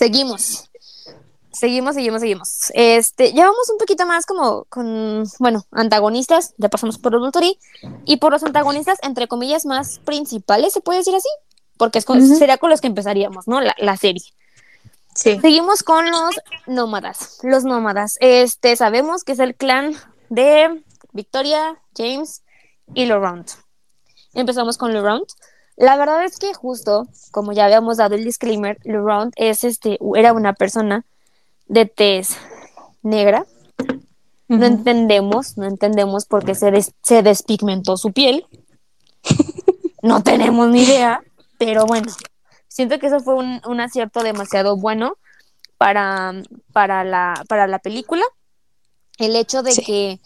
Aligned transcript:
Seguimos. 0.00 0.70
Seguimos, 1.52 1.94
seguimos, 1.94 2.20
seguimos. 2.22 2.72
Este, 2.72 3.34
ya 3.34 3.44
vamos 3.44 3.68
un 3.68 3.76
poquito 3.76 4.06
más 4.06 4.24
como 4.24 4.64
con, 4.70 5.24
bueno, 5.38 5.66
antagonistas, 5.72 6.54
ya 6.56 6.70
pasamos 6.70 6.96
por 6.96 7.12
los 7.12 7.20
Volturi, 7.20 7.58
y 8.06 8.16
por 8.16 8.32
los 8.32 8.42
antagonistas, 8.42 8.98
entre 9.02 9.28
comillas, 9.28 9.66
más 9.66 9.98
principales, 9.98 10.72
se 10.72 10.80
puede 10.80 11.00
decir 11.00 11.14
así, 11.14 11.28
porque 11.76 11.98
es 11.98 12.06
con, 12.06 12.26
sería 12.26 12.56
con 12.56 12.70
los 12.70 12.80
que 12.80 12.86
empezaríamos, 12.86 13.46
¿no? 13.46 13.60
La, 13.60 13.74
la 13.76 13.98
serie. 13.98 14.24
Sí. 15.14 15.38
Seguimos 15.38 15.82
con 15.82 16.10
los 16.10 16.40
nómadas. 16.66 17.38
Los 17.42 17.64
nómadas. 17.64 18.16
Este, 18.20 18.76
sabemos 18.76 19.22
que 19.22 19.32
es 19.32 19.38
el 19.38 19.54
clan 19.54 19.94
de 20.30 20.82
Victoria, 21.12 21.78
James 21.94 22.42
y 22.94 23.04
Laurent. 23.04 23.50
Empezamos 24.32 24.78
con 24.78 24.94
Laurent. 24.94 25.28
La 25.80 25.96
verdad 25.96 26.24
es 26.24 26.38
que 26.38 26.52
justo, 26.52 27.08
como 27.30 27.52
ya 27.52 27.64
habíamos 27.64 27.96
dado 27.96 28.14
el 28.14 28.22
disclaimer, 28.22 28.76
Laurent 28.84 29.32
es 29.36 29.64
este, 29.64 29.98
era 30.14 30.34
una 30.34 30.52
persona 30.52 31.06
de 31.68 31.86
tez 31.86 32.36
negra. 33.02 33.46
No 34.46 34.66
entendemos, 34.66 35.56
no 35.56 35.64
entendemos 35.66 36.26
por 36.26 36.44
qué 36.44 36.54
se, 36.54 36.70
des- 36.70 36.92
se 37.02 37.22
despigmentó 37.22 37.96
su 37.96 38.12
piel. 38.12 38.46
No 40.02 40.22
tenemos 40.22 40.66
ni 40.70 40.82
idea, 40.84 41.20
pero 41.58 41.84
bueno, 41.84 42.10
siento 42.68 42.98
que 42.98 43.08
eso 43.08 43.20
fue 43.20 43.34
un, 43.34 43.60
un 43.66 43.80
acierto 43.80 44.22
demasiado 44.22 44.78
bueno 44.78 45.18
para, 45.76 46.32
para, 46.72 47.04
la, 47.04 47.44
para 47.46 47.66
la 47.66 47.80
película. 47.80 48.22
El 49.18 49.36
hecho 49.36 49.62
de 49.62 49.72
Sí. 49.72 49.82
que, 49.82 50.20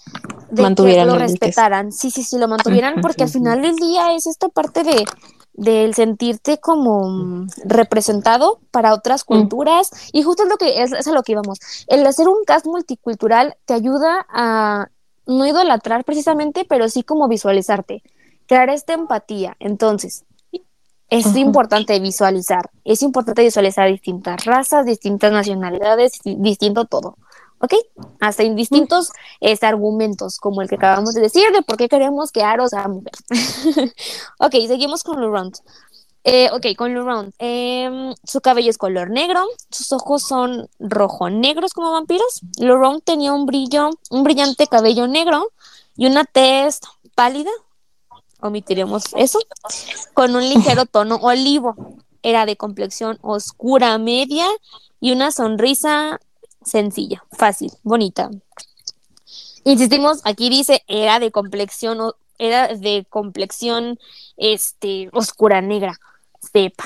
de 0.50 0.74
que 0.76 1.04
lo 1.04 1.18
respetaran. 1.18 1.90
Sí, 1.90 2.12
sí, 2.12 2.22
sí, 2.22 2.38
lo 2.38 2.46
mantuvieran, 2.46 3.00
porque 3.00 3.24
al 3.24 3.30
final 3.30 3.62
del 3.62 3.74
día 3.74 4.14
es 4.14 4.28
esta 4.28 4.48
parte 4.48 4.84
de 4.84 5.04
del 5.54 5.94
sentirte 5.94 6.58
como 6.58 7.08
mm, 7.08 7.48
representado 7.64 8.60
para 8.70 8.92
otras 8.92 9.24
culturas 9.24 9.90
y 10.12 10.22
justo 10.22 10.42
es 10.42 10.48
lo 10.48 10.56
que 10.56 10.82
es, 10.82 10.92
es 10.92 11.06
a 11.06 11.12
lo 11.12 11.22
que 11.22 11.32
íbamos. 11.32 11.58
El 11.86 12.06
hacer 12.06 12.28
un 12.28 12.44
cast 12.44 12.66
multicultural 12.66 13.56
te 13.64 13.74
ayuda 13.74 14.26
a 14.28 14.88
no 15.26 15.46
idolatrar 15.46 16.04
precisamente 16.04 16.66
pero 16.68 16.88
sí 16.88 17.02
como 17.02 17.28
visualizarte 17.28 18.02
crear 18.46 18.68
esta 18.68 18.92
empatía. 18.92 19.56
Entonces 19.60 20.24
es 21.10 21.36
importante 21.36 22.00
visualizar, 22.00 22.70
es 22.84 23.02
importante 23.02 23.42
visualizar 23.42 23.88
distintas 23.88 24.44
razas, 24.46 24.84
distintas 24.86 25.30
nacionalidades, 25.32 26.18
di- 26.24 26.36
distinto 26.40 26.86
todo, 26.86 27.16
¿ok? 27.60 27.74
Hasta 28.20 28.42
en 28.42 28.56
distintos 28.56 29.10
este, 29.40 29.66
argumentos, 29.66 30.38
como 30.38 30.62
el 30.62 30.68
que 30.68 30.76
acabamos 30.76 31.14
de 31.14 31.20
decir, 31.20 31.50
de 31.52 31.62
por 31.62 31.76
qué 31.76 31.88
queremos 31.88 32.32
que 32.32 32.42
Aro 32.42 32.68
sea 32.68 32.88
mujer. 32.88 33.12
ok, 34.38 34.52
seguimos 34.66 35.02
con 35.02 35.20
Laurent. 35.20 35.56
Eh, 36.24 36.50
ok, 36.52 36.74
con 36.76 36.94
Laurent. 36.94 37.34
em, 37.38 38.14
su 38.24 38.40
cabello 38.40 38.70
es 38.70 38.78
color 38.78 39.10
negro, 39.10 39.44
sus 39.70 39.92
ojos 39.92 40.22
son 40.22 40.68
rojo-negros 40.78 41.72
como 41.72 41.92
vampiros. 41.92 42.40
Laurent 42.58 43.04
tenía 43.04 43.32
un 43.32 43.46
brillo, 43.46 43.90
un 44.10 44.24
brillante 44.24 44.66
cabello 44.66 45.06
negro 45.06 45.50
y 45.96 46.06
una 46.06 46.24
tez 46.24 46.80
pálida. 47.14 47.50
Omitiremos 48.40 49.04
eso 49.16 49.38
con 50.12 50.34
un 50.36 50.48
ligero 50.48 50.86
tono 50.90 51.16
olivo. 51.16 51.76
Era 52.22 52.46
de 52.46 52.56
complexión 52.56 53.18
oscura 53.20 53.96
media 53.98 54.46
y 54.98 55.12
una 55.12 55.30
sonrisa 55.30 56.18
sencilla, 56.64 57.24
fácil, 57.32 57.70
bonita. 57.82 58.30
Insistimos, 59.64 60.20
aquí 60.24 60.50
dice 60.50 60.82
era 60.86 61.18
de 61.18 61.30
complexión 61.30 61.98
era 62.38 62.68
de 62.68 63.06
complexión 63.08 63.98
este 64.36 65.08
oscura 65.12 65.60
negra, 65.60 65.98
sepa. 66.52 66.84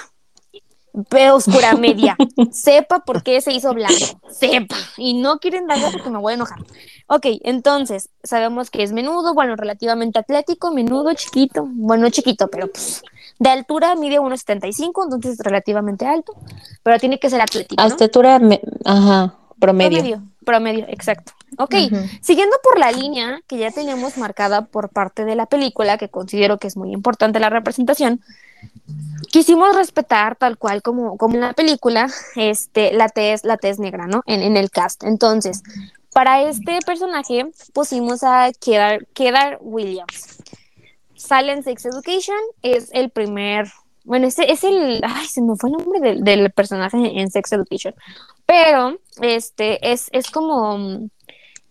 Pero 1.11 1.37
oscura 1.37 1.77
media. 1.77 2.17
Sepa 2.51 3.01
por 3.01 3.23
qué 3.23 3.41
se 3.41 3.53
hizo 3.53 3.73
blanco. 3.73 4.21
Sepa. 4.33 4.75
Y 4.97 5.15
no 5.15 5.39
quieren 5.39 5.69
darle 5.69 5.91
porque 5.93 6.11
me 6.11 6.19
voy 6.19 6.33
a 6.33 6.35
enojar. 6.35 6.59
Ok, 7.07 7.27
entonces, 7.43 8.09
sabemos 8.25 8.69
que 8.71 8.83
es 8.83 8.91
menudo, 8.93 9.33
bueno, 9.33 9.55
relativamente 9.55 10.19
atlético, 10.19 10.73
menudo, 10.73 11.13
chiquito. 11.15 11.69
Bueno, 11.71 12.11
chiquito, 12.11 12.49
pero 12.49 12.67
pues 12.69 13.03
de 13.39 13.49
altura 13.49 13.95
mide 13.95 14.19
1,75, 14.19 15.05
entonces 15.05 15.39
relativamente 15.39 16.05
alto. 16.05 16.35
Pero 16.83 16.99
tiene 16.99 17.21
que 17.21 17.31
ser 17.31 17.43
atlético. 17.43 17.81
me- 18.41 18.61
ajá, 18.85 19.38
promedio. 19.59 19.99
Promedio, 19.99 20.23
promedio, 20.45 20.87
exacto. 20.89 21.33
Ok, 21.59 21.75
siguiendo 22.21 22.57
por 22.63 22.79
la 22.79 22.93
línea 22.93 23.41
que 23.47 23.59
ya 23.59 23.71
tenemos 23.71 24.17
marcada 24.17 24.67
por 24.67 24.91
parte 24.91 25.25
de 25.25 25.35
la 25.35 25.47
película, 25.47 25.99
que 25.99 26.09
considero 26.09 26.59
que 26.59 26.69
es 26.69 26.77
muy 26.77 26.93
importante 26.93 27.41
la 27.41 27.51
representación, 27.51 28.21
quisimos 29.31 29.75
respetar 29.75 30.37
tal 30.37 30.59
cual 30.59 30.83
como, 30.83 31.17
como 31.17 31.35
en 31.35 31.41
la 31.41 31.53
película, 31.55 32.09
este, 32.37 32.93
la 32.93 33.09
tez, 33.09 33.45
la 33.45 33.57
tez 33.57 33.79
negra, 33.79 34.07
¿no? 34.07 34.23
En, 34.27 34.43
en 34.43 34.57
el 34.57 34.71
cast. 34.71 35.05
Entonces, 35.05 35.63
para 36.13 36.43
este 36.43 36.79
personaje 36.87 37.47
pusimos 37.73 38.23
a 38.23 38.51
Kedar, 38.61 39.07
Kedar 39.15 39.59
Williams. 39.61 40.39
Sale 41.15 41.53
en 41.53 41.63
Sex 41.65 41.87
Education, 41.87 42.39
es 42.63 42.91
el 42.93 43.11
primer, 43.11 43.67
bueno, 44.05 44.29
ese 44.29 44.51
es 44.53 44.63
el, 44.63 45.01
ay, 45.03 45.27
se 45.27 45.43
me 45.43 45.57
fue 45.57 45.71
el 45.71 45.77
nombre 45.77 46.01
del, 46.01 46.23
del 46.23 46.51
personaje 46.53 47.21
en 47.21 47.31
Sex 47.31 47.53
Education, 47.53 47.95
pero 48.49 48.99
este 49.21 49.93
es, 49.93 50.09
es 50.13 50.31
como 50.31 50.79
mm, 50.79 51.11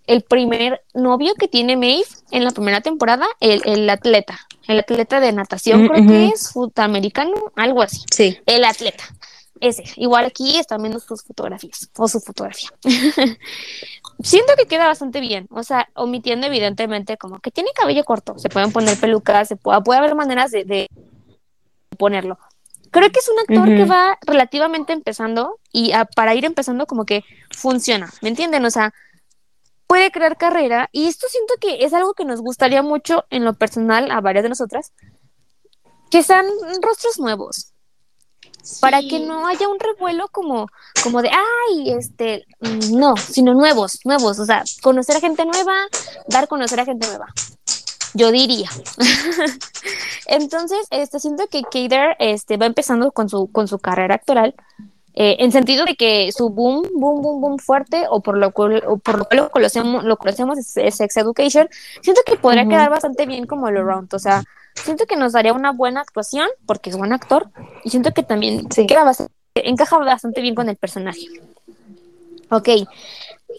el 0.05 0.21
primer 0.21 0.83
novio 0.93 1.33
que 1.33 1.47
tiene 1.47 1.75
Maeve 1.75 2.05
en 2.31 2.43
la 2.43 2.51
primera 2.51 2.81
temporada, 2.81 3.25
el, 3.39 3.61
el 3.65 3.89
atleta, 3.89 4.39
el 4.67 4.79
atleta 4.79 5.19
de 5.19 5.33
natación 5.33 5.83
Mm, 5.83 5.87
creo 5.87 6.07
que 6.07 6.23
ujú. 6.25 6.33
es 6.35 6.47
sudamericano, 6.49 7.33
algo 7.55 7.81
así, 7.81 8.03
Sí. 8.13 8.37
el 8.45 8.63
atleta. 8.63 9.03
Ese, 9.59 9.83
igual 9.95 10.25
aquí 10.25 10.59
están 10.59 10.83
viendo 10.83 10.99
sus 10.99 11.23
fotografías 11.23 11.89
o 11.97 12.07
su 12.07 12.19
fotografía. 12.19 12.69
Siento 14.21 14.53
que 14.55 14.67
queda 14.67 14.85
bastante 14.85 15.19
bien, 15.19 15.47
o 15.49 15.63
sea, 15.63 15.89
omitiendo 15.95 16.45
evidentemente 16.45 17.17
como 17.17 17.39
que 17.39 17.49
tiene 17.49 17.71
cabello 17.75 18.03
corto, 18.03 18.37
se 18.37 18.49
pueden 18.49 18.71
poner 18.71 18.99
pelucas, 18.99 19.47
se 19.47 19.55
puede, 19.55 19.81
puede 19.81 19.97
haber 19.99 20.13
maneras 20.13 20.51
de, 20.51 20.63
de 20.63 20.87
ponerlo. 21.97 22.37
Creo 22.91 23.11
que 23.11 23.19
es 23.19 23.29
un 23.29 23.39
actor 23.39 23.67
que 23.77 23.85
va 23.85 24.17
relativamente 24.21 24.93
empezando 24.93 25.59
y 25.71 25.91
a- 25.91 26.05
para 26.05 26.35
ir 26.35 26.45
empezando 26.45 26.85
como 26.85 27.05
que 27.05 27.23
funciona, 27.51 28.11
¿me 28.21 28.29
entienden? 28.29 28.65
O 28.65 28.71
sea, 28.71 28.93
puede 29.87 30.11
crear 30.11 30.37
carrera 30.37 30.89
y 30.91 31.07
esto 31.07 31.27
siento 31.29 31.53
que 31.59 31.85
es 31.85 31.93
algo 31.93 32.13
que 32.13 32.25
nos 32.25 32.41
gustaría 32.41 32.81
mucho 32.83 33.25
en 33.29 33.45
lo 33.45 33.53
personal 33.53 34.11
a 34.11 34.21
varias 34.21 34.43
de 34.43 34.49
nosotras, 34.49 34.91
que 36.11 36.23
sean 36.23 36.45
rostros 36.81 37.19
nuevos, 37.19 37.71
para 38.81 38.99
que 39.01 39.19
no 39.19 39.47
haya 39.47 39.67
un 39.69 39.79
revuelo 39.79 40.27
como, 40.29 40.67
como 41.03 41.21
de, 41.21 41.29
ay, 41.29 41.91
este, 41.91 42.45
mm, 42.59 42.97
no, 42.97 43.15
sino 43.17 43.53
nuevos, 43.53 43.99
nuevos, 44.05 44.39
o 44.39 44.45
sea, 44.45 44.63
conocer 44.81 45.15
a 45.17 45.19
gente 45.21 45.45
nueva, 45.45 45.73
dar 46.27 46.47
conocer 46.47 46.79
a 46.81 46.85
gente 46.85 47.07
nueva. 47.07 47.27
Yo 48.17 48.31
diría. 48.31 48.69
Entonces, 50.25 50.87
este, 50.89 51.19
siento 51.19 51.47
que 51.47 51.61
Kader 51.63 52.15
este, 52.19 52.57
va 52.57 52.65
empezando 52.65 53.11
con 53.11 53.29
su, 53.29 53.51
con 53.51 53.67
su 53.67 53.77
carrera 53.77 54.15
actoral, 54.15 54.55
eh, 55.13 55.37
en 55.39 55.51
sentido 55.51 55.85
de 55.85 55.95
que 55.95 56.31
su 56.31 56.49
boom, 56.49 56.81
boom, 56.93 57.21
boom, 57.21 57.41
boom 57.41 57.57
fuerte, 57.59 58.05
o 58.09 58.21
por 58.21 58.37
lo 58.37 58.51
cual, 58.51 58.83
o 58.87 58.97
por 58.97 59.19
lo, 59.19 59.25
cual 59.25 59.37
lo 59.37 59.49
conocemos, 59.51 60.03
lo 60.03 60.17
conocemos 60.17 60.57
es, 60.57 60.75
es 60.77 60.95
Sex 60.95 61.17
Education, 61.17 61.69
siento 62.01 62.21
que 62.25 62.37
podría 62.37 62.63
Ujú. 62.63 62.71
quedar 62.71 62.89
bastante 62.89 63.25
bien 63.27 63.45
como 63.45 63.67
All 63.67 63.77
Around, 63.77 64.13
o 64.13 64.19
sea, 64.19 64.43
siento 64.73 65.05
que 65.05 65.15
nos 65.15 65.33
daría 65.33 65.53
una 65.53 65.71
buena 65.71 66.01
actuación, 66.01 66.47
porque 66.65 66.89
es 66.89 66.97
buen 66.97 67.13
actor, 67.13 67.49
y 67.83 67.91
siento 67.91 68.11
que 68.13 68.23
también 68.23 68.71
Sí. 68.71 68.87
queda 68.87 69.03
bastante, 69.03 69.33
encaja 69.55 69.97
bastante 69.99 70.41
bien 70.41 70.55
con 70.55 70.69
el 70.69 70.75
personaje. 70.75 71.27
Ok, 72.49 72.69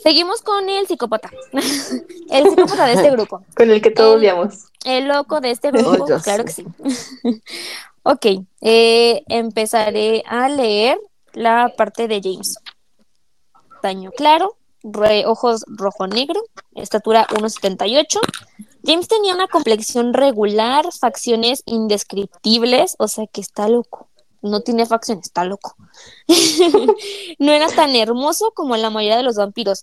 seguimos 0.03 0.43
con 0.43 0.69
el 0.69 0.87
psicópata, 0.87 1.31
el 2.31 2.49
psicópata 2.51 2.87
de 2.87 2.93
este 2.95 3.11
grupo. 3.11 3.43
Con 3.57 3.71
el 3.71 3.81
que 3.81 3.91
todos 3.91 4.13
El- 4.15 4.19
odiamos. 4.21 4.65
El 4.85 5.09
loco 5.09 5.41
de 5.41 5.51
este 5.51 5.71
grupo, 5.71 6.07
ya 6.09 6.21
claro 6.21 6.45
sé. 6.47 6.65
que 6.65 6.91
sí. 6.93 7.43
ok, 8.03 8.27
eh, 8.61 9.23
empezaré 9.29 10.23
a 10.27 10.49
leer 10.49 10.99
la 11.33 11.73
parte 11.77 12.09
de 12.09 12.21
James. 12.23 12.57
Daño 13.83 14.11
claro, 14.13 14.57
re- 14.83 15.27
ojos 15.27 15.65
rojo-negro, 15.67 16.41
estatura 16.75 17.27
1,78. 17.29 18.19
James 18.85 19.09
tenía 19.09 19.35
una 19.35 19.49
complexión 19.49 20.15
regular, 20.15 20.87
facciones 20.99 21.63
indescriptibles, 21.67 22.95
o 22.99 23.09
sea 23.09 23.27
que 23.27 23.41
está 23.41 23.69
loco. 23.69 24.09
No 24.43 24.61
tiene 24.61 24.87
facciones, 24.87 25.27
está 25.27 25.45
loco. 25.45 25.77
no 27.39 27.53
era 27.53 27.69
tan 27.69 27.95
hermoso 27.97 28.53
como 28.55 28.77
la 28.77 28.91
mayoría 28.91 29.17
de 29.17 29.23
los 29.25 29.37
vampiros. 29.37 29.83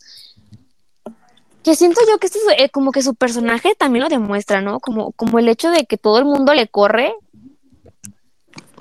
Que 1.63 1.75
siento 1.75 1.99
yo 2.07 2.19
que 2.19 2.27
esto 2.27 2.39
es 2.39 2.61
eh, 2.63 2.69
como 2.69 2.91
que 2.91 3.01
su 3.01 3.15
personaje 3.15 3.75
también 3.75 4.03
lo 4.03 4.09
demuestra, 4.09 4.61
¿no? 4.61 4.79
Como, 4.79 5.11
como 5.13 5.39
el 5.39 5.49
hecho 5.49 5.71
de 5.71 5.85
que 5.85 5.97
todo 5.97 6.19
el 6.19 6.25
mundo 6.25 6.53
le 6.53 6.67
corre, 6.67 7.13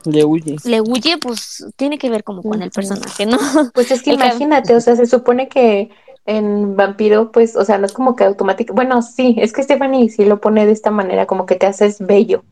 Le 0.04 0.24
huye. 0.24 0.60
le 0.64 0.80
huye, 0.82 1.16
pues 1.18 1.64
tiene 1.76 1.98
que 1.98 2.10
ver 2.10 2.24
como 2.24 2.44
con 2.44 2.62
el 2.62 2.70
personaje, 2.70 3.26
¿no? 3.26 3.38
Pues 3.72 3.90
es 3.90 4.02
que 4.02 4.10
El 4.14 4.16
imagínate, 4.16 4.74
o 4.76 4.80
sea, 4.80 4.96
se 4.96 5.06
supone 5.06 5.48
que 5.48 5.90
en 6.26 6.76
Vampiro, 6.76 7.32
pues, 7.32 7.56
o 7.56 7.64
sea, 7.64 7.78
no 7.78 7.86
es 7.86 7.92
como 7.92 8.16
que 8.16 8.24
automático. 8.24 8.74
Bueno, 8.74 9.02
sí, 9.02 9.36
es 9.38 9.52
que 9.52 9.62
Stephanie 9.62 10.10
sí 10.10 10.24
lo 10.24 10.40
pone 10.40 10.66
de 10.66 10.72
esta 10.72 10.90
manera, 10.90 11.26
como 11.26 11.46
que 11.46 11.56
te 11.56 11.66
haces 11.66 11.98
bello. 12.00 12.44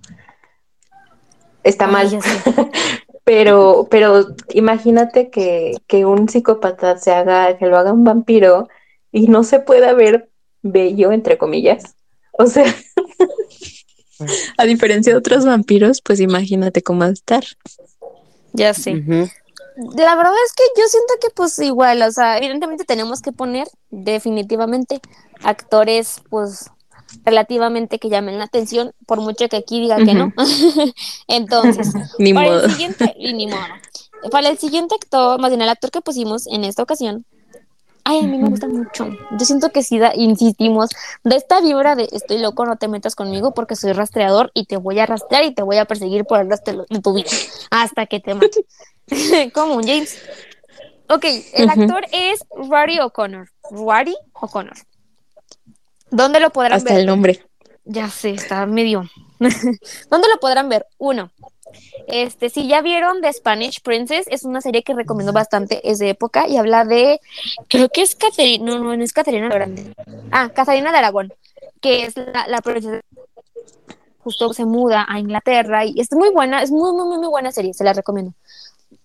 Está 1.62 1.86
Ay, 1.86 1.92
mal. 1.92 2.08
Pero, 3.24 3.86
pero 3.90 4.26
imagínate 4.50 5.30
que, 5.30 5.74
que 5.86 6.04
un 6.04 6.28
psicópata 6.28 6.98
se 6.98 7.12
haga, 7.12 7.56
que 7.56 7.66
lo 7.66 7.78
haga 7.78 7.92
un 7.92 8.04
vampiro 8.04 8.68
y 9.12 9.28
no 9.28 9.44
se 9.44 9.60
pueda 9.60 9.92
ver 9.92 10.30
bello, 10.62 11.12
entre 11.12 11.38
comillas. 11.38 11.94
O 12.32 12.46
sea, 12.46 12.64
a 14.58 14.64
diferencia 14.64 15.12
de 15.12 15.18
otros 15.18 15.44
vampiros, 15.44 16.00
pues 16.02 16.20
imagínate 16.20 16.82
cómo 16.82 17.00
va 17.00 17.06
a 17.06 17.10
estar. 17.10 17.44
Ya 18.52 18.74
sé. 18.74 18.92
La 19.76 20.14
verdad 20.16 20.34
es 20.44 20.52
que 20.52 20.64
yo 20.76 20.86
siento 20.86 21.14
que 21.20 21.28
pues 21.34 21.58
igual, 21.58 22.02
o 22.02 22.10
sea, 22.10 22.36
evidentemente 22.38 22.84
tenemos 22.84 23.22
que 23.22 23.32
poner 23.32 23.66
definitivamente 23.90 25.00
actores 25.42 26.20
pues 26.28 26.70
relativamente 27.24 27.98
que 27.98 28.08
llamen 28.08 28.38
la 28.38 28.44
atención, 28.44 28.92
por 29.06 29.20
mucho 29.20 29.48
que 29.48 29.56
aquí 29.56 29.80
diga 29.80 29.96
que 29.96 30.14
no. 30.14 30.32
Entonces, 31.28 31.92
Ni 32.18 32.32
para 32.32 32.48
modo. 32.48 32.64
el 32.64 32.70
siguiente, 32.70 33.14
y 33.18 33.32
ni 33.32 33.46
modo. 33.46 33.60
Para 34.30 34.48
el 34.48 34.58
siguiente 34.58 34.94
actor, 34.94 35.40
más 35.40 35.50
bien 35.50 35.62
el 35.62 35.68
actor 35.68 35.90
que 35.90 36.00
pusimos 36.00 36.46
en 36.46 36.64
esta 36.64 36.82
ocasión, 36.82 37.24
ay, 38.04 38.20
a 38.20 38.22
mí 38.22 38.38
me 38.38 38.48
gusta 38.48 38.68
mucho. 38.68 39.08
Yo 39.38 39.44
siento 39.44 39.70
que 39.70 39.82
sí, 39.82 39.98
da, 39.98 40.12
insistimos, 40.14 40.90
de 41.24 41.36
esta 41.36 41.60
vibra 41.60 41.96
de 41.96 42.08
estoy 42.12 42.38
loco, 42.38 42.64
no 42.64 42.76
te 42.76 42.88
metas 42.88 43.14
conmigo 43.14 43.52
porque 43.54 43.76
soy 43.76 43.92
rastreador 43.92 44.50
y 44.54 44.66
te 44.66 44.76
voy 44.76 44.98
a 44.98 45.06
rastrear 45.06 45.44
y 45.44 45.54
te 45.54 45.62
voy 45.62 45.78
a 45.78 45.84
perseguir 45.84 46.24
por 46.24 46.40
el 46.40 46.48
resto 46.48 46.86
de 46.88 47.00
tu 47.00 47.14
vida 47.14 47.30
hasta 47.70 48.06
que 48.06 48.20
te 48.20 48.34
mate. 48.34 48.64
Como 49.54 49.74
un 49.74 49.86
James. 49.86 50.18
Ok, 51.08 51.24
el 51.54 51.68
actor 51.68 52.06
es 52.12 52.44
Rory 52.56 53.00
O'Connor. 53.00 53.50
Rory 53.70 54.16
O'Connor. 54.34 54.76
¿Dónde 56.12 56.40
lo 56.40 56.50
podrán 56.50 56.74
Hasta 56.74 56.92
ver? 56.92 57.00
el 57.00 57.06
nombre. 57.06 57.44
Ya 57.84 58.08
sé, 58.08 58.30
está 58.30 58.64
medio. 58.66 59.10
¿Dónde 59.40 60.28
lo 60.28 60.38
podrán 60.40 60.68
ver? 60.68 60.86
Uno. 60.98 61.32
Este, 62.06 62.50
si 62.50 62.68
ya 62.68 62.82
vieron 62.82 63.22
The 63.22 63.32
Spanish 63.32 63.80
Princess, 63.80 64.26
es 64.28 64.44
una 64.44 64.60
serie 64.60 64.82
que 64.82 64.94
recomiendo 64.94 65.32
bastante, 65.32 65.80
es 65.90 65.98
de 65.98 66.10
época 66.10 66.46
y 66.46 66.58
habla 66.58 66.84
de, 66.84 67.18
creo 67.68 67.88
que 67.88 68.02
es 68.02 68.14
Caterina, 68.14 68.64
no, 68.64 68.78
no, 68.78 68.94
no 68.94 69.02
es 69.02 69.12
Caterina 69.12 69.48
la 69.48 69.54
Grande. 69.54 69.94
Ah, 70.30 70.50
Catarina 70.50 70.92
de 70.92 70.98
Aragón, 70.98 71.32
que 71.80 72.04
es 72.04 72.14
la, 72.16 72.46
la 72.46 72.60
princesa 72.60 73.00
justo 74.22 74.52
se 74.52 74.64
muda 74.64 75.04
a 75.08 75.18
Inglaterra 75.18 75.84
y 75.84 76.00
es 76.00 76.12
muy 76.12 76.30
buena, 76.30 76.62
es 76.62 76.70
muy, 76.70 76.92
muy, 76.92 77.06
muy, 77.06 77.18
muy 77.18 77.28
buena 77.28 77.52
serie, 77.52 77.74
se 77.74 77.84
la 77.84 77.92
recomiendo. 77.92 78.32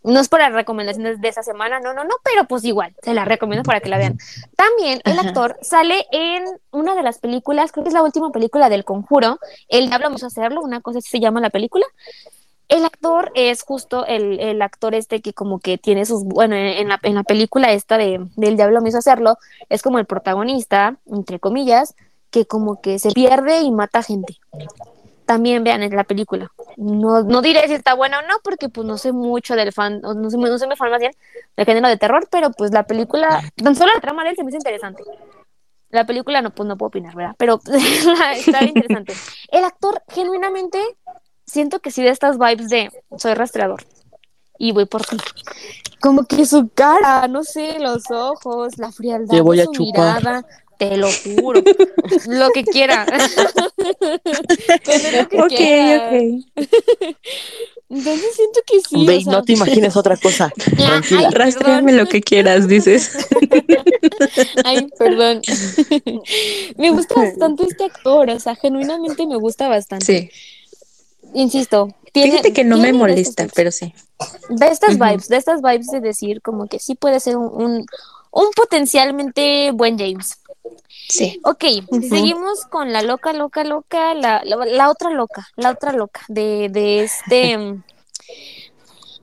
No 0.07 0.21
es 0.21 0.29
por 0.29 0.39
las 0.39 0.53
recomendaciones 0.53 1.19
de 1.19 1.27
esa 1.27 1.43
semana, 1.43 1.81
no, 1.81 1.93
no, 1.93 2.05
no, 2.05 2.15
pero 2.23 2.45
pues 2.45 2.63
igual, 2.63 2.95
se 3.03 3.13
la 3.13 3.25
recomiendo 3.25 3.63
para 3.63 3.81
que 3.81 3.89
la 3.89 3.97
vean. 3.97 4.17
También 4.55 5.01
el 5.03 5.19
actor 5.19 5.57
sale 5.61 6.05
en 6.11 6.45
una 6.71 6.95
de 6.95 7.03
las 7.03 7.19
películas, 7.19 7.73
creo 7.73 7.83
que 7.83 7.89
es 7.89 7.93
la 7.93 8.03
última 8.03 8.31
película 8.31 8.69
del 8.69 8.85
Conjuro, 8.85 9.37
El 9.67 9.87
Diablo 9.89 10.09
me 10.09 10.15
hizo 10.15 10.27
hacerlo, 10.27 10.61
una 10.61 10.79
cosa 10.79 10.99
así 10.99 11.09
se 11.09 11.19
llama 11.19 11.41
la 11.41 11.49
película. 11.49 11.85
El 12.69 12.85
actor 12.85 13.31
es 13.35 13.63
justo 13.63 14.05
el, 14.05 14.39
el 14.39 14.61
actor 14.61 14.95
este 14.95 15.21
que 15.21 15.33
como 15.33 15.59
que 15.59 15.77
tiene 15.77 16.05
sus, 16.05 16.23
bueno, 16.23 16.55
en 16.55 16.87
la, 16.87 16.99
en 17.03 17.15
la 17.15 17.23
película 17.23 17.71
esta 17.73 17.97
de, 17.97 18.25
del 18.35 18.55
Diablo 18.55 18.81
me 18.81 18.89
hizo 18.89 18.97
hacerlo, 18.97 19.37
es 19.67 19.81
como 19.81 19.99
el 19.99 20.05
protagonista, 20.05 20.97
entre 21.05 21.39
comillas, 21.39 21.95
que 22.29 22.45
como 22.45 22.81
que 22.81 22.99
se 22.99 23.11
pierde 23.11 23.61
y 23.61 23.71
mata 23.71 24.03
gente. 24.03 24.37
También 25.27 25.61
vean 25.61 25.81
la 25.93 26.05
película. 26.05 26.49
No, 26.77 27.21
no 27.21 27.41
diré 27.41 27.67
si 27.67 27.73
está 27.73 27.93
buena 27.95 28.19
o 28.19 28.21
no, 28.21 28.35
porque 28.43 28.69
pues 28.69 28.87
no 28.87 28.97
sé 28.97 29.11
mucho 29.11 29.57
del 29.57 29.73
fan, 29.73 29.99
no 30.01 30.29
sé, 30.29 30.37
no 30.37 30.57
sé 30.57 30.67
me 30.67 30.77
fan 30.77 30.89
más 30.89 31.01
bien 31.01 31.11
del 31.57 31.65
género 31.65 31.89
de 31.89 31.97
terror, 31.97 32.29
pero 32.31 32.49
pues 32.51 32.71
la 32.71 32.83
película, 32.83 33.41
tan 33.61 33.75
solo 33.75 33.91
la 33.93 33.99
trama 33.99 34.23
de 34.23 34.29
él 34.29 34.35
se 34.37 34.45
me 34.45 34.51
hizo 34.51 34.57
interesante. 34.57 35.03
La 35.89 36.05
película 36.05 36.41
no, 36.41 36.51
pues 36.51 36.65
no 36.65 36.77
puedo 36.77 36.87
opinar, 36.87 37.13
¿verdad? 37.13 37.35
Pero 37.37 37.59
está 38.35 38.63
interesante. 38.63 39.13
El 39.51 39.65
actor, 39.65 40.01
genuinamente, 40.07 40.81
siento 41.45 41.81
que 41.81 41.91
sí 41.91 42.01
de 42.03 42.09
estas 42.09 42.37
vibes 42.37 42.69
de 42.69 42.89
soy 43.17 43.33
rastreador 43.33 43.83
y 44.57 44.71
voy 44.71 44.85
por 44.85 45.05
ti. 45.05 45.17
Como 45.99 46.25
que 46.25 46.45
su 46.45 46.69
cara, 46.73 47.27
no 47.27 47.43
sé, 47.43 47.79
los 47.79 48.09
ojos, 48.11 48.77
la 48.77 48.93
frialdad 48.93 49.35
Te 49.35 49.41
voy 49.41 49.57
de 49.57 49.63
a 49.63 49.65
su 49.65 49.73
chupar. 49.73 50.19
mirada, 50.23 50.45
te 50.77 50.97
lo 50.97 51.09
juro, 51.11 51.61
lo 52.27 52.49
que 52.51 52.63
quiera. 52.63 53.05
Lo 55.13 55.27
que 55.29 55.41
Ok, 55.41 55.47
quiera. 55.49 56.09
ok. 56.09 56.45
Entonces 57.89 58.35
siento 58.35 58.59
que 58.65 58.79
sí. 58.81 59.05
Ve, 59.05 59.17
o 59.17 59.21
sea, 59.21 59.31
no 59.33 59.43
te 59.43 59.53
imagines 59.53 59.95
otra 59.95 60.17
cosa. 60.17 60.51
Tranquila. 60.77 61.27
Ay, 61.29 61.33
Rastréame 61.33 61.93
lo 61.93 62.05
que 62.07 62.21
quieras, 62.21 62.67
dices. 62.67 63.11
Ay, 64.65 64.87
perdón. 64.97 65.41
me 66.77 66.91
gusta 66.91 67.15
bastante 67.21 67.63
este 67.63 67.85
actor, 67.85 68.29
o 68.29 68.39
sea, 68.39 68.55
genuinamente 68.55 69.25
me 69.25 69.37
gusta 69.37 69.67
bastante. 69.69 70.05
Sí. 70.05 70.29
Insisto, 71.33 71.93
tiene, 72.13 72.31
Fíjate 72.31 72.53
que 72.53 72.63
no 72.63 72.77
me 72.77 72.93
molesta, 72.93 73.47
pero 73.53 73.71
sí. 73.71 73.93
De 74.49 74.67
estas 74.67 74.97
vibes, 74.97 75.27
de 75.27 75.37
estas 75.37 75.61
vibes 75.61 75.87
de 75.87 75.99
decir 75.99 76.41
como 76.41 76.67
que 76.67 76.79
sí 76.79 76.95
puede 76.95 77.19
ser 77.19 77.37
un, 77.37 77.45
un, 77.53 77.85
un 78.31 78.51
potencialmente 78.55 79.71
buen 79.73 79.97
James. 79.97 80.37
Sí. 81.09 81.39
Ok, 81.43 81.63
seguimos 82.09 82.65
con 82.65 82.91
la 82.91 83.01
loca, 83.01 83.33
loca, 83.33 83.63
loca, 83.63 84.13
la, 84.13 84.41
la, 84.43 84.57
la 84.65 84.89
otra 84.89 85.09
loca, 85.09 85.47
la 85.55 85.71
otra 85.71 85.93
loca 85.93 86.21
de, 86.27 86.69
de 86.69 87.03
este... 87.03 87.57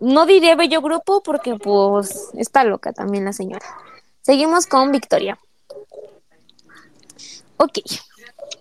No 0.01 0.27
diré 0.27 0.55
bello 0.57 0.83
grupo 0.83 1.23
porque 1.23 1.55
pues 1.55 2.29
está 2.35 2.65
loca 2.65 2.93
también 2.93 3.25
la 3.25 3.33
señora. 3.33 3.65
Seguimos 4.23 4.67
con 4.67 4.93
Victoria. 4.93 5.39
Ok, 7.57 7.79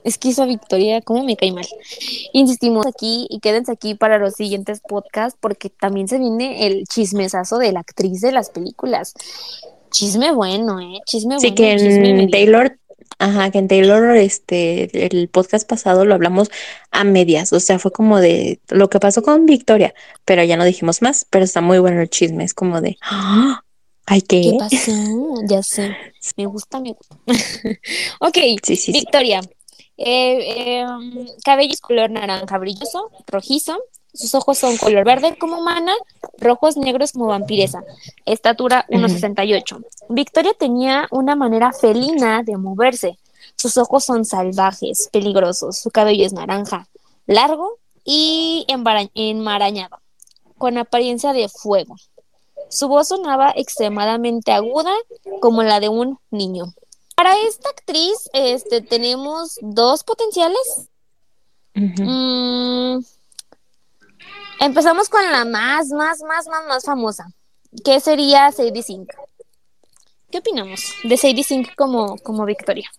es 0.04 0.18
que 0.18 0.30
esa 0.30 0.46
Victoria, 0.46 1.02
¿cómo 1.02 1.24
me 1.24 1.36
cae 1.36 1.52
mal? 1.52 1.66
Insistimos 2.34 2.86
aquí 2.86 3.28
y 3.30 3.40
quédense 3.40 3.72
aquí 3.72 3.96
para 3.96 4.20
los 4.20 4.34
siguientes 4.34 4.82
podcasts 4.82 5.38
porque 5.42 5.70
también 5.70 6.08
se 6.08 6.20
viene 6.20 6.68
el 6.68 6.86
chismesazo 6.88 7.58
de 7.58 7.72
la 7.72 7.80
actriz 7.80 8.22
de 8.22 8.32
las 8.32 8.50
películas. 8.50 9.14
Chisme 9.92 10.32
bueno, 10.32 10.80
¿eh? 10.80 11.00
Chisme 11.06 11.40
Sí, 11.40 11.52
bueno. 11.52 11.56
que 11.56 11.76
chisme 11.78 12.24
en. 12.24 12.30
Taylor, 12.30 12.78
ajá, 13.20 13.52
que 13.52 13.60
en 13.60 13.68
Taylor, 13.68 14.16
este, 14.16 15.06
el 15.06 15.28
podcast 15.30 15.68
pasado 15.68 16.06
lo 16.06 16.14
hablamos 16.14 16.50
a 16.92 17.04
medias, 17.04 17.54
o 17.54 17.60
sea, 17.60 17.80
fue 17.80 17.92
como 17.92 18.20
de 18.20 18.60
lo 18.70 18.90
que 18.90 19.00
pasó 19.00 19.24
con 19.24 19.46
Victoria, 19.46 19.94
pero 20.26 20.44
ya 20.44 20.58
no 20.58 20.66
dijimos 20.66 21.02
más, 21.02 21.26
pero 21.30 21.46
está 21.46 21.62
muy 21.62 21.80
bueno 21.80 22.02
el 22.02 22.10
chisme, 22.10 22.44
es 22.44 22.54
como 22.54 22.82
de, 22.82 22.98
¡ah! 23.02 23.64
ay, 24.06 24.22
¿qué? 24.22 24.42
¿Qué 24.42 24.58
pasó? 24.60 24.92
Ya 25.48 25.64
sé. 25.64 25.96
Me 26.38 26.46
gusta, 26.46 26.80
me 26.80 26.94
gusta. 26.94 27.18
ok, 28.20 28.36
Sí, 28.36 28.58
sí, 28.64 28.76
sí. 28.78 28.92
Victoria. 28.94 29.42
Eh, 29.98 30.80
eh, 30.80 30.86
um, 30.86 31.28
cabello 31.44 31.74
es 31.74 31.82
color 31.82 32.10
naranja 32.10 32.58
brilloso, 32.58 33.12
rojizo. 33.28 33.78
Sus 34.14 34.36
ojos 34.36 34.60
son 34.60 34.78
color 34.78 35.06
verde 35.06 35.38
como 35.38 35.58
humana, 35.58 35.94
rojos 36.38 36.78
negros 36.78 37.14
como 37.14 37.28
vampiresa. 37.28 37.84
Estatura 38.26 38.86
Ujú. 38.90 39.02
1,68. 39.02 39.84
Victoria 40.10 40.54
tenía 40.54 41.08
una 41.12 41.36
manera 41.36 41.74
felina 41.74 42.44
de 42.44 42.58
moverse. 42.58 43.18
Sus 43.56 43.78
ojos 43.78 44.04
son 44.04 44.26
salvajes, 44.26 45.10
peligrosos. 45.12 45.78
Su 45.78 45.90
cabello 45.90 46.26
es 46.26 46.34
naranja, 46.34 46.88
largo 47.26 47.80
y 48.06 48.66
enmarañado, 48.68 49.98
con 50.58 50.78
apariencia 50.78 51.34
de 51.34 51.50
fuego. 51.50 51.96
Su 52.70 52.88
voz 52.88 53.10
sonaba 53.10 53.52
extremadamente 53.56 54.52
aguda, 54.52 54.94
como 55.40 55.64
la 55.64 55.80
de 55.80 55.90
un 55.90 56.20
niño. 56.32 56.74
Para 57.16 57.38
esta 57.48 57.70
actriz, 57.70 58.30
este, 58.34 58.82
tenemos 58.82 59.58
dos 59.62 60.04
potenciales. 60.04 60.90
Mm, 61.76 63.00
empezamos 64.60 65.10
con 65.10 65.24
la 65.32 65.46
más, 65.46 65.90
más, 65.90 66.22
más, 66.22 66.48
más, 66.48 66.68
más 66.68 66.84
famosa, 66.84 67.28
que 67.84 68.00
sería 68.00 68.52
Sadie 68.52 68.84
Sink. 68.84 69.10
¿Qué 70.32 70.40
opinamos 70.40 70.94
de 71.04 71.18
Sadie 71.18 71.44
Sink 71.44 71.76
como, 71.76 72.18
como 72.18 72.46
Victoria? 72.46 72.90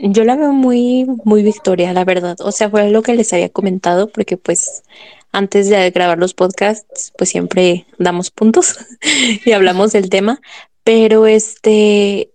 Yo 0.00 0.24
la 0.24 0.36
veo 0.36 0.52
muy, 0.52 1.06
muy 1.24 1.42
Victoria, 1.42 1.92
la 1.92 2.04
verdad. 2.04 2.36
O 2.40 2.52
sea, 2.52 2.70
fue 2.70 2.88
lo 2.90 3.02
que 3.02 3.14
les 3.14 3.32
había 3.32 3.48
comentado, 3.48 4.08
porque 4.08 4.36
pues 4.36 4.84
antes 5.32 5.68
de 5.68 5.90
grabar 5.90 6.18
los 6.18 6.34
podcasts, 6.34 7.12
pues 7.18 7.30
siempre 7.30 7.86
damos 7.98 8.30
puntos 8.30 8.78
y 9.44 9.52
hablamos 9.52 9.92
del 9.92 10.08
tema. 10.08 10.40
Pero 10.84 11.26
este, 11.26 12.30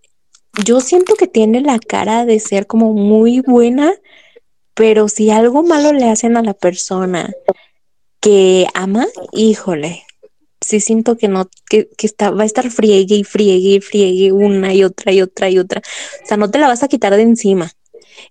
yo 0.66 0.82
siento 0.82 1.16
que 1.16 1.28
tiene 1.28 1.62
la 1.62 1.80
cara 1.80 2.26
de 2.26 2.40
ser 2.40 2.68
como 2.68 2.94
muy 2.94 3.40
buena, 3.40 3.94
pero 4.74 5.08
si 5.08 5.32
algo 5.32 5.64
malo 5.64 5.94
le 5.94 6.10
hacen 6.10 6.36
a 6.38 6.44
la 6.44 6.54
persona 6.54 7.34
que 8.24 8.68
ama, 8.74 9.06
híjole, 9.34 10.04
sí 10.62 10.80
siento 10.80 11.18
que 11.18 11.28
no, 11.28 11.50
que, 11.70 11.90
que 11.98 12.08
está, 12.08 12.32
va 12.32 12.44
a 12.44 12.46
estar 12.46 12.72
friegue 12.72 13.16
y 13.18 13.24
friegue 13.26 13.76
y 13.76 13.82
friegue 13.82 14.32
una 14.32 14.74
y 14.74 14.84
otra 14.86 15.12
y 15.12 15.22
otra 15.22 15.50
y 15.50 15.60
otra. 15.60 15.82
O 16.24 16.28
sea, 16.28 16.38
no 16.38 16.50
te 16.50 16.58
la 16.60 16.68
vas 16.70 16.84
a 16.84 16.88
quitar 16.88 17.16
de 17.16 17.22
encima. 17.24 17.72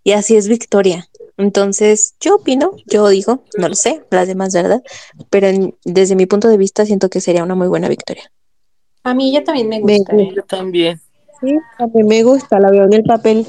Y 0.02 0.12
así 0.12 0.36
es 0.36 0.48
Victoria. 0.48 1.08
Entonces, 1.36 2.14
yo 2.20 2.36
opino, 2.36 2.72
yo 2.86 3.08
digo, 3.08 3.44
no 3.58 3.68
lo 3.68 3.74
sé, 3.74 4.02
las 4.10 4.28
demás, 4.28 4.54
¿verdad? 4.54 4.82
Pero 5.30 5.48
en- 5.48 5.76
desde 5.84 6.16
mi 6.16 6.26
punto 6.26 6.48
de 6.48 6.56
vista 6.56 6.86
siento 6.86 7.10
que 7.10 7.20
sería 7.20 7.44
una 7.44 7.54
muy 7.54 7.68
buena 7.68 7.88
Victoria. 7.88 8.30
A 9.04 9.14
mí 9.14 9.30
ella 9.30 9.44
también 9.44 9.68
me 9.68 9.80
Me 9.80 9.98
gusta. 9.98 10.16
¿eh? 10.16 10.24
gusta 10.24 10.42
también. 10.56 11.00
Sí, 11.40 11.54
a 11.78 11.86
mí 11.88 12.02
me 12.04 12.22
gusta, 12.22 12.60
la 12.60 12.70
veo 12.70 12.84
en 12.84 12.92
el 12.94 13.02
papel. 13.02 13.46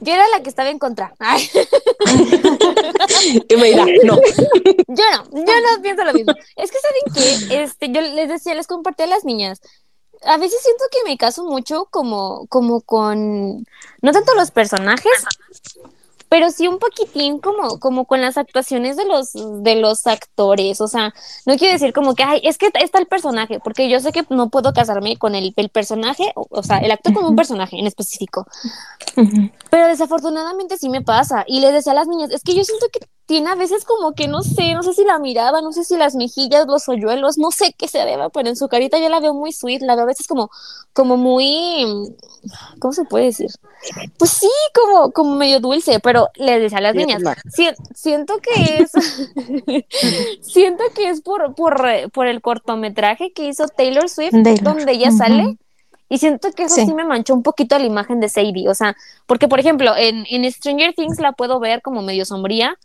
Yo 0.00 0.12
era 0.12 0.28
la 0.28 0.42
que 0.42 0.50
estaba 0.50 0.68
en 0.68 0.78
contra. 0.78 1.14
Ay. 1.18 1.48
y 3.48 3.56
me 3.56 3.68
dirá, 3.68 3.84
no. 4.04 4.16
Yo 4.88 5.04
no, 5.12 5.24
yo 5.32 5.60
no 5.60 5.82
pienso 5.82 6.04
lo 6.04 6.12
mismo. 6.12 6.34
Es 6.56 6.70
que 6.70 6.78
saben 6.78 7.02
que 7.48 7.62
este, 7.62 7.90
yo 7.90 8.00
les 8.00 8.28
decía, 8.28 8.54
les 8.54 8.66
compartí 8.66 9.02
a 9.02 9.06
las 9.06 9.24
niñas. 9.24 9.60
A 10.22 10.36
veces 10.38 10.60
siento 10.62 10.84
que 10.90 11.08
me 11.08 11.16
caso 11.18 11.44
mucho 11.44 11.86
como, 11.90 12.46
como 12.48 12.80
con, 12.80 13.66
no 14.00 14.12
tanto 14.12 14.34
los 14.34 14.50
personajes, 14.50 15.24
pero 16.34 16.50
sí 16.50 16.66
un 16.66 16.80
poquitín 16.80 17.38
como, 17.38 17.78
como 17.78 18.06
con 18.06 18.20
las 18.20 18.36
actuaciones 18.36 18.96
de 18.96 19.04
los, 19.04 19.34
de 19.62 19.76
los 19.76 20.04
actores. 20.08 20.80
O 20.80 20.88
sea, 20.88 21.14
no 21.46 21.56
quiero 21.56 21.74
decir 21.74 21.92
como 21.92 22.16
que, 22.16 22.24
ay, 22.24 22.40
es 22.42 22.58
que 22.58 22.72
está 22.74 22.98
el 22.98 23.06
personaje, 23.06 23.60
porque 23.62 23.88
yo 23.88 24.00
sé 24.00 24.10
que 24.10 24.24
no 24.30 24.50
puedo 24.50 24.72
casarme 24.72 25.16
con 25.16 25.36
el, 25.36 25.54
el 25.54 25.68
personaje, 25.68 26.32
o, 26.34 26.48
o 26.50 26.62
sea, 26.64 26.78
el 26.78 26.90
actor 26.90 27.14
con 27.14 27.24
un 27.24 27.36
personaje 27.36 27.78
en 27.78 27.86
específico. 27.86 28.48
Pero 29.70 29.86
desafortunadamente 29.86 30.76
sí 30.76 30.88
me 30.88 31.02
pasa. 31.02 31.44
Y 31.46 31.60
les 31.60 31.72
decía 31.72 31.92
a 31.92 31.94
las 31.94 32.08
niñas, 32.08 32.32
es 32.32 32.42
que 32.42 32.56
yo 32.56 32.64
siento 32.64 32.86
que 32.92 33.06
tiene 33.26 33.50
a 33.50 33.54
veces 33.54 33.84
como 33.84 34.12
que 34.12 34.28
no 34.28 34.42
sé, 34.42 34.74
no 34.74 34.82
sé 34.82 34.92
si 34.92 35.04
la 35.04 35.18
mirada, 35.18 35.62
no 35.62 35.72
sé 35.72 35.84
si 35.84 35.96
las 35.96 36.14
mejillas, 36.14 36.66
los 36.66 36.88
hoyuelos, 36.88 37.38
no 37.38 37.50
sé 37.50 37.74
qué 37.76 37.88
se 37.88 37.98
deba, 37.98 38.28
pero 38.28 38.50
en 38.50 38.56
su 38.56 38.68
carita 38.68 38.98
yo 38.98 39.08
la 39.08 39.20
veo 39.20 39.32
muy 39.32 39.52
sweet, 39.52 39.80
la 39.80 39.94
veo 39.94 40.04
a 40.04 40.08
veces 40.08 40.26
como, 40.26 40.50
como 40.92 41.16
muy, 41.16 42.14
¿cómo 42.78 42.92
se 42.92 43.04
puede 43.04 43.26
decir? 43.26 43.50
Pues 44.18 44.30
sí, 44.30 44.50
como, 44.74 45.10
como 45.12 45.36
medio 45.36 45.60
dulce, 45.60 46.00
pero 46.00 46.28
les 46.34 46.60
decía 46.60 46.78
a 46.78 46.82
las 46.82 46.94
niñas, 46.94 47.22
si, 47.50 47.68
siento 47.94 48.34
que 48.38 48.82
es, 48.82 48.92
siento 50.42 50.84
que 50.94 51.08
es 51.08 51.22
por, 51.22 51.54
por, 51.54 51.82
por 52.12 52.26
el 52.26 52.42
cortometraje 52.42 53.32
que 53.32 53.48
hizo 53.48 53.68
Taylor 53.68 54.08
Swift, 54.08 54.32
Taylor. 54.42 54.62
donde 54.62 54.92
ella 54.92 55.08
uh 55.08 55.12
-huh. 55.12 55.18
sale. 55.18 55.58
Y 56.10 56.18
siento 56.18 56.52
que 56.52 56.64
eso 56.64 56.76
sí. 56.76 56.86
sí. 56.86 56.92
me 56.92 57.04
manchó 57.04 57.34
un 57.34 57.42
poquito 57.42 57.78
la 57.78 57.86
imagen 57.86 58.20
de 58.20 58.28
Sadie. 58.28 58.68
O 58.68 58.74
sea, 58.74 58.94
porque 59.26 59.48
por 59.48 59.58
ejemplo, 59.58 59.96
en, 59.96 60.26
en 60.28 60.50
Stranger 60.52 60.92
Things 60.94 61.18
la 61.18 61.32
puedo 61.32 61.58
ver 61.58 61.80
como 61.80 62.02
medio 62.02 62.26
sombría, 62.26 62.78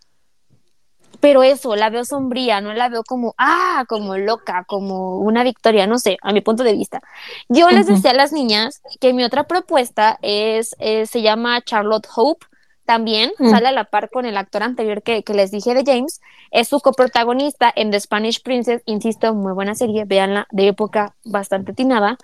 pero 1.19 1.43
eso, 1.43 1.75
la 1.75 1.89
veo 1.89 2.05
sombría, 2.05 2.61
no 2.61 2.73
la 2.73 2.89
veo 2.89 3.03
como, 3.03 3.35
ah, 3.37 3.85
como 3.87 4.17
loca, 4.17 4.63
como 4.67 5.17
una 5.17 5.43
victoria, 5.43 5.87
no 5.87 5.99
sé, 5.99 6.17
a 6.21 6.31
mi 6.31 6.41
punto 6.41 6.63
de 6.63 6.73
vista. 6.73 7.01
Yo 7.49 7.65
uh 7.65 7.69
-huh. 7.69 7.73
les 7.73 7.87
decía 7.87 8.11
a 8.11 8.13
las 8.13 8.31
niñas 8.31 8.81
que 8.99 9.13
mi 9.13 9.23
otra 9.23 9.43
propuesta 9.43 10.17
es, 10.21 10.75
eh, 10.79 11.05
se 11.05 11.21
llama 11.21 11.61
Charlotte 11.61 12.07
Hope, 12.15 12.45
también 12.85 13.31
uh 13.37 13.45
-huh. 13.45 13.51
sale 13.51 13.67
a 13.67 13.71
la 13.71 13.83
par 13.83 14.09
con 14.09 14.25
el 14.25 14.37
actor 14.37 14.63
anterior 14.63 15.03
que, 15.03 15.23
que, 15.23 15.33
les 15.33 15.51
dije 15.51 15.73
de 15.73 15.83
James, 15.85 16.21
es 16.51 16.67
su 16.69 16.79
coprotagonista 16.79 17.71
en 17.75 17.91
The 17.91 17.99
Spanish 17.99 18.41
Princess, 18.41 18.81
insisto, 18.85 19.33
muy 19.35 19.53
buena 19.53 19.75
serie, 19.75 20.05
véanla, 20.05 20.47
de 20.51 20.69
época 20.69 21.15
bastante 21.23 21.73
tinada. 21.73 22.17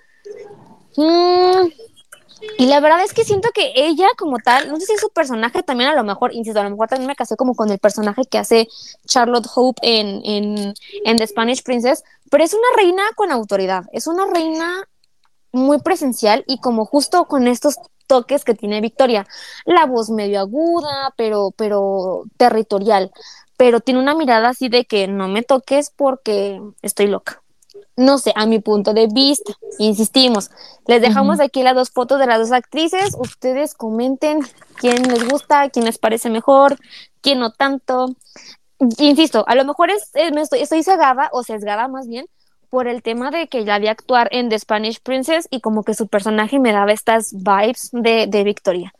Mm, 0.96 1.68
y 2.58 2.66
la 2.66 2.80
verdad 2.80 3.02
es 3.02 3.12
que 3.12 3.24
siento 3.24 3.50
que 3.52 3.72
ella 3.74 4.08
como 4.16 4.38
tal, 4.38 4.68
no 4.68 4.78
sé 4.78 4.86
si 4.86 4.98
su 4.98 5.10
personaje 5.10 5.62
también 5.62 5.90
a 5.90 5.94
lo 5.94 6.04
mejor, 6.04 6.34
insisto, 6.34 6.60
a 6.60 6.64
lo 6.64 6.70
mejor 6.70 6.88
también 6.88 7.08
me 7.08 7.16
casé 7.16 7.36
como 7.36 7.54
con 7.54 7.70
el 7.70 7.78
personaje 7.78 8.22
que 8.24 8.38
hace 8.38 8.68
Charlotte 9.06 9.46
Hope 9.54 9.80
en, 9.82 10.20
en, 10.24 10.74
en 11.04 11.16
The 11.16 11.26
Spanish 11.26 11.62
Princess, 11.62 12.04
pero 12.30 12.44
es 12.44 12.52
una 12.52 12.76
reina 12.76 13.02
con 13.14 13.30
autoridad, 13.30 13.84
es 13.92 14.06
una 14.06 14.26
reina 14.26 14.86
muy 15.52 15.80
presencial 15.80 16.44
y 16.46 16.58
como 16.60 16.84
justo 16.84 17.26
con 17.26 17.46
estos 17.48 17.76
toques 18.06 18.44
que 18.44 18.54
tiene 18.54 18.80
Victoria, 18.80 19.26
la 19.64 19.86
voz 19.86 20.10
medio 20.10 20.40
aguda, 20.40 21.14
pero, 21.16 21.52
pero 21.56 22.24
territorial, 22.36 23.10
pero 23.56 23.80
tiene 23.80 24.00
una 24.00 24.14
mirada 24.14 24.50
así 24.50 24.68
de 24.68 24.84
que 24.84 25.08
no 25.08 25.28
me 25.28 25.42
toques 25.42 25.90
porque 25.90 26.60
estoy 26.82 27.06
loca 27.06 27.42
no 27.96 28.18
sé, 28.18 28.32
a 28.36 28.46
mi 28.46 28.58
punto 28.60 28.92
de 28.92 29.06
vista, 29.06 29.52
insistimos. 29.78 30.50
Les 30.86 31.00
dejamos 31.00 31.38
uh 31.38 31.40
-huh. 31.40 31.46
aquí 31.46 31.62
las 31.62 31.74
dos 31.74 31.90
fotos 31.90 32.18
de 32.18 32.26
las 32.26 32.38
dos 32.38 32.52
actrices. 32.52 33.16
Ustedes 33.18 33.74
comenten 33.74 34.40
quién 34.76 35.02
les 35.02 35.26
gusta, 35.26 35.70
quién 35.70 35.86
les 35.86 35.98
parece 35.98 36.28
mejor, 36.28 36.78
quién 37.22 37.38
no 37.38 37.52
tanto. 37.52 38.14
Insisto, 38.98 39.44
a 39.46 39.54
lo 39.54 39.64
mejor 39.64 39.90
es, 39.90 40.10
es 40.14 40.36
estoy, 40.36 40.60
estoy 40.60 40.82
cegada 40.82 41.30
o 41.32 41.42
sesgada 41.42 41.88
más 41.88 42.06
bien 42.06 42.26
por 42.68 42.88
el 42.88 43.02
tema 43.02 43.30
de 43.30 43.48
que 43.48 43.64
ya 43.64 43.78
vi 43.78 43.88
actuar 43.88 44.28
en 44.32 44.48
The 44.50 44.58
Spanish 44.58 45.00
Princess 45.00 45.48
y 45.50 45.60
como 45.60 45.82
que 45.82 45.94
su 45.94 46.08
personaje 46.08 46.58
me 46.58 46.72
daba 46.72 46.92
estas 46.92 47.32
vibes 47.32 47.88
de, 47.92 48.26
de 48.26 48.44
Victoria. 48.44 48.92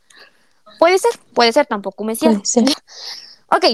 Puede 0.79 0.97
ser, 0.97 1.11
puede 1.33 1.53
ser, 1.53 1.65
tampoco 1.65 2.03
me 2.03 2.15
cierro. 2.15 2.41
ok, 3.51 3.65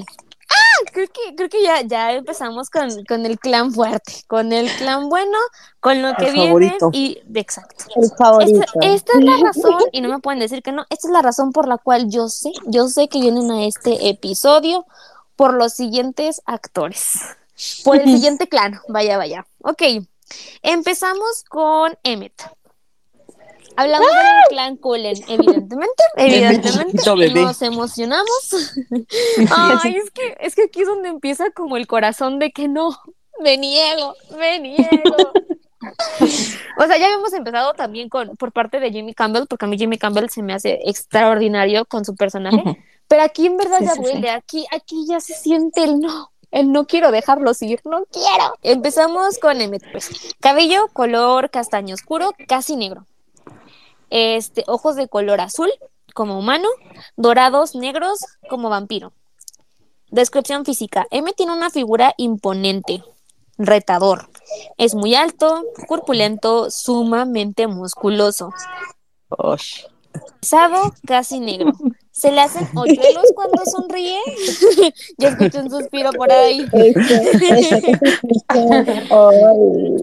¡Ah! 0.54 0.90
Creo 0.92 1.08
que, 1.08 1.36
creo 1.36 1.50
que 1.50 1.64
ya, 1.64 1.82
ya 1.82 2.12
empezamos 2.12 2.70
con, 2.70 2.90
con, 3.06 3.26
el 3.26 3.40
clan 3.40 3.72
fuerte, 3.72 4.24
con 4.28 4.52
el 4.54 4.70
clan 4.78 5.10
bueno, 5.10 5.38
con 5.80 6.02
lo 6.02 6.14
que 6.16 6.28
el 6.28 6.34
viene 6.34 6.48
favorito. 6.48 6.90
y 6.94 7.22
exacto. 7.34 7.86
El 7.96 8.12
favorito. 8.18 8.62
Esta, 8.62 8.88
esta, 8.88 9.18
es 9.18 9.24
la 9.24 9.38
razón, 9.38 9.84
y 9.92 10.02
no 10.02 10.10
me 10.10 10.20
pueden 10.20 10.40
decir 10.40 10.62
que 10.62 10.72
no, 10.72 10.86
esta 10.90 11.08
es 11.08 11.12
la 11.12 11.22
razón 11.22 11.52
por 11.52 11.68
la 11.68 11.78
cual 11.78 12.10
yo 12.10 12.28
sé, 12.28 12.52
yo 12.66 12.88
sé 12.88 13.08
que 13.08 13.20
vienen 13.20 13.52
a 13.52 13.66
este 13.66 14.10
episodio 14.10 14.86
por 15.36 15.54
los 15.54 15.74
siguientes 15.74 16.42
actores. 16.46 17.20
Por 17.84 17.98
el 17.98 18.06
siguiente 18.14 18.48
clan, 18.48 18.80
vaya, 18.88 19.18
vaya. 19.18 19.46
Ok, 19.64 19.82
empezamos 20.62 21.44
con 21.50 21.98
Emmet. 22.04 22.34
Hablamos 23.76 24.08
¡Ah! 24.12 24.24
del 24.24 24.44
clan 24.50 24.78
Cullen, 24.78 25.16
evidentemente, 25.28 26.04
evidentemente, 26.18 27.42
nos 27.42 27.62
emocionamos. 27.62 28.76
Ay, 29.56 29.98
es 29.98 30.12
que, 30.12 30.38
es 30.40 30.56
que 30.56 30.64
aquí 30.64 30.82
es 30.82 30.88
donde 30.88 31.10
empieza 31.10 31.50
como 31.52 31.78
el 31.78 31.88
corazón 31.88 32.40
de 32.40 32.52
que 32.52 32.68
no, 32.68 32.98
me 33.40 33.58
niego, 33.58 34.16
me 34.38 34.60
niego. 34.60 34.86
o 36.20 36.88
sea, 36.88 36.98
ya 36.98 37.06
habíamos 37.06 37.34
empezado 37.34 37.74
también 37.74 38.10
con 38.10 38.36
por 38.38 38.52
parte 38.52 38.80
de 38.80 38.92
Jimmy 38.92 39.14
Campbell, 39.14 39.48
porque 39.48 39.66
a 39.66 39.68
mí 39.68 39.78
Jimmy 39.78 39.98
Campbell 39.98 40.30
se 40.30 40.44
me 40.44 40.54
hace 40.54 40.80
extraordinario 40.86 41.86
con 41.86 42.06
su 42.06 42.16
personaje, 42.16 42.58
uh 42.58 42.70
-huh. 42.72 42.78
pero 43.08 43.24
aquí 43.24 43.48
en 43.48 43.58
verdad 43.58 43.80
sí, 43.80 43.86
ya 43.86 43.94
sí, 43.94 44.02
duele, 44.02 44.22
sí. 44.22 44.28
aquí, 44.28 44.66
aquí 44.72 45.06
ya 45.08 45.20
se 45.20 45.34
siente 45.34 45.84
el 45.84 46.00
no. 46.00 46.30
El 46.52 46.72
no 46.72 46.86
quiero 46.86 47.12
dejarlos 47.12 47.64
ir, 47.64 47.82
no 47.84 48.06
quiero. 48.12 48.54
Empezamos 48.62 49.40
con 49.40 49.60
Emmet, 49.60 49.82
pues. 49.92 50.12
Cabello 50.40 50.88
color 50.94 51.50
castaño 51.50 51.96
oscuro, 51.96 52.32
casi 52.48 52.76
negro 52.76 53.08
este, 54.14 54.64
ojos 54.68 54.96
de 54.96 55.08
color 55.08 55.42
azul 55.42 55.72
como 56.14 56.38
humano, 56.38 56.70
dorados 57.18 57.74
negros 57.74 58.20
como 58.48 58.70
vampiro. 58.70 59.12
Descripción 60.12 60.66
física. 60.66 61.08
M 61.10 61.34
tiene 61.34 61.52
una 61.54 61.72
figura 61.72 62.14
imponente, 62.18 63.04
retador. 63.58 64.30
Es 64.78 64.94
muy 64.94 65.16
alto, 65.16 65.64
corpulento, 65.88 66.70
sumamente 66.70 67.66
musculoso. 67.66 68.54
Osh. 69.30 69.86
Pesado, 70.40 70.94
casi 71.08 71.40
negro. 71.40 71.72
¿Se 72.12 72.32
le 72.32 72.42
hacen 72.42 72.70
hoyuelos 72.78 73.32
cuando 73.34 73.66
sonríe? 73.66 74.20
ya 75.18 75.30
escuché 75.30 75.60
un 75.60 75.72
suspiro 75.72 76.12
por 76.12 76.32
ahí. 76.32 76.68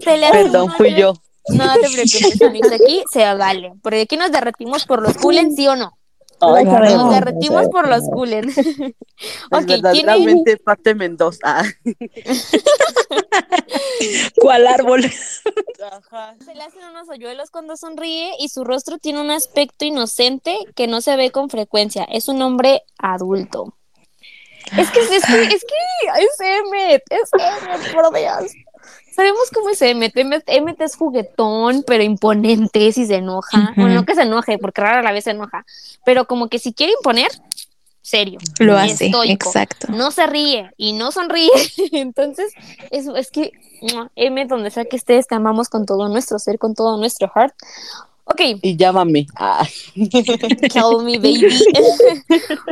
Se 0.03 0.17
le 0.17 0.25
hacen 0.25 0.51
Perdón, 0.51 0.69
fui 0.73 0.93
yo. 0.95 1.13
No 1.49 1.73
te 1.73 1.89
preocupes, 1.89 2.41
amigos, 2.41 2.71
aquí 2.71 3.03
se 3.11 3.33
vale. 3.33 3.73
Porque 3.81 4.01
aquí 4.01 4.17
nos 4.17 4.31
derretimos 4.31 4.85
por 4.85 5.01
los 5.01 5.17
culen, 5.17 5.55
¿sí 5.55 5.67
o 5.67 5.75
no? 5.75 5.97
Ay, 6.41 6.65
nos 6.65 7.11
derretimos 7.11 7.69
por 7.69 7.87
los 7.87 8.03
culen. 8.09 8.49
ok, 8.49 9.65
verdaderamente 9.67 10.43
¿tiene... 10.43 10.57
parte 10.57 10.95
Mendoza. 10.95 11.63
¿Cuál 14.41 14.65
árbol? 14.65 15.05
Ajá. 15.91 16.35
Se 16.43 16.55
le 16.55 16.63
hacen 16.63 16.83
unos 16.89 17.07
hoyuelos 17.09 17.51
cuando 17.51 17.77
sonríe 17.77 18.31
y 18.39 18.49
su 18.49 18.63
rostro 18.63 18.97
tiene 18.97 19.21
un 19.21 19.29
aspecto 19.29 19.85
inocente 19.85 20.57
que 20.75 20.87
no 20.87 21.01
se 21.01 21.15
ve 21.15 21.29
con 21.31 21.47
frecuencia. 21.49 22.05
Es 22.05 22.27
un 22.27 22.41
hombre 22.41 22.81
adulto. 22.97 23.75
Es 24.77 24.89
que 24.89 25.01
es 25.01 25.09
que, 25.09 25.17
es 25.43 25.65
que 25.65 25.75
es 26.23 26.39
Emmet, 26.39 27.03
es 27.09 27.29
Emmet, 27.33 27.93
por 27.93 28.13
Dios. 28.13 28.53
Sabemos 29.15 29.51
cómo 29.53 29.69
es 29.69 29.81
Emmet. 29.81 30.15
Emmet, 30.15 30.43
Emmet 30.47 30.81
es 30.81 30.95
juguetón, 30.95 31.83
pero 31.85 32.03
imponente 32.03 32.91
si 32.91 33.05
se 33.05 33.15
enoja. 33.15 33.57
Uh 33.57 33.61
-huh. 33.61 33.75
Bueno, 33.75 33.95
no 33.95 34.05
que 34.05 34.15
se 34.15 34.23
enoje, 34.23 34.57
porque 34.57 34.81
rara 34.81 35.01
la 35.01 35.11
vez 35.11 35.25
se 35.25 35.31
enoja. 35.31 35.65
Pero 36.05 36.25
como 36.25 36.47
que 36.47 36.59
si 36.59 36.73
quiere 36.73 36.93
imponer, 36.93 37.29
serio. 38.01 38.39
Lo 38.59 38.77
hace, 38.77 39.05
estoico. 39.07 39.49
exacto. 39.49 39.87
No 39.89 40.11
se 40.11 40.27
ríe 40.27 40.71
y 40.77 40.93
no 40.93 41.11
sonríe. 41.11 41.51
Entonces, 41.91 42.53
es, 42.89 43.07
es 43.07 43.31
que 43.31 43.51
Emmet, 44.15 44.47
donde 44.47 44.71
sea 44.71 44.85
que 44.85 44.95
estés, 44.95 45.27
te 45.27 45.35
amamos 45.35 45.69
con 45.69 45.85
todo 45.85 46.09
nuestro 46.09 46.39
ser, 46.39 46.57
con 46.57 46.73
todo 46.75 46.97
nuestro 46.97 47.29
heart. 47.33 47.53
Ok. 48.25 48.41
Y 48.61 48.77
llámame. 48.77 49.27
Ah. 49.35 49.67
Call 50.73 51.03
me, 51.03 51.17
baby. 51.17 51.47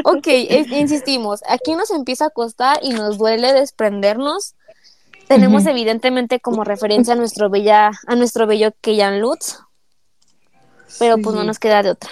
ok, 0.05 0.27
es, 0.27 0.71
insistimos. 0.71 1.41
Aquí 1.47 1.75
nos 1.75 1.91
empieza 1.91 2.27
a 2.27 2.29
costar 2.29 2.79
y 2.81 2.91
nos 2.91 3.17
duele 3.17 3.53
desprendernos 3.53 4.55
tenemos 5.29 5.63
uh 5.63 5.67
-huh. 5.67 5.71
evidentemente 5.71 6.39
como 6.39 6.63
referencia 6.63 7.13
a 7.13 7.15
nuestro 7.15 7.51
bella, 7.51 7.91
a 8.07 8.15
nuestro 8.15 8.47
bello 8.47 8.71
Keyan 8.81 9.21
Lutz, 9.21 9.59
pero 10.97 11.15
sí. 11.15 11.21
pues 11.21 11.35
no 11.35 11.43
nos 11.43 11.59
queda 11.59 11.83
de 11.83 11.91
otra. 11.91 12.09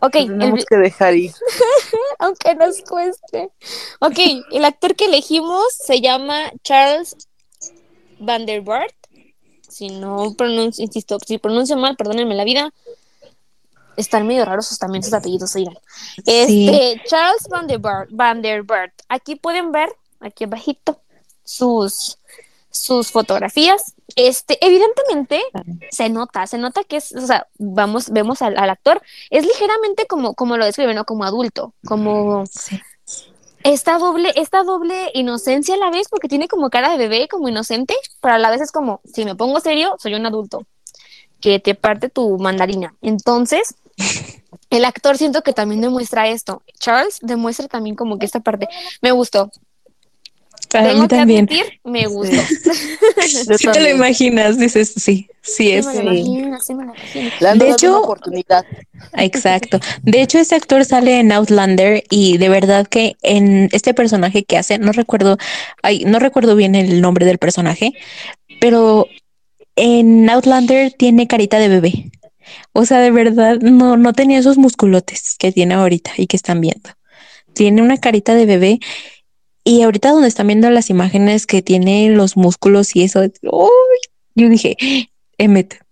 Ok, 0.00 0.12
tenemos 0.12 0.60
el... 0.60 0.66
que 0.66 0.76
dejar 0.76 1.14
ir. 1.16 1.32
Aunque 2.20 2.54
nos 2.54 2.80
cueste. 2.82 3.50
Ok, 4.00 4.18
el 4.52 4.64
actor 4.64 4.94
que 4.94 5.06
elegimos 5.06 5.64
se 5.74 6.00
llama 6.00 6.52
Charles 6.62 7.16
Van 8.20 8.46
der 8.46 8.62
Bart. 8.62 8.94
Si 9.68 9.88
no 9.88 10.34
pronuncio, 10.36 10.84
insisto, 10.84 11.18
si 11.26 11.38
pronuncio 11.38 11.76
mal, 11.76 11.96
perdónenme 11.96 12.36
la 12.36 12.44
vida. 12.44 12.72
están 13.96 14.26
medio 14.28 14.44
raros 14.44 14.78
también 14.78 15.02
sus 15.02 15.12
apellidos, 15.12 15.56
oigan. 15.56 15.76
Este, 16.24 17.02
Charles 17.06 17.48
Van 17.48 17.66
der, 17.66 17.80
Van 18.10 18.42
der 18.42 18.62
Bert. 18.62 18.94
Aquí 19.08 19.34
pueden 19.34 19.72
ver, 19.72 19.88
aquí 20.20 20.44
abajito, 20.44 21.02
sus, 21.44 22.18
sus 22.70 23.10
fotografías. 23.10 23.94
Este, 24.16 24.58
evidentemente 24.64 25.42
se 25.90 26.08
nota, 26.08 26.46
se 26.46 26.58
nota 26.58 26.84
que 26.84 26.96
es, 26.96 27.14
o 27.14 27.26
sea, 27.26 27.46
vamos, 27.58 28.10
vemos 28.10 28.42
al, 28.42 28.58
actor, 28.58 29.00
es 29.30 29.46
ligeramente 29.46 30.06
como, 30.06 30.34
como 30.34 30.56
lo 30.56 30.64
describen, 30.64 30.96
¿no? 30.96 31.04
Como 31.04 31.24
adulto, 31.24 31.72
como 31.86 32.44
esta 33.64 33.98
doble, 33.98 34.32
esta 34.36 34.64
doble 34.64 35.10
inocencia 35.14 35.74
a 35.74 35.78
la 35.78 35.90
vez, 35.90 36.08
porque 36.08 36.28
tiene 36.28 36.48
como 36.48 36.70
cara 36.70 36.90
de 36.90 36.98
bebé, 36.98 37.28
como 37.28 37.48
inocente, 37.48 37.94
pero 38.20 38.34
a 38.34 38.38
la 38.38 38.50
vez 38.50 38.60
es 38.60 38.72
como, 38.72 39.00
si 39.04 39.24
me 39.24 39.36
pongo 39.36 39.60
serio, 39.60 39.96
soy 39.98 40.14
un 40.14 40.26
adulto, 40.26 40.66
que 41.40 41.60
te 41.60 41.74
parte 41.74 42.08
tu 42.08 42.38
mandarina. 42.38 42.94
Entonces, 43.02 43.74
el 44.70 44.84
actor 44.84 45.16
siento 45.16 45.42
que 45.42 45.52
también 45.52 45.80
demuestra 45.80 46.28
esto. 46.28 46.62
Charles 46.78 47.18
demuestra 47.22 47.68
también 47.68 47.96
como 47.96 48.18
que 48.18 48.26
esta 48.26 48.40
parte 48.40 48.68
me 49.00 49.12
gustó. 49.12 49.50
Tengo 50.72 51.02
que 51.02 51.16
también. 51.16 51.46
admitir, 51.46 51.80
me 51.84 52.06
gustó. 52.06 52.36
Si 53.58 53.68
te 53.68 53.80
lo 53.80 53.90
imaginas, 53.90 54.58
dices, 54.58 54.92
sí, 54.96 55.28
sí 55.42 55.72
es. 55.72 55.86
Sí 55.86 55.98
me 55.98 56.04
lo 56.04 56.60
sí 56.60 56.74
me 56.74 56.86
lo 57.40 57.54
de 57.54 57.70
hecho, 57.70 58.00
oportunidad. 58.00 58.64
Exacto. 59.16 59.78
De 60.02 60.22
hecho, 60.22 60.38
este 60.38 60.54
actor 60.54 60.84
sale 60.84 61.20
en 61.20 61.32
Outlander 61.32 62.04
y 62.10 62.38
de 62.38 62.48
verdad 62.48 62.86
que 62.86 63.16
en 63.22 63.68
este 63.72 63.94
personaje 63.94 64.44
que 64.44 64.56
hace, 64.56 64.78
no 64.78 64.92
recuerdo, 64.92 65.38
ay, 65.82 66.04
no 66.06 66.18
recuerdo 66.18 66.56
bien 66.56 66.74
el 66.74 67.00
nombre 67.00 67.26
del 67.26 67.38
personaje, 67.38 67.92
pero 68.60 69.06
en 69.76 70.28
Outlander 70.30 70.92
tiene 70.92 71.26
carita 71.26 71.58
de 71.58 71.68
bebé. 71.68 72.10
O 72.72 72.84
sea, 72.84 72.98
de 73.00 73.10
verdad, 73.10 73.58
no, 73.60 73.96
no 73.96 74.12
tenía 74.12 74.38
esos 74.38 74.58
musculotes 74.58 75.36
que 75.38 75.52
tiene 75.52 75.74
ahorita 75.74 76.12
y 76.16 76.26
que 76.26 76.36
están 76.36 76.60
viendo. 76.60 76.90
Tiene 77.54 77.82
una 77.82 77.98
carita 77.98 78.34
de 78.34 78.46
bebé. 78.46 78.80
Y 79.64 79.82
ahorita 79.82 80.10
donde 80.10 80.28
están 80.28 80.48
viendo 80.48 80.68
las 80.70 80.90
imágenes 80.90 81.46
que 81.46 81.62
tiene 81.62 82.10
los 82.10 82.36
músculos 82.36 82.96
y 82.96 83.04
eso, 83.04 83.20
¡uy! 83.42 83.70
yo 84.34 84.48
dije, 84.48 84.76
Emmet, 85.38 85.84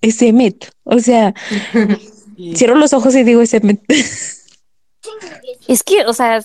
es 0.00 0.22
Emmet. 0.22 0.70
O 0.84 0.98
sea, 0.98 1.34
cierro 2.54 2.76
los 2.76 2.92
ojos 2.92 3.14
y 3.14 3.24
digo, 3.24 3.42
es 3.42 3.54
Emmet. 3.54 3.80
Es 5.66 5.82
que, 5.82 6.04
o 6.06 6.12
sea, 6.12 6.40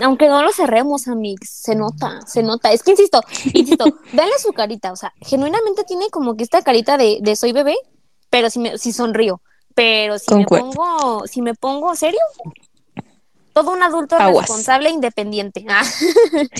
aunque 0.00 0.28
no 0.28 0.42
lo 0.42 0.52
cerremos, 0.52 1.08
amigos, 1.08 1.48
se 1.48 1.74
nota, 1.74 2.20
se 2.26 2.42
nota. 2.42 2.72
Es 2.72 2.82
que 2.82 2.92
insisto, 2.92 3.20
insisto, 3.52 3.84
dale 4.12 4.32
su 4.38 4.52
carita, 4.52 4.92
o 4.92 4.96
sea, 4.96 5.12
genuinamente 5.20 5.84
tiene 5.84 6.08
como 6.10 6.36
que 6.36 6.44
esta 6.44 6.62
carita 6.62 6.96
de, 6.96 7.18
de 7.20 7.36
soy 7.36 7.52
bebé, 7.52 7.76
pero 8.30 8.50
si, 8.50 8.58
me, 8.58 8.78
si 8.78 8.92
sonrío. 8.92 9.40
Pero 9.74 10.20
si 10.20 10.32
me 10.32 10.44
pongo, 10.44 11.26
si 11.26 11.42
me 11.42 11.54
pongo 11.54 11.96
serio, 11.96 12.20
todo 13.54 13.70
un 13.70 13.82
adulto 13.82 14.18
responsable 14.18 14.88
e 14.88 14.92
independiente. 14.92 15.64
Ah. 15.68 15.84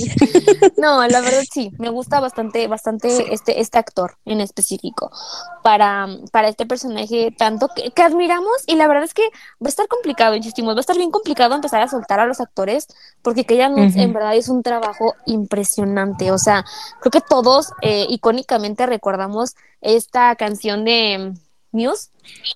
no, 0.77 1.07
la 1.07 1.21
verdad 1.21 1.43
sí, 1.53 1.73
me 1.79 1.91
gusta 1.91 2.21
bastante, 2.21 2.69
bastante 2.69 3.35
este, 3.35 3.61
este 3.61 3.79
actor 3.79 4.17
en 4.25 4.41
específico 4.41 5.11
para, 5.63 6.07
para 6.31 6.49
este 6.49 6.67
personaje 6.67 7.35
tanto 7.37 7.69
que, 7.69 8.03
admiramos 8.03 8.63
y 8.67 8.77
la 8.77 8.87
verdad 8.87 9.05
es 9.05 9.13
que 9.13 9.23
va 9.23 9.67
a 9.67 9.69
estar 9.69 9.89
complicado, 9.89 10.37
insistimos, 10.37 10.75
va 10.75 10.79
a 10.79 10.81
estar 10.81 10.97
bien 10.97 11.11
complicado 11.11 11.55
empezar 11.55 11.83
a 11.83 11.89
soltar 11.89 12.21
a 12.21 12.27
los 12.27 12.41
actores 12.41 12.87
porque 13.23 13.45
que 13.45 13.55
uh 13.55 13.75
en 13.75 14.13
verdad 14.13 14.35
es 14.37 14.49
un 14.49 14.63
trabajo 14.63 15.15
impresionante, 15.27 16.31
o 16.31 16.39
sea, 16.39 16.65
creo 17.01 17.11
que 17.11 17.21
todos 17.21 17.73
eh, 17.83 18.07
icónicamente 18.09 18.87
recordamos 18.87 19.55
esta 19.81 20.35
canción 20.37 20.85
de 20.85 21.35
Muse, 21.73 22.11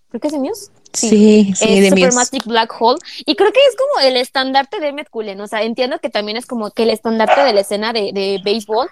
creo 0.08 0.20
que 0.20 0.28
es 0.28 0.32
de 0.32 0.38
Muse. 0.38 0.70
Sí, 0.98 1.52
sí, 1.54 1.80
de 1.80 1.90
Supermatic 1.90 2.44
Black 2.44 2.74
Hole. 2.78 2.98
Y 3.24 3.34
creo 3.36 3.52
que 3.52 3.60
es 3.60 3.76
como 3.76 4.06
el 4.06 4.16
estandarte 4.16 4.80
de 4.80 4.88
Emmett 4.88 5.10
Cullen. 5.10 5.40
O 5.40 5.46
sea, 5.46 5.62
entiendo 5.62 5.98
que 5.98 6.10
también 6.10 6.36
es 6.36 6.46
como 6.46 6.70
que 6.70 6.84
el 6.84 6.90
estandarte 6.90 7.42
de 7.42 7.52
la 7.52 7.60
escena 7.60 7.92
de, 7.92 8.12
de 8.12 8.40
béisbol. 8.42 8.88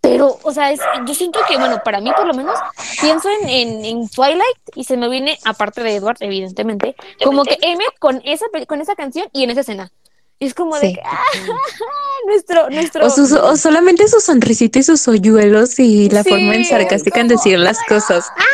Pero, 0.00 0.38
o 0.42 0.52
sea, 0.52 0.70
es, 0.70 0.80
yo 1.06 1.14
siento 1.14 1.40
que, 1.48 1.56
bueno, 1.58 1.82
para 1.84 2.00
mí 2.00 2.10
por 2.16 2.26
lo 2.26 2.32
menos, 2.32 2.56
pienso 3.00 3.28
en, 3.42 3.84
en, 3.84 4.08
Twilight 4.08 4.58
y 4.74 4.84
se 4.84 4.96
me 4.96 5.08
viene, 5.08 5.38
aparte 5.44 5.82
de 5.82 5.96
Edward, 5.96 6.18
evidentemente, 6.20 6.94
como 7.22 7.42
que 7.44 7.58
Emmett 7.62 7.98
con 7.98 8.22
esa, 8.24 8.46
con 8.68 8.80
esa 8.80 8.94
canción 8.94 9.28
y 9.32 9.42
en 9.42 9.50
esa 9.50 9.62
escena. 9.62 9.90
es 10.38 10.54
como 10.54 10.78
de 10.78 10.94
que, 10.94 11.00
¡ah! 11.04 11.22
nuestro, 12.26 12.70
nuestro. 12.70 13.06
O, 13.06 13.56
solamente 13.56 14.06
su 14.06 14.20
sonrisita 14.20 14.78
y 14.78 14.82
sus 14.84 15.06
hoyuelos 15.08 15.78
y 15.80 16.08
la 16.10 16.22
forma 16.22 16.54
en 16.54 16.64
sarcástica 16.64 17.20
en 17.20 17.28
decir 17.28 17.58
las 17.58 17.78
cosas. 17.88 18.26
¡Ah! 18.36 18.44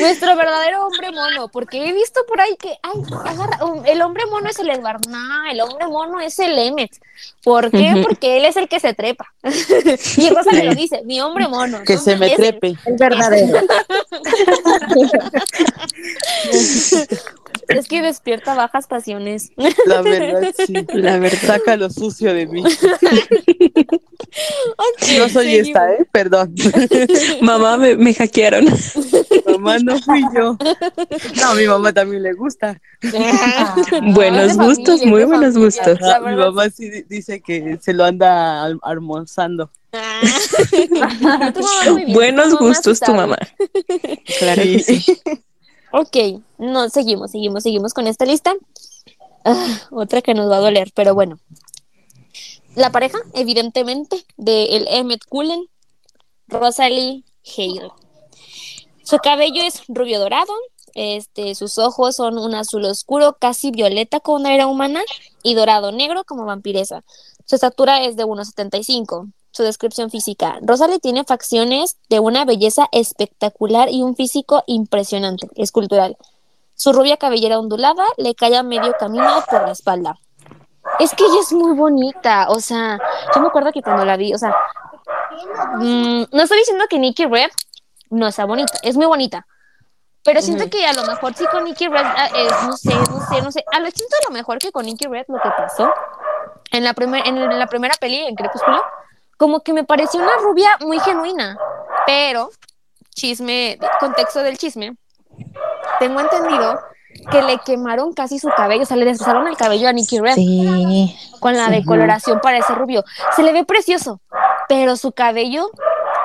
Nuestro 0.00 0.36
verdadero 0.36 0.86
hombre 0.86 1.10
mono, 1.12 1.48
porque 1.48 1.88
he 1.88 1.92
visto 1.92 2.20
por 2.26 2.40
ahí 2.40 2.56
que 2.56 2.78
ay, 2.82 3.02
el 3.86 4.02
hombre 4.02 4.26
mono 4.26 4.48
es 4.48 4.58
el 4.58 4.70
Edward, 4.70 5.06
no, 5.08 5.46
el 5.50 5.60
hombre 5.60 5.86
mono 5.86 6.20
es 6.20 6.38
el 6.38 6.58
Emmet. 6.58 6.90
¿Por 7.46 7.70
qué? 7.70 8.02
Porque 8.02 8.38
él 8.38 8.44
es 8.44 8.56
el 8.56 8.68
que 8.68 8.80
se 8.80 8.92
trepa. 8.92 9.32
y 10.16 10.30
Rosa 10.30 10.50
me 10.50 10.64
lo 10.64 10.74
dice, 10.74 11.02
mi 11.04 11.20
hombre 11.20 11.46
mono. 11.46 11.84
Que 11.84 11.96
se 11.96 12.16
me 12.16 12.30
trepe. 12.30 12.74
El 12.84 12.96
verdadero. 12.98 13.60
es 17.68 17.86
que 17.86 18.02
despierta 18.02 18.54
bajas 18.54 18.88
pasiones. 18.88 19.50
La 19.86 20.02
verdad, 20.02 20.52
sí. 20.66 20.74
La 20.94 21.18
verdad. 21.18 21.38
Saca 21.46 21.76
lo 21.76 21.88
sucio 21.88 22.34
de 22.34 22.46
mí. 22.46 22.64
no 25.18 25.28
soy 25.28 25.54
esta, 25.54 25.92
¿eh? 25.92 26.04
Perdón. 26.10 26.52
Mamá, 27.42 27.76
me, 27.76 27.96
me 27.96 28.12
hackearon. 28.12 28.66
Mamá, 29.46 29.78
no 29.78 30.00
fui 30.00 30.22
yo. 30.34 30.58
No, 31.36 31.50
a 31.50 31.54
mi 31.54 31.66
mamá 31.66 31.92
también 31.92 32.24
le 32.24 32.32
gusta. 32.32 32.80
buenos 34.14 34.56
gustos, 34.56 35.04
muy 35.04 35.24
buenos 35.24 35.56
gustos. 35.56 35.98
mi 36.24 36.34
mamá 36.34 36.70
sí 36.70 37.04
dice 37.08 37.35
que 37.40 37.78
se 37.80 37.92
lo 37.92 38.04
anda 38.04 38.64
almorzando. 38.82 39.70
Ah. 39.92 40.20
buenos 42.08 42.58
gustos 42.58 43.00
tu 43.00 43.14
mamá. 43.14 43.38
Claro 44.38 44.62
que 44.62 44.78
sí. 44.80 45.18
Ok, 45.92 46.16
no, 46.58 46.88
seguimos, 46.88 47.30
seguimos, 47.30 47.62
seguimos 47.62 47.94
con 47.94 48.06
esta 48.06 48.24
lista. 48.24 48.54
Ah, 49.44 49.80
otra 49.90 50.20
que 50.20 50.34
nos 50.34 50.50
va 50.50 50.56
a 50.56 50.60
doler, 50.60 50.90
pero 50.94 51.14
bueno. 51.14 51.38
La 52.74 52.90
pareja, 52.90 53.18
evidentemente, 53.32 54.24
de 54.36 54.76
el 54.76 54.86
Emmett 54.88 55.24
Cullen, 55.26 55.66
Rosalie 56.48 57.24
Hale. 57.56 57.90
Su 59.02 59.18
cabello 59.18 59.62
es 59.62 59.82
rubio 59.88 60.18
dorado, 60.18 60.52
este, 60.96 61.54
sus 61.54 61.76
ojos 61.76 62.16
son 62.16 62.38
un 62.38 62.54
azul 62.54 62.86
oscuro, 62.86 63.36
casi 63.38 63.70
violeta 63.70 64.18
como 64.18 64.38
una 64.38 64.54
era 64.54 64.66
humana, 64.66 65.02
y 65.42 65.54
dorado 65.54 65.92
negro 65.92 66.24
como 66.24 66.46
vampiresa. 66.46 67.04
Su 67.44 67.54
estatura 67.54 68.02
es 68.02 68.16
de 68.16 68.24
1,75. 68.24 69.30
Su 69.50 69.62
descripción 69.62 70.10
física. 70.10 70.58
Rosalie 70.62 70.98
tiene 70.98 71.24
facciones 71.24 71.98
de 72.08 72.18
una 72.18 72.46
belleza 72.46 72.88
espectacular 72.92 73.90
y 73.90 74.02
un 74.02 74.16
físico 74.16 74.64
impresionante, 74.66 75.48
escultural. 75.56 76.16
Su 76.74 76.94
rubia 76.94 77.18
cabellera 77.18 77.58
ondulada 77.58 78.04
le 78.16 78.34
cae 78.34 78.56
a 78.56 78.62
medio 78.62 78.92
camino 78.98 79.44
por 79.50 79.62
la 79.62 79.72
espalda. 79.72 80.18
Es 80.98 81.14
que 81.14 81.24
ella 81.24 81.40
es 81.42 81.52
muy 81.52 81.76
bonita, 81.76 82.48
o 82.48 82.60
sea, 82.60 82.98
yo 83.34 83.40
me 83.40 83.48
acuerdo 83.48 83.70
que 83.72 83.82
cuando 83.82 84.04
la 84.04 84.16
vi, 84.16 84.32
o 84.32 84.38
sea, 84.38 84.54
mm, 85.78 86.24
no 86.32 86.42
estoy 86.42 86.58
diciendo 86.58 86.84
que 86.88 86.98
Nikki 86.98 87.26
Red 87.26 87.50
no 88.08 88.30
sea 88.32 88.46
bonita, 88.46 88.78
es 88.82 88.96
muy 88.96 89.06
bonita. 89.06 89.46
Pero 90.26 90.42
siento 90.42 90.68
que 90.68 90.84
a 90.84 90.92
lo 90.92 91.04
mejor 91.04 91.34
sí 91.34 91.46
con 91.50 91.64
Nikki 91.64 91.86
Red 91.86 92.04
es, 92.34 92.52
no 92.64 92.76
sé, 92.76 92.94
no 92.94 93.26
sé, 93.28 93.42
no 93.42 93.52
sé. 93.52 93.64
A 93.72 93.78
lo 93.78 93.88
siento 93.90 94.16
a 94.20 94.28
lo 94.28 94.34
mejor 94.34 94.58
que 94.58 94.72
con 94.72 94.84
Nikki 94.84 95.06
Red 95.06 95.24
lo 95.28 95.40
que 95.40 95.48
pasó 95.56 95.88
en 96.72 96.82
la, 96.82 96.94
en 97.24 97.58
la 97.58 97.66
primera 97.68 97.94
peli, 98.00 98.26
en 98.26 98.34
Crepúsculo, 98.34 98.82
como 99.36 99.60
que 99.60 99.72
me 99.72 99.84
pareció 99.84 100.20
una 100.20 100.36
rubia 100.42 100.70
muy 100.80 100.98
genuina. 100.98 101.56
Pero, 102.06 102.50
chisme, 103.14 103.78
contexto 104.00 104.42
del 104.42 104.58
chisme, 104.58 104.96
tengo 106.00 106.20
entendido 106.20 106.80
que 107.30 107.42
le 107.42 107.58
quemaron 107.58 108.12
casi 108.12 108.40
su 108.40 108.48
cabello, 108.48 108.82
o 108.82 108.86
sea, 108.86 108.96
le 108.96 109.04
destrozaron 109.04 109.46
el 109.46 109.56
cabello 109.56 109.88
a 109.88 109.92
Nikki 109.92 110.18
Red 110.18 110.34
sí, 110.34 111.16
con 111.40 111.56
la 111.56 111.70
decoloración 111.70 112.40
para 112.40 112.58
ese 112.58 112.74
rubio. 112.74 113.04
Se 113.36 113.44
le 113.44 113.52
ve 113.52 113.64
precioso, 113.64 114.20
pero 114.68 114.96
su 114.96 115.12
cabello 115.12 115.70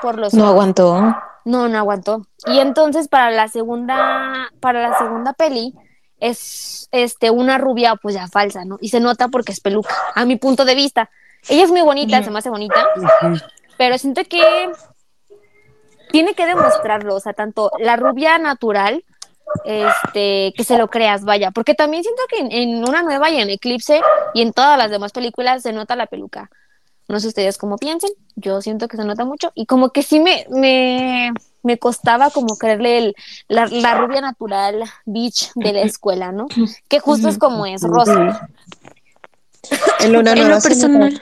por 0.02 0.18
los 0.18 0.34
no 0.34 0.48
aguantó. 0.48 1.16
No, 1.46 1.68
no 1.68 1.78
aguantó. 1.78 2.28
Y 2.46 2.60
entonces 2.60 3.08
para 3.08 3.32
la 3.32 3.48
segunda, 3.48 4.50
para 4.60 4.82
la 4.82 4.98
segunda 4.98 5.34
peli 5.34 5.74
es 6.20 6.88
este 6.92 7.32
una 7.32 7.58
rubia 7.58 7.96
pues 7.96 8.16
ya 8.16 8.28
falsa, 8.28 8.64
¿no? 8.64 8.78
Y 8.80 8.90
se 8.90 9.00
nota 9.00 9.28
porque 9.28 9.52
es 9.52 9.60
peluca, 9.60 9.94
a 10.16 10.26
mi 10.26 10.38
punto 10.38 10.66
de 10.66 10.76
vista. 10.76 11.10
Ella 11.50 11.64
es 11.64 11.72
muy 11.72 11.82
bonita, 11.82 12.22
se 12.24 12.30
me 12.30 12.38
hace 12.38 12.52
bonita, 12.52 12.88
pero 13.78 13.98
siento 13.98 14.22
que 14.30 14.72
tiene 16.12 16.36
que 16.36 16.46
demostrarlo, 16.46 17.16
o 17.16 17.20
sea, 17.20 17.34
tanto 17.34 17.72
la 17.80 17.96
rubia 17.96 18.38
natural, 18.38 19.04
este, 19.66 20.54
que 20.56 20.64
se 20.64 20.78
lo 20.78 20.88
creas, 20.88 21.26
vaya, 21.26 21.50
porque 21.50 21.74
también 21.74 22.04
siento 22.04 22.22
que 22.30 22.40
en, 22.40 22.52
en, 22.52 22.88
una 22.88 23.02
nueva 23.02 23.32
y 23.32 23.42
en 23.42 23.50
Eclipse 23.50 24.02
y 24.36 24.44
en 24.44 24.54
todas 24.54 24.78
las 24.78 24.92
demás 24.92 25.12
películas 25.12 25.64
se 25.64 25.74
nota 25.74 25.96
la 25.96 26.06
peluca. 26.06 26.52
No 27.12 27.20
sé 27.20 27.28
ustedes 27.28 27.58
cómo 27.58 27.78
piensen, 27.78 28.10
yo 28.36 28.62
siento 28.62 28.88
que 28.88 28.98
se 28.98 29.04
nota 29.06 29.26
mucho 29.26 29.52
y 29.54 29.66
como 29.66 29.92
que 29.92 30.02
sí 30.02 30.20
me, 30.20 30.46
me, 30.50 31.32
me 31.62 31.78
costaba 31.78 32.30
como 32.30 32.56
creerle 32.58 32.98
el, 32.98 33.16
la, 33.48 33.68
la 33.68 33.96
rubia 33.96 34.22
natural 34.22 34.84
beach 35.06 35.52
de 35.56 35.74
la 35.74 35.82
escuela, 35.82 36.32
¿no? 36.32 36.48
Que 36.88 37.00
justo 37.00 37.28
es 37.30 37.38
como 37.38 37.66
es, 37.66 37.82
Rosa. 37.84 38.50
En 40.00 40.14
Luna 40.14 40.32
En 40.32 40.40
Nueva 40.40 40.56
lo 40.56 40.62
personal, 40.62 41.20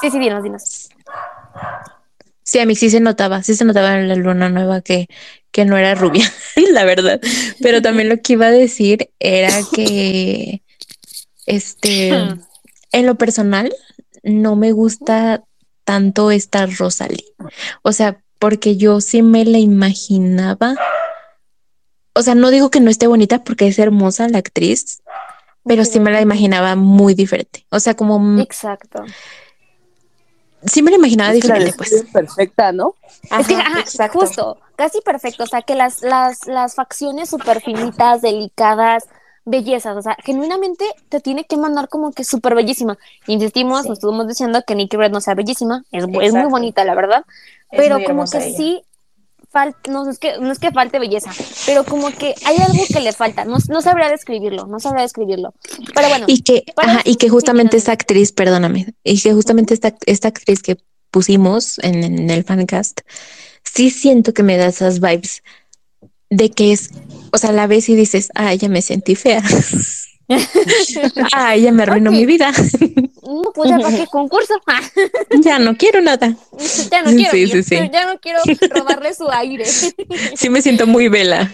Sí, 0.00 0.10
sí, 0.10 0.18
dinos, 0.18 0.42
dinos. 0.42 0.88
sí, 2.42 2.58
a 2.58 2.66
mí 2.66 2.74
sí 2.74 2.90
se 2.90 3.00
notaba, 3.00 3.42
sí 3.42 3.54
se 3.54 3.64
notaba 3.64 3.98
en 3.98 4.08
la 4.08 4.14
luna 4.14 4.48
nueva 4.48 4.80
que, 4.80 5.08
que 5.52 5.64
no 5.64 5.76
era 5.76 5.94
rubia, 5.94 6.24
la 6.72 6.84
verdad. 6.84 7.20
Pero 7.60 7.82
también 7.82 8.08
lo 8.08 8.16
que 8.20 8.32
iba 8.32 8.46
a 8.46 8.50
decir 8.50 9.10
era 9.20 9.52
que, 9.74 10.62
este, 11.46 12.10
en 12.92 13.06
lo 13.06 13.14
personal, 13.16 13.72
no 14.22 14.56
me 14.56 14.72
gusta 14.72 15.42
tanto 15.84 16.30
esta 16.30 16.66
Rosalie. 16.66 17.24
O 17.82 17.92
sea, 17.92 18.20
porque 18.38 18.76
yo 18.76 19.00
sí 19.00 19.22
me 19.22 19.44
la 19.44 19.58
imaginaba. 19.58 20.74
O 22.14 22.22
sea, 22.22 22.34
no 22.34 22.50
digo 22.50 22.70
que 22.70 22.80
no 22.80 22.90
esté 22.90 23.06
bonita 23.06 23.44
porque 23.44 23.68
es 23.68 23.78
hermosa 23.78 24.28
la 24.28 24.38
actriz, 24.38 25.02
pero 25.64 25.84
sí 25.84 26.00
me 26.00 26.10
la 26.10 26.20
imaginaba 26.20 26.74
muy 26.76 27.14
diferente. 27.14 27.66
O 27.70 27.80
sea, 27.80 27.94
como 27.94 28.40
Exacto. 28.40 29.04
sí 30.64 30.82
me 30.82 30.90
la 30.90 30.96
imaginaba 30.96 31.32
Es 31.32 31.42
que 31.42 31.48
la 31.48 31.54
diferente, 31.54 31.76
pues. 31.76 32.04
perfecta, 32.12 32.72
¿no? 32.72 32.94
es 33.38 33.46
que, 33.46 33.54
Ajá, 33.54 33.66
ajá, 33.68 33.80
exacto. 33.80 34.18
justo, 34.20 34.60
casi 34.76 35.00
perfecto. 35.02 35.44
O 35.44 35.46
sea, 35.46 35.62
que 35.62 35.74
las, 35.74 36.02
las, 36.02 36.46
las 36.46 36.74
facciones 36.74 37.28
súper 37.30 37.60
finitas, 37.62 38.22
delicadas, 38.22 39.04
bellezas. 39.50 39.96
O 39.96 40.02
sea, 40.02 40.16
genuinamente 40.24 40.84
te 41.08 41.20
tiene 41.20 41.44
que 41.44 41.56
mandar 41.56 41.88
como 41.88 42.12
que 42.12 42.24
súper 42.24 42.54
bellísima. 42.54 42.96
Insistimos, 43.26 43.82
Sí. 43.82 43.88
nos 43.88 43.98
estuvimos 43.98 44.28
diciendo 44.28 44.62
que 44.66 44.74
Nikki 44.74 44.96
Red 44.96 45.10
no 45.10 45.20
sea 45.20 45.34
bellísima. 45.34 45.84
Es, 45.92 46.04
es 46.04 46.32
muy 46.32 46.48
bonita, 46.50 46.84
la 46.84 46.94
verdad. 46.94 47.24
Es 47.70 47.78
pero 47.80 47.98
como 48.04 48.24
que 48.24 48.38
ella. 48.38 48.56
sí. 48.56 48.82
fal- 49.52 49.74
no, 49.88 50.08
es 50.08 50.18
que, 50.18 50.38
no 50.38 50.52
es 50.52 50.58
que 50.60 50.70
falte 50.70 50.98
belleza, 51.00 51.30
pero 51.66 51.84
como 51.84 52.10
que 52.10 52.34
hay 52.44 52.56
algo 52.58 52.84
que 52.92 53.00
le 53.00 53.12
falta. 53.12 53.44
No, 53.44 53.56
no 53.68 53.82
sabría 53.82 54.08
describirlo, 54.08 54.66
no 54.66 54.78
sabría 54.78 55.02
describirlo. 55.02 55.54
Pero 55.94 56.08
bueno, 56.08 56.24
Y 56.28 56.42
que, 56.42 56.64
ajá, 56.76 57.00
y 57.04 57.16
que 57.16 57.28
justamente 57.28 57.76
esta 57.76 57.90
actriz, 57.92 58.30
perdóname, 58.32 58.94
y 59.02 59.20
que 59.20 59.32
justamente 59.34 59.74
esta, 59.74 59.92
esta 60.06 60.28
actriz 60.28 60.62
que 60.62 60.76
pusimos 61.10 61.78
en, 61.80 62.04
en 62.04 62.30
el 62.30 62.44
fancast, 62.44 63.00
sí 63.64 63.90
siento 63.90 64.32
que 64.32 64.44
me 64.44 64.56
da 64.56 64.66
esas 64.66 65.00
vibes 65.00 65.42
de 66.30 66.50
que 66.50 66.72
es, 66.72 66.90
o 67.32 67.38
sea, 67.38 67.52
la 67.52 67.66
ves 67.66 67.88
y 67.88 67.96
dices, 67.96 68.30
ah, 68.34 68.54
ya 68.54 68.68
me 68.68 68.82
sentí 68.82 69.16
fea. 69.16 69.42
ah, 71.32 71.56
ya 71.56 71.72
me 71.72 71.82
arruinó 71.82 72.12
mi 72.12 72.24
vida. 72.24 72.52
no, 73.22 73.52
pues 73.52 73.70
ya 73.70 73.78
para 73.78 73.96
qué 73.96 74.06
concurso. 74.10 74.54
ya 75.42 75.58
no 75.58 75.76
quiero 75.76 76.00
nada. 76.00 76.34
ya 76.90 77.02
no 77.02 77.10
quiero 77.10 77.30
Sí, 77.32 77.48
sí, 77.48 77.62
sí. 77.62 77.76
ya 77.92 78.06
no 78.06 78.20
quiero 78.20 78.40
robarle 78.70 79.12
su 79.12 79.28
aire. 79.30 79.64
Sí 79.66 80.48
me 80.48 80.62
siento 80.62 80.86
muy 80.86 81.08
vela. 81.08 81.50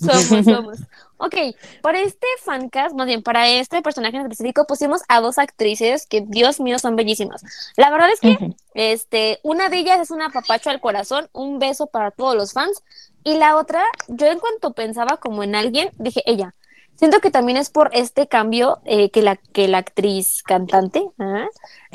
somos, 0.00 0.44
somos. 0.44 0.78
Ok, 1.20 1.34
para 1.82 2.00
este 2.00 2.26
fancast, 2.44 2.94
más 2.94 3.06
bien 3.06 3.24
para 3.24 3.48
este 3.48 3.82
personaje 3.82 4.16
en 4.16 4.22
específico, 4.22 4.66
pusimos 4.68 5.02
a 5.08 5.20
dos 5.20 5.38
actrices 5.38 6.06
que, 6.06 6.22
Dios 6.24 6.60
mío, 6.60 6.78
son 6.78 6.94
bellísimas. 6.94 7.42
La 7.76 7.90
verdad 7.90 8.08
es 8.12 8.20
que 8.20 8.54
este, 8.74 9.40
una 9.42 9.68
de 9.68 9.78
ellas 9.78 10.00
es 10.00 10.12
una 10.12 10.30
papacho 10.30 10.70
al 10.70 10.80
corazón, 10.80 11.28
un 11.32 11.58
beso 11.58 11.88
para 11.88 12.12
todos 12.12 12.36
los 12.36 12.52
fans. 12.52 12.84
Y 13.24 13.36
la 13.36 13.56
otra, 13.56 13.82
yo 14.08 14.26
en 14.26 14.38
cuanto 14.38 14.72
pensaba 14.72 15.18
como 15.18 15.42
en 15.42 15.54
alguien, 15.54 15.90
dije 15.98 16.22
ella. 16.26 16.54
Siento 16.94 17.20
que 17.20 17.30
también 17.30 17.56
es 17.56 17.70
por 17.70 17.90
este 17.92 18.26
cambio 18.26 18.80
eh, 18.84 19.10
que, 19.10 19.22
la, 19.22 19.36
que 19.36 19.68
la 19.68 19.78
actriz 19.78 20.42
cantante 20.42 21.06
¿ah? 21.20 21.46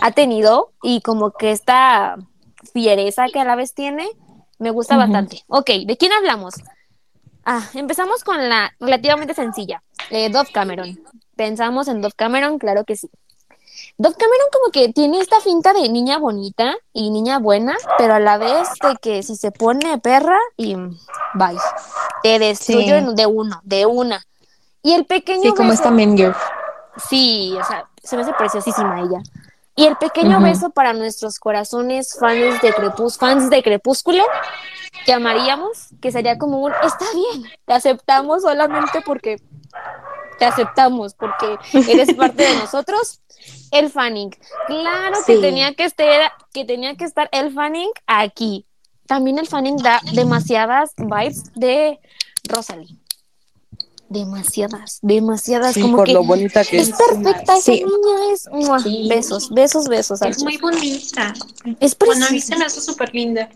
ha 0.02 0.12
tenido 0.12 0.72
y 0.82 1.02
como 1.02 1.32
que 1.32 1.52
esta 1.52 2.16
fiereza 2.72 3.26
que 3.28 3.40
a 3.40 3.44
la 3.44 3.56
vez 3.56 3.74
tiene, 3.74 4.08
me 4.60 4.72
gusta 4.72 4.96
bastante. 4.96 5.44
Ok, 5.48 5.70
¿de 5.86 5.98
quién 5.98 6.14
hablamos? 6.14 6.54
Ah, 7.44 7.70
empezamos 7.74 8.24
con 8.24 8.48
la 8.48 8.74
relativamente 8.80 9.34
sencilla, 9.34 9.84
eh, 10.10 10.30
Dove 10.30 10.52
Cameron. 10.54 10.98
Pensamos 11.36 11.90
en 11.90 12.02
Dove 12.02 12.14
Cameron, 12.16 12.58
claro 12.58 12.86
que 12.86 12.96
sí. 12.96 13.10
Dove 13.98 14.16
Cameron 14.16 14.48
como 14.52 14.72
que 14.72 14.92
tiene 14.92 15.20
esta 15.20 15.40
finta 15.40 15.72
de 15.74 15.88
niña 15.90 16.18
bonita 16.18 16.76
y 16.94 17.12
niña 17.12 17.40
buena, 17.40 17.76
pero 17.98 18.16
a 18.16 18.20
la 18.20 18.38
vez 18.38 18.68
de 18.82 18.96
que 19.02 19.22
si 19.24 19.36
se 19.36 19.52
pone 19.52 19.98
perra 20.00 20.40
y 20.58 20.76
bye, 20.76 21.58
te 22.24 22.40
destruyo 22.40 23.00
Sí. 23.00 23.16
de 23.16 23.26
uno, 23.28 23.62
de 23.64 23.86
una. 23.86 24.24
Y 24.82 24.94
el 24.94 25.06
pequeño 25.06 25.44
Sí, 25.44 25.54
como 25.56 25.72
esta 25.72 25.92
Mean 25.92 26.18
Girl. 26.18 26.36
Sí, 27.10 27.56
o 27.60 27.64
sea, 27.64 27.88
se 28.04 28.16
me 28.16 28.24
hace 28.24 28.34
preciosísima 28.34 29.00
ella. 29.00 29.22
Y 29.76 29.86
el 29.86 29.96
pequeño 29.96 30.40
beso 30.40 30.70
para 30.70 30.94
nuestros 30.94 31.40
corazones 31.40 32.18
fans 32.20 32.62
de, 32.62 32.74
Crepús 32.74 33.18
fans 33.18 33.50
de 33.50 33.64
Crepúsculo, 33.64 34.24
que 35.06 35.14
amaríamos, 35.14 35.88
que 36.00 36.12
sería 36.12 36.38
como 36.38 36.60
un, 36.60 36.72
está 36.84 37.06
bien, 37.14 37.52
te 37.66 37.74
aceptamos 37.74 38.44
solamente 38.44 39.02
porque 39.02 39.38
te 40.44 40.50
aceptamos, 40.50 41.14
porque 41.14 41.58
eres 41.90 42.14
parte 42.18 42.44
de 42.44 42.56
nosotros. 42.56 43.22
El 43.72 43.90
Fanning, 43.90 44.30
claro 44.68 45.18
que 45.26 45.38
tenía 45.38 45.74
que 45.74 45.86
estar, 45.86 46.32
que 46.54 46.66
tenía 46.66 46.96
que 46.96 47.06
estar 47.06 47.30
el 47.32 47.54
Fanning 47.54 47.90
aquí. 48.08 48.66
También 49.08 49.38
el 49.40 49.48
Fanning 49.48 49.78
da 49.78 50.02
demasiadas 50.14 50.92
vibes 50.98 51.44
de 51.56 52.00
Rosalie. 52.48 52.96
Demasiadas, 54.10 55.00
demasiadas, 55.02 55.74
Sí, 55.74 55.82
como 55.82 55.98
Por 55.98 56.06
que 56.06 56.14
lo 56.14 56.24
bonita 56.24 56.64
que 56.64 56.78
es 56.78 56.90
es. 56.90 56.96
perfecta, 56.96 57.58
esa 57.58 57.72
niña 57.72 57.88
es. 58.32 58.48
Besos, 59.10 59.50
besos, 59.50 59.88
besos. 59.88 60.22
Es 60.22 60.28
Archie. 60.28 60.44
muy 60.44 60.58
bonita. 60.58 61.34
Es 61.80 61.96
preciosa. 61.96 62.40
se 62.40 62.56
me 62.58 62.66
hace 62.66 62.80
súper 62.80 63.14
linda. 63.14 63.50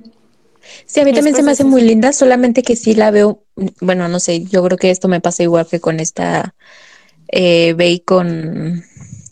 Sí, 0.85 0.99
a 0.99 1.05
mí 1.05 1.13
también 1.13 1.35
se 1.35 1.43
me 1.43 1.51
hace 1.51 1.63
muy 1.63 1.81
linda, 1.81 2.13
solamente 2.13 2.63
que 2.63 2.75
sí 2.75 2.95
la 2.95 3.11
veo, 3.11 3.43
bueno, 3.81 4.07
no 4.07 4.19
sé, 4.19 4.43
yo 4.45 4.63
creo 4.63 4.77
que 4.77 4.91
esto 4.91 5.07
me 5.07 5.21
pasa 5.21 5.43
igual 5.43 5.67
que 5.67 5.79
con 5.79 5.99
esta 5.99 6.55
eh, 7.27 7.73
Bey 7.73 7.99
con 7.99 8.83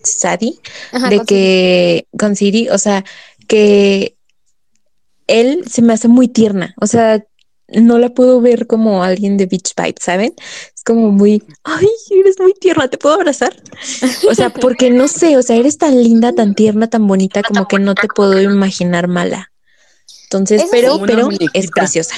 Sadie, 0.03 0.59
Ajá, 0.91 1.09
de 1.09 1.17
con 1.17 1.25
que 1.25 2.07
con 2.17 2.35
Siri, 2.35 2.69
o 2.69 2.77
sea, 2.77 3.03
que 3.47 4.17
él 5.27 5.63
se 5.69 5.81
me 5.81 5.93
hace 5.93 6.07
muy 6.07 6.27
tierna, 6.27 6.75
o 6.79 6.87
sea, 6.87 7.23
no 7.67 7.97
la 7.97 8.09
puedo 8.09 8.41
ver 8.41 8.67
como 8.67 9.03
alguien 9.03 9.37
de 9.37 9.47
Beach 9.47 9.73
Vibe, 9.75 9.95
¿saben? 9.99 10.35
Es 10.75 10.83
como 10.83 11.11
muy, 11.11 11.43
ay, 11.63 11.87
eres 12.11 12.39
muy 12.39 12.53
tierna, 12.53 12.87
¿te 12.87 12.97
puedo 12.97 13.15
abrazar? 13.15 13.55
O 14.29 14.35
sea, 14.35 14.49
porque 14.61 14.89
no 14.91 15.07
sé, 15.07 15.37
o 15.37 15.41
sea, 15.41 15.55
eres 15.55 15.77
tan 15.77 16.01
linda, 16.01 16.33
tan 16.33 16.53
tierna, 16.53 16.87
tan 16.89 17.07
bonita, 17.07 17.41
como 17.43 17.67
que 17.67 17.79
no 17.79 17.95
te 17.95 18.07
puedo 18.07 18.39
imaginar 18.41 19.07
mala. 19.07 19.51
Entonces, 20.37 20.63
Eso 20.63 20.71
pero, 20.71 20.95
sí. 20.95 21.03
Pero 21.05 21.29
es 21.53 21.71
preciosa. 21.71 22.15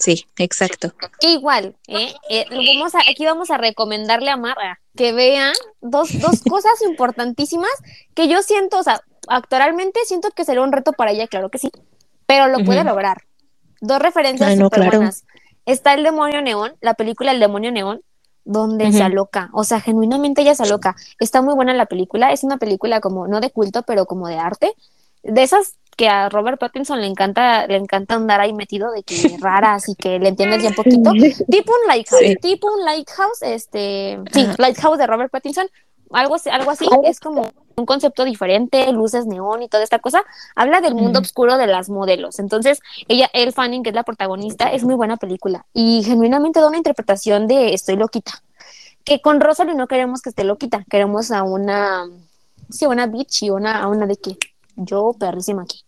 Sí, 0.00 0.26
exacto. 0.38 0.94
Que 1.20 1.32
igual, 1.32 1.76
¿eh? 1.86 2.14
Eh, 2.30 2.46
vamos 2.50 2.94
a, 2.94 3.00
aquí 3.00 3.26
vamos 3.26 3.50
a 3.50 3.58
recomendarle 3.58 4.30
a 4.30 4.38
Mara 4.38 4.80
que 4.96 5.12
vea 5.12 5.52
dos, 5.82 6.18
dos 6.20 6.40
cosas 6.48 6.80
importantísimas 6.82 7.70
que 8.14 8.26
yo 8.26 8.42
siento, 8.42 8.78
o 8.78 8.82
sea, 8.82 9.02
actualmente 9.28 10.00
siento 10.06 10.30
que 10.30 10.46
sería 10.46 10.62
un 10.62 10.72
reto 10.72 10.94
para 10.94 11.10
ella, 11.10 11.28
claro 11.28 11.50
que 11.50 11.58
sí, 11.58 11.70
pero 12.26 12.48
lo 12.48 12.64
puede 12.64 12.82
lograr. 12.82 13.24
Dos 13.82 13.98
referencias 13.98 14.48
Ay, 14.48 14.56
no, 14.56 14.66
súper 14.66 14.80
claro. 14.80 14.96
buenas. 14.98 15.24
Está 15.66 15.92
el 15.92 16.02
demonio 16.02 16.40
neón, 16.40 16.72
la 16.80 16.94
película 16.94 17.32
El 17.32 17.40
demonio 17.40 17.70
neón, 17.70 18.00
donde 18.44 18.90
se 18.92 19.02
aloca, 19.02 19.50
o 19.52 19.64
sea, 19.64 19.80
genuinamente 19.80 20.40
ella 20.40 20.54
se 20.54 20.62
aloca. 20.62 20.96
Está 21.18 21.42
muy 21.42 21.54
buena 21.54 21.74
la 21.74 21.84
película, 21.84 22.32
es 22.32 22.42
una 22.42 22.56
película 22.56 23.00
como, 23.00 23.28
no 23.28 23.40
de 23.40 23.50
culto, 23.50 23.82
pero 23.82 24.06
como 24.06 24.28
de 24.28 24.38
arte, 24.38 24.72
de 25.22 25.42
esas 25.42 25.74
que 25.96 26.08
a 26.08 26.28
Robert 26.28 26.58
Pattinson 26.58 27.00
le 27.00 27.06
encanta, 27.06 27.66
le 27.66 27.76
encanta 27.76 28.14
andar 28.14 28.40
ahí 28.40 28.52
metido 28.52 28.90
de 28.90 29.02
que 29.02 29.14
raras 29.40 29.88
y 29.88 29.94
que 29.94 30.18
le 30.18 30.28
entiendes 30.30 30.60
bien 30.62 30.74
poquito. 30.74 31.12
Tipo 31.12 31.72
un 31.72 31.86
Lighthouse, 31.88 32.20
Sí. 32.20 32.36
tipo 32.36 32.72
un 32.72 32.84
Lighthouse, 32.84 33.42
este, 33.42 34.18
sí. 34.32 34.46
Lighthouse 34.58 34.98
de 34.98 35.06
Robert 35.06 35.30
Pattinson, 35.30 35.68
algo, 36.12 36.34
así- 36.36 36.50
algo 36.50 36.70
así, 36.70 36.86
es 37.04 37.20
como 37.20 37.52
un 37.76 37.86
concepto 37.86 38.24
diferente, 38.24 38.90
luces 38.92 39.26
neón 39.26 39.62
y 39.62 39.68
toda 39.68 39.82
esta 39.84 40.00
cosa, 40.00 40.22
habla 40.56 40.80
del 40.80 40.94
mundo 40.94 41.20
oscuro 41.20 41.56
de 41.56 41.66
las 41.66 41.88
modelos. 41.88 42.38
Entonces, 42.38 42.80
ella, 43.08 43.30
El 43.32 43.52
Fanning, 43.52 43.82
que 43.82 43.90
es 43.90 43.94
la 43.94 44.02
protagonista, 44.02 44.72
es 44.72 44.82
muy 44.84 44.94
buena 44.96 45.16
película 45.16 45.64
y 45.72 46.02
genuinamente 46.04 46.60
da 46.60 46.66
una 46.68 46.76
interpretación 46.78 47.46
de 47.46 47.72
estoy 47.72 47.96
loquita. 47.96 48.42
Que 49.04 49.22
con 49.22 49.40
Rosalie 49.40 49.74
no 49.74 49.86
queremos 49.86 50.20
que 50.20 50.28
esté 50.30 50.44
loquita, 50.44 50.84
queremos 50.90 51.30
a 51.30 51.42
una, 51.42 52.04
sí, 52.68 52.84
a 52.84 52.88
una 52.88 53.06
bitch 53.06 53.44
y 53.44 53.50
una, 53.50 53.80
a 53.82 53.86
una 53.88 54.06
de 54.06 54.16
que 54.16 54.36
yo 54.76 55.14
perrísima 55.18 55.62
aquí. 55.62 55.80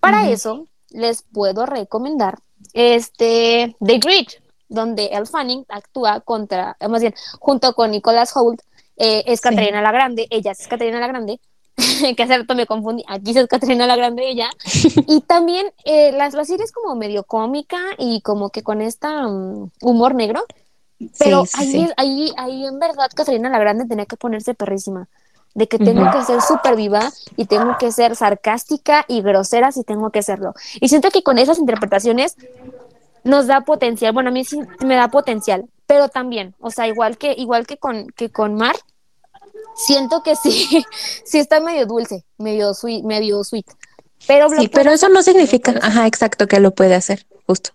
Para 0.00 0.28
eso, 0.30 0.66
les 0.90 1.22
puedo 1.22 1.66
recomendar 1.66 2.38
este 2.72 3.76
The 3.84 3.98
Grid, 3.98 4.28
donde 4.68 5.06
El 5.06 5.26
Fanning 5.26 5.64
actúa 5.68 6.20
contra, 6.20 6.76
eh, 6.80 6.88
más 6.88 7.00
bien, 7.00 7.14
junto 7.38 7.74
con 7.74 7.90
Nicholas 7.90 8.34
Hoult, 8.36 8.60
eh, 8.96 9.24
es 9.26 9.40
Sí. 9.40 9.48
Catarina 9.48 9.82
la 9.82 9.92
Grande, 9.92 10.26
ella 10.30 10.52
es 10.52 10.66
Catarina 10.66 11.00
la 11.00 11.08
Grande, 11.08 11.40
que 12.16 12.22
hace 12.22 12.38
rato 12.38 12.54
me 12.54 12.66
confundí, 12.66 13.04
aquí 13.08 13.32
sí 13.32 13.38
es 13.38 13.46
Catarina 13.46 13.86
la 13.86 13.96
Grande 13.96 14.28
ella, 14.28 14.50
y 15.06 15.20
también 15.22 15.72
eh, 15.84 16.12
la, 16.12 16.28
la 16.30 16.44
serie 16.44 16.64
es 16.64 16.72
como 16.72 16.94
medio 16.96 17.24
cómica 17.24 17.78
y 17.98 18.20
como 18.22 18.50
que 18.50 18.62
con 18.62 18.80
esta 18.80 19.26
mm, 19.26 19.70
humor 19.82 20.14
negro, 20.14 20.44
pero 21.18 21.46
sí, 21.46 21.52
sí, 21.52 21.60
ahí, 21.60 21.86
sí. 21.86 21.92
ahí, 21.96 22.32
ahí 22.36 22.66
en 22.66 22.78
verdad 22.78 23.10
Catarina 23.14 23.48
la 23.50 23.58
Grande 23.58 23.86
tenía 23.86 24.06
que 24.06 24.16
ponerse 24.16 24.54
perrísima. 24.54 25.08
De 25.54 25.66
que 25.66 25.78
tengo 25.78 26.10
que 26.10 26.24
ser 26.24 26.40
súper 26.40 26.76
viva 26.76 27.10
y 27.36 27.46
tengo 27.46 27.76
que 27.78 27.90
ser 27.90 28.14
sarcástica 28.16 29.04
y 29.08 29.22
grosera 29.22 29.72
si 29.72 29.82
tengo 29.82 30.10
que 30.10 30.22
serlo. 30.22 30.54
Y 30.80 30.88
siento 30.88 31.10
que 31.10 31.22
con 31.22 31.38
esas 31.38 31.58
interpretaciones 31.58 32.36
nos 33.24 33.46
da 33.46 33.62
potencial. 33.62 34.12
Bueno, 34.12 34.30
a 34.30 34.32
mí 34.32 34.44
sí 34.44 34.60
me 34.84 34.96
da 34.96 35.08
potencial, 35.08 35.68
pero 35.86 36.08
también, 36.08 36.54
o 36.60 36.70
sea, 36.70 36.86
igual 36.86 37.18
que, 37.18 37.32
igual 37.32 37.66
que 37.66 37.78
con, 37.78 38.08
que 38.08 38.30
con 38.30 38.54
Mar, 38.54 38.76
siento 39.74 40.22
que 40.22 40.36
sí, 40.36 40.84
sí 41.24 41.38
está 41.38 41.60
medio 41.60 41.86
dulce, 41.86 42.24
medio 42.36 42.74
sweet, 42.74 43.04
medio 43.04 43.42
sweet. 43.44 43.66
Pero, 44.26 44.50
sí, 44.50 44.68
pero 44.68 44.90
eso 44.90 45.08
no 45.08 45.22
significa, 45.22 45.74
ajá, 45.80 46.06
exacto, 46.06 46.46
que 46.46 46.60
lo 46.60 46.74
puede 46.74 46.94
hacer, 46.94 47.26
justo. 47.46 47.70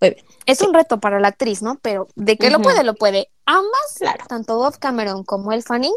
Muy 0.00 0.10
bien. 0.10 0.24
Es 0.46 0.62
un 0.62 0.72
reto 0.72 0.98
para 0.98 1.20
la 1.20 1.28
actriz, 1.28 1.62
¿no? 1.62 1.78
Pero 1.82 2.08
de 2.16 2.36
que 2.36 2.50
lo 2.50 2.60
puede, 2.60 2.82
lo 2.82 2.94
puede. 2.94 3.30
Ambas, 3.44 3.94
claro. 3.98 4.24
tanto 4.26 4.56
Bob 4.56 4.78
Cameron 4.78 5.22
como 5.22 5.52
el 5.52 5.62
Fanning, 5.62 5.94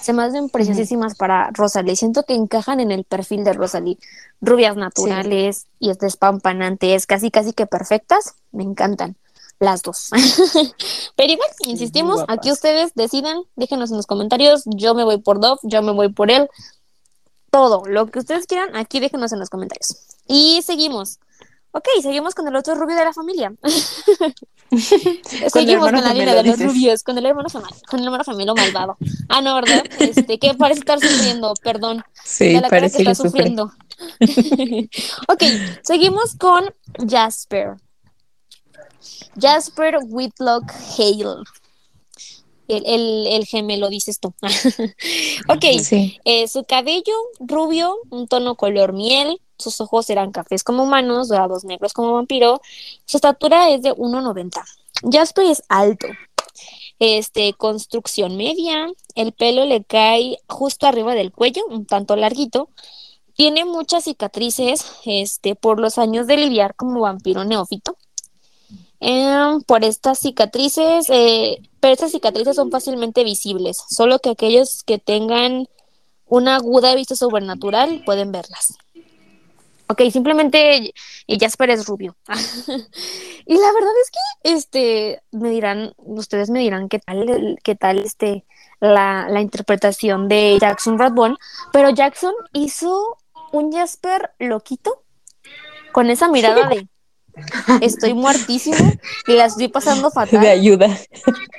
se 0.00 0.12
me 0.12 0.22
hacen 0.22 0.48
preciosísimas 0.48 1.14
para 1.14 1.50
Rosalie. 1.52 1.96
Siento 1.96 2.24
que 2.24 2.34
encajan 2.34 2.80
en 2.80 2.90
el 2.90 3.04
perfil 3.04 3.44
de 3.44 3.52
Rosalie. 3.52 3.98
Rubias 4.40 4.76
naturales 4.76 5.66
y 5.78 5.92
despampanantes, 5.92 7.06
casi 7.06 7.30
casi 7.30 7.52
que 7.52 7.66
perfectas. 7.66 8.34
Me 8.52 8.62
encantan 8.62 9.16
las 9.60 9.82
dos. 9.82 10.10
Pero 11.16 11.32
igual, 11.32 11.50
insistimos, 11.66 12.24
aquí 12.28 12.50
ustedes 12.50 12.92
decidan, 12.94 13.42
déjenos 13.56 13.90
en 13.90 13.98
los 13.98 14.06
comentarios. 14.06 14.62
Yo 14.66 14.94
me 14.94 15.04
voy 15.04 15.18
por 15.18 15.38
Dove, 15.38 15.60
yo 15.64 15.82
me 15.82 15.92
voy 15.92 16.08
por 16.08 16.30
él. 16.30 16.48
Todo, 17.50 17.84
lo 17.86 18.06
que 18.06 18.20
ustedes 18.20 18.46
quieran, 18.46 18.74
aquí 18.74 19.00
déjenos 19.00 19.32
en 19.32 19.38
los 19.38 19.50
comentarios. 19.50 19.96
Y 20.26 20.62
seguimos. 20.62 21.18
Ok, 21.72 21.86
seguimos 22.02 22.34
con 22.34 22.48
el 22.48 22.56
otro 22.56 22.74
rubio 22.74 22.96
de 22.96 23.04
la 23.04 23.12
familia. 23.12 23.52
seguimos 25.52 25.90
con 25.90 26.02
la 26.02 26.12
línea 26.12 26.34
de 26.34 26.42
los 26.42 26.58
rubios, 26.58 27.02
con 27.04 27.16
el 27.16 27.26
hermano 27.26 27.48
con 27.88 28.00
el 28.00 28.06
hermano 28.06 28.24
gemelo 28.24 28.54
malvado. 28.54 28.96
Ah, 29.28 29.40
no, 29.40 29.54
¿verdad? 29.54 29.84
Este, 30.00 30.38
que 30.38 30.54
parece 30.54 30.80
estar 30.80 30.98
sufriendo, 30.98 31.54
perdón. 31.62 32.02
Sí, 32.24 32.52
de 32.52 32.60
la 32.60 32.68
parece 32.68 33.04
que 33.04 33.10
está 33.10 33.22
sufriendo. 33.22 33.72
ok, 35.28 35.42
seguimos 35.82 36.34
con 36.36 36.64
Jasper. 37.08 37.76
Jasper 39.40 39.98
Whitlock 40.08 40.72
Hale. 40.98 41.44
El, 42.66 42.86
el, 42.86 43.26
el, 43.26 43.46
gemelo, 43.46 43.88
dices 43.88 44.20
tú. 44.20 44.32
ok, 45.48 45.64
eh, 46.24 46.46
su 46.46 46.64
cabello 46.64 47.14
rubio, 47.40 47.96
un 48.10 48.28
tono 48.28 48.54
color 48.54 48.92
miel, 48.92 49.40
sus 49.60 49.80
ojos 49.80 50.10
eran 50.10 50.32
cafés 50.32 50.64
como 50.64 50.84
humanos, 50.84 51.28
dorados 51.28 51.64
negros 51.64 51.92
como 51.92 52.14
vampiro, 52.14 52.60
su 53.04 53.16
estatura 53.16 53.70
es 53.70 53.82
de 53.82 53.92
1,90. 53.92 54.62
Jasper 55.10 55.46
es 55.46 55.62
alto, 55.68 56.06
este, 56.98 57.54
construcción 57.54 58.36
media, 58.36 58.88
el 59.14 59.32
pelo 59.32 59.64
le 59.64 59.84
cae 59.84 60.38
justo 60.48 60.86
arriba 60.86 61.14
del 61.14 61.32
cuello, 61.32 61.62
un 61.68 61.86
tanto 61.86 62.16
larguito, 62.16 62.68
tiene 63.34 63.64
muchas 63.64 64.04
cicatrices 64.04 64.84
este, 65.06 65.54
por 65.54 65.80
los 65.80 65.96
años 65.98 66.26
de 66.26 66.36
lidiar 66.36 66.74
como 66.74 67.00
vampiro 67.00 67.44
neófito. 67.44 67.96
Em, 69.00 69.62
por 69.62 69.82
estas 69.82 70.18
cicatrices, 70.18 71.06
eh, 71.08 71.62
pero 71.80 71.94
estas 71.94 72.12
cicatrices 72.12 72.54
son 72.54 72.70
fácilmente 72.70 73.24
visibles, 73.24 73.82
solo 73.88 74.18
que 74.18 74.28
aquellos 74.28 74.82
que 74.82 74.98
tengan 74.98 75.66
una 76.26 76.56
aguda 76.56 76.94
vista 76.94 77.16
sobrenatural 77.16 78.02
pueden 78.04 78.30
verlas. 78.30 78.74
Ok, 79.90 80.02
simplemente 80.12 80.94
Jasper 81.26 81.70
es 81.70 81.86
rubio. 81.86 82.16
y 83.46 83.54
la 83.54 83.72
verdad 83.72 83.92
es 84.00 84.10
que, 84.10 84.52
este, 84.52 85.22
me 85.32 85.50
dirán, 85.50 85.94
ustedes 85.96 86.48
me 86.48 86.60
dirán 86.60 86.88
qué 86.88 87.00
tal, 87.00 87.58
qué 87.64 87.74
tal, 87.74 87.98
este, 87.98 88.44
la, 88.78 89.26
la 89.28 89.40
interpretación 89.40 90.28
de 90.28 90.58
Jackson 90.60 90.96
Radbone, 90.96 91.34
pero 91.72 91.90
Jackson 91.90 92.32
hizo 92.52 93.18
un 93.50 93.72
Jasper 93.72 94.30
loquito, 94.38 95.02
con 95.90 96.08
esa 96.08 96.28
mirada 96.28 96.68
de 96.68 96.86
estoy 97.80 98.14
muertísimo 98.14 98.92
y 99.26 99.32
la 99.32 99.46
estoy 99.46 99.66
pasando 99.66 100.10
fatal. 100.12 100.40
De 100.40 100.50
ayuda. 100.50 100.88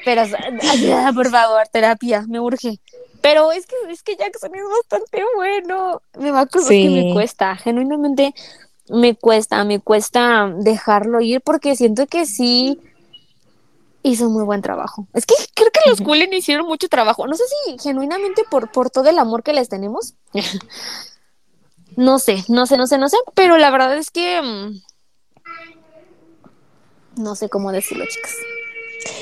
Pero 0.06 0.22
ayuda, 0.22 1.12
por 1.12 1.30
favor, 1.30 1.68
terapia, 1.68 2.24
me 2.30 2.40
urge. 2.40 2.80
Pero 3.22 3.52
es 3.52 3.68
que, 3.68 3.76
es 3.90 4.04
que 4.04 4.16
Jackson 4.16 4.52
es 4.56 4.64
bastante 4.64 5.24
bueno. 5.36 6.02
Me 6.18 6.32
va 6.32 6.42
a 6.42 6.46
que 6.48 6.90
me 6.90 7.14
cuesta, 7.14 7.56
genuinamente 7.56 8.34
me 8.90 9.16
cuesta, 9.16 9.64
me 9.64 9.80
cuesta 9.80 10.52
dejarlo 10.58 11.22
ir 11.22 11.42
porque 11.42 11.76
siento 11.76 12.08
que 12.08 12.26
sí 12.26 12.80
hizo 14.04 14.30
muy 14.30 14.44
buen 14.44 14.62
trabajo. 14.62 15.08
Es 15.14 15.26
que 15.26 15.36
creo 15.54 15.70
que 15.72 15.90
los 15.90 16.02
Cullen 16.02 16.34
hicieron 16.34 16.68
mucho 16.68 16.90
trabajo. 16.90 17.28
No 17.28 17.36
sé 17.36 17.44
si 17.66 17.78
genuinamente 17.80 18.44
por, 18.50 18.72
por 18.72 18.90
todo 18.90 19.10
el 19.10 19.20
amor 19.20 19.44
que 19.44 19.54
les 19.54 19.70
tenemos. 19.70 20.16
no 21.96 22.20
sé, 22.20 22.44
no 22.48 22.66
sé, 22.66 22.78
no 22.78 22.88
sé, 22.88 22.98
no 22.98 23.10
sé, 23.10 23.18
pero 23.36 23.58
la 23.58 23.70
verdad 23.72 23.98
es 23.98 24.10
que 24.10 24.42
mm, 24.42 24.82
no 27.22 27.36
sé 27.36 27.50
cómo 27.50 27.72
decirlo, 27.72 28.06
chicas. 28.08 28.36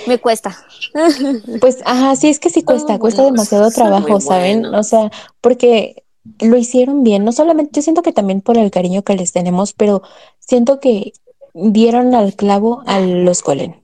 Me 0.07 0.17
cuesta. 0.17 0.57
Pues, 1.61 1.79
ajá, 1.85 2.15
sí, 2.15 2.29
es 2.29 2.39
que 2.39 2.49
sí 2.49 2.63
cuesta, 2.63 2.97
cuesta 2.99 3.23
demasiado 3.23 3.69
trabajo, 3.69 4.19
¿saben? 4.19 4.65
O 4.65 4.83
sea, 4.83 5.11
porque 5.41 6.03
lo 6.39 6.57
hicieron 6.57 7.03
bien, 7.03 7.23
no 7.23 7.31
solamente, 7.31 7.71
yo 7.73 7.81
siento 7.81 8.01
que 8.01 8.13
también 8.13 8.41
por 8.41 8.57
el 8.57 8.71
cariño 8.71 9.03
que 9.03 9.15
les 9.15 9.31
tenemos, 9.31 9.73
pero 9.73 10.01
siento 10.39 10.79
que 10.79 11.13
dieron 11.53 12.15
al 12.15 12.35
clavo 12.35 12.83
a 12.85 12.99
los 12.99 13.41
Colen. 13.41 13.81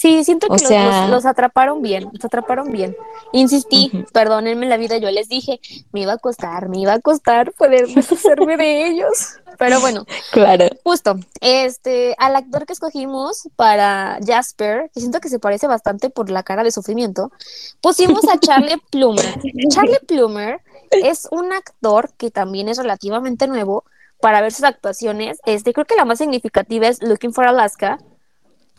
Sí, 0.00 0.24
siento 0.24 0.46
que 0.48 1.08
los, 1.10 1.26
atraparon 1.26 1.82
bien, 1.82 2.08
los 2.10 2.24
atraparon 2.24 2.72
bien. 2.72 2.96
Insistí, 3.32 3.92
perdónenme 4.14 4.66
la 4.66 4.78
vida, 4.78 4.96
yo 4.96 5.10
les 5.10 5.28
dije, 5.28 5.60
me 5.92 6.00
iba 6.00 6.14
a 6.14 6.16
costar, 6.16 6.70
me 6.70 6.78
iba 6.78 6.94
a 6.94 7.00
costar 7.00 7.52
poder 7.52 7.86
deshacerme 7.86 8.56
de 8.56 8.86
ellos. 8.86 9.34
Pero 9.58 9.78
bueno, 9.78 10.06
claro. 10.32 10.70
Justo, 10.84 11.16
este, 11.42 12.14
al 12.16 12.34
actor 12.34 12.64
que 12.64 12.72
escogimos 12.72 13.50
para 13.56 14.18
Jasper, 14.26 14.90
que 14.94 15.00
siento 15.00 15.20
que 15.20 15.28
se 15.28 15.38
parece 15.38 15.66
bastante 15.66 16.08
por 16.08 16.30
la 16.30 16.44
cara 16.44 16.64
de 16.64 16.70
sufrimiento, 16.70 17.30
pusimos 17.82 18.26
a 18.32 18.40
Charlie 18.40 18.80
Plummer. 18.90 19.34
Charlie 19.68 20.00
Plummer 20.08 20.62
es 20.92 21.28
un 21.30 21.52
actor 21.52 22.10
que 22.16 22.30
también 22.30 22.70
es 22.70 22.78
relativamente 22.78 23.46
nuevo 23.48 23.84
para 24.18 24.40
ver 24.40 24.52
sus 24.52 24.64
actuaciones. 24.64 25.40
Este, 25.44 25.74
creo 25.74 25.84
que 25.84 25.96
la 25.96 26.06
más 26.06 26.16
significativa 26.16 26.88
es 26.88 27.02
Looking 27.02 27.34
for 27.34 27.46
Alaska, 27.46 27.98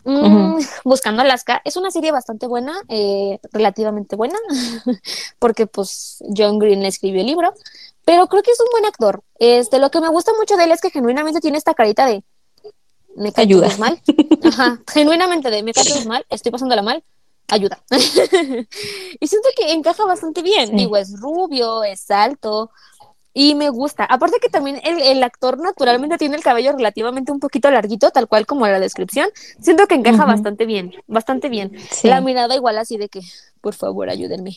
Mm, 0.04 0.58
Buscando 0.84 1.22
Alaska 1.22 1.62
es 1.64 1.76
una 1.76 1.90
serie 1.90 2.10
bastante 2.10 2.46
buena, 2.46 2.74
eh, 2.88 3.38
relativamente 3.52 4.16
buena, 4.16 4.36
porque 5.38 5.66
pues 5.66 6.22
John 6.36 6.58
Green 6.58 6.84
escribió 6.84 7.20
el 7.20 7.26
libro, 7.26 7.54
pero 8.04 8.26
creo 8.26 8.42
que 8.42 8.50
es 8.50 8.60
un 8.60 8.66
buen 8.72 8.84
actor. 8.84 9.22
Este, 9.38 9.78
lo 9.78 9.90
que 9.90 10.00
me 10.00 10.08
gusta 10.08 10.32
mucho 10.38 10.56
de 10.56 10.64
él 10.64 10.72
es 10.72 10.80
que 10.80 10.90
genuinamente 10.90 11.40
tiene 11.40 11.58
esta 11.58 11.74
carita 11.74 12.06
de 12.06 12.24
me 13.14 13.32
cae 13.32 13.46
mal, 13.78 14.00
Ajá, 14.44 14.80
genuinamente 14.92 15.50
de 15.50 15.62
me 15.62 15.72
cae 15.72 16.04
mal, 16.06 16.24
estoy 16.30 16.50
pasándola 16.50 16.82
mal, 16.82 17.04
ayuda. 17.48 17.82
y 19.20 19.26
siento 19.26 19.48
que 19.56 19.72
encaja 19.72 20.04
bastante 20.04 20.42
bien. 20.42 20.76
Digo, 20.76 20.96
es 20.96 21.20
rubio, 21.20 21.84
es 21.84 22.10
alto, 22.10 22.70
y 23.34 23.54
me 23.54 23.70
gusta. 23.70 24.04
Aparte 24.04 24.38
que 24.40 24.48
también 24.48 24.80
el, 24.84 25.22
actor 25.22 25.58
naturalmente 25.58 26.18
tiene 26.18 26.36
el 26.36 26.42
cabello 26.42 26.72
relativamente 26.72 27.32
un 27.32 27.40
poquito 27.40 27.70
larguito, 27.70 28.10
tal 28.10 28.28
cual 28.28 28.46
como 28.46 28.66
la 28.66 28.80
descripción. 28.80 29.28
Siento 29.60 29.86
que 29.86 29.94
encaja 29.94 30.24
bastante 30.24 30.66
bien, 30.66 30.92
bastante 31.06 31.48
bien. 31.48 31.72
La 32.02 32.20
mirada 32.20 32.54
igual 32.54 32.78
así 32.78 32.96
de 32.96 33.08
que, 33.08 33.20
por 33.60 33.74
favor, 33.74 34.10
ayúdenme. 34.10 34.56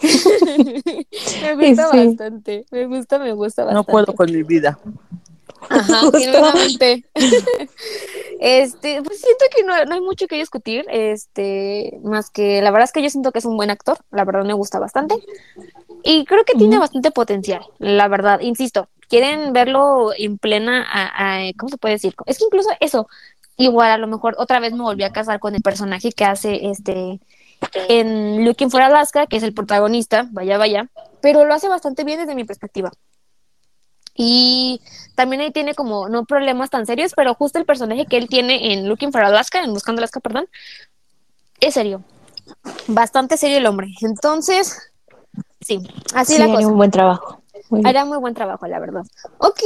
me 1.42 1.68
gusta 1.68 1.88
bastante, 1.88 2.66
me 2.70 2.86
gusta, 2.86 3.18
me 3.18 3.32
gusta 3.32 3.64
bastante. 3.64 3.74
No 3.74 3.84
puedo 3.84 4.14
con 4.14 4.30
mi 4.30 4.42
vida. 4.42 4.78
Ajá, 5.68 6.00
este, 8.40 9.02
pues 9.02 9.20
siento 9.20 9.44
que 9.54 9.62
no, 9.64 9.84
no, 9.84 9.94
hay 9.94 10.00
mucho 10.00 10.26
que 10.26 10.36
discutir, 10.36 10.84
este, 10.90 11.98
más 12.02 12.30
que 12.30 12.62
la 12.62 12.70
verdad 12.70 12.84
es 12.84 12.92
que 12.92 13.02
yo 13.02 13.10
siento 13.10 13.32
que 13.32 13.38
es 13.38 13.44
un 13.44 13.56
buen 13.56 13.70
actor, 13.70 13.98
la 14.10 14.24
verdad 14.24 14.44
me 14.44 14.54
gusta 14.54 14.78
bastante. 14.78 15.16
Y 16.02 16.24
creo 16.26 16.44
que 16.44 16.54
tiene 16.54 16.78
bastante 16.78 17.10
potencial, 17.10 17.64
la 17.78 18.08
verdad, 18.08 18.40
insisto, 18.40 18.88
quieren 19.08 19.52
verlo 19.52 20.10
en 20.16 20.38
plena, 20.38 20.86
¿cómo 21.56 21.70
se 21.70 21.78
puede 21.78 21.94
decir? 21.94 22.14
Es 22.26 22.38
que 22.38 22.44
incluso 22.44 22.70
eso, 22.80 23.08
igual 23.56 23.90
a 23.90 23.98
lo 23.98 24.06
mejor 24.06 24.34
otra 24.38 24.60
vez 24.60 24.72
me 24.72 24.82
volví 24.82 25.04
a 25.04 25.12
casar 25.12 25.40
con 25.40 25.54
el 25.54 25.62
personaje 25.62 26.12
que 26.12 26.24
hace 26.24 26.68
este 26.68 27.20
en 27.88 28.44
Looking 28.44 28.70
for 28.70 28.82
Alaska, 28.82 29.26
que 29.26 29.36
es 29.36 29.42
el 29.42 29.54
protagonista, 29.54 30.28
vaya, 30.32 30.58
vaya, 30.58 30.88
pero 31.20 31.44
lo 31.44 31.54
hace 31.54 31.68
bastante 31.68 32.04
bien 32.04 32.18
desde 32.18 32.34
mi 32.34 32.44
perspectiva. 32.44 32.92
Y 34.14 34.80
también 35.14 35.42
ahí 35.42 35.50
tiene 35.50 35.74
como, 35.74 36.08
no 36.08 36.24
problemas 36.24 36.70
tan 36.70 36.86
serios, 36.86 37.12
pero 37.16 37.34
justo 37.34 37.58
el 37.58 37.64
personaje 37.64 38.06
que 38.06 38.16
él 38.16 38.28
tiene 38.28 38.72
en 38.72 38.88
Looking 38.88 39.12
for 39.12 39.22
Alaska, 39.22 39.62
en 39.62 39.72
Buscando 39.72 40.00
Alaska, 40.00 40.20
perdón, 40.20 40.46
es 41.60 41.74
serio. 41.74 42.02
Bastante 42.86 43.36
serio 43.36 43.58
el 43.58 43.66
hombre. 43.66 43.88
Entonces, 44.02 44.90
Sí, 45.66 45.80
así 46.14 46.38
la 46.38 46.46
cosa. 46.46 46.66
un 46.68 46.76
buen 46.76 46.90
trabajo. 46.90 47.40
Hará 47.84 48.04
muy 48.04 48.18
buen 48.18 48.34
trabajo, 48.34 48.66
la 48.66 48.78
verdad. 48.78 49.02
Ok, 49.38 49.60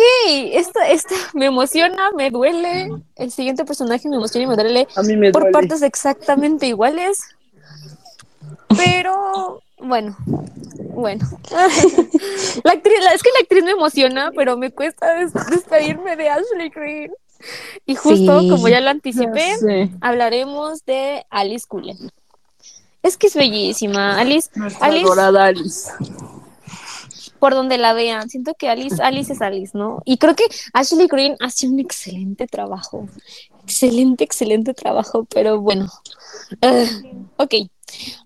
esta, 0.53 0.89
esta 0.89 1.15
me 1.35 1.47
emociona, 1.47 2.11
me 2.17 2.31
duele. 2.31 2.91
El 3.17 3.33
siguiente 3.33 3.65
personaje 3.65 4.09
me 4.09 4.17
emociona 4.17 4.45
y 4.45 4.47
me 4.47 4.55
duele 4.55 4.89
por 5.33 5.51
partes 5.51 5.83
exactamente 5.83 6.67
iguales. 6.67 7.23
Pero 8.77 9.63
Bueno, 9.81 10.17
bueno. 11.01 11.27
la 12.65 12.73
actriz, 12.73 12.97
la- 13.03 13.13
es 13.13 13.23
que 13.23 13.31
la 13.31 13.41
actriz 13.43 13.65
me 13.65 13.71
emociona, 13.73 14.31
pero 14.35 14.57
me 14.57 14.71
cuesta 14.71 15.15
des- 15.15 15.33
despedirme 15.51 16.17
de 16.17 16.29
Ashley 16.29 16.69
Greene. 16.71 17.13
Y 17.87 17.95
justo, 17.95 18.41
Sí. 18.41 18.49
como 18.49 18.69
ya 18.69 18.81
lo 18.81 18.91
anticipé, 18.91 19.55
hablaremos 20.01 20.85
de 20.85 21.25
Alice 21.31 21.67
Cullen. 21.69 21.97
Es 23.03 23.17
que 23.17 23.29
es 23.29 23.35
bellísima. 23.37 24.19
Alice, 24.19 24.51
Nuestra 24.57 24.87
Alice, 24.87 25.05
adorada 25.05 25.45
Alice. 25.47 25.89
por 27.39 27.55
donde 27.55 27.79
la 27.79 27.93
vean, 27.93 28.29
siento 28.29 28.55
que 28.55 28.69
Alice, 28.69 29.01
Alice 29.01 29.33
es 29.33 29.41
Alice, 29.41 29.71
¿no? 29.79 30.03
Y 30.05 30.19
creo 30.19 30.35
que 30.35 30.45
Ashley 30.73 31.07
Greene 31.07 31.37
hace 31.39 31.69
un 31.69 31.79
excelente 31.79 32.49
trabajo. 32.49 33.07
Excelente, 33.63 34.25
excelente 34.25 34.75
trabajo, 34.75 35.25
pero 35.33 35.61
bueno. 35.61 35.89
Ugh, 36.61 37.29
ok. 37.37 37.55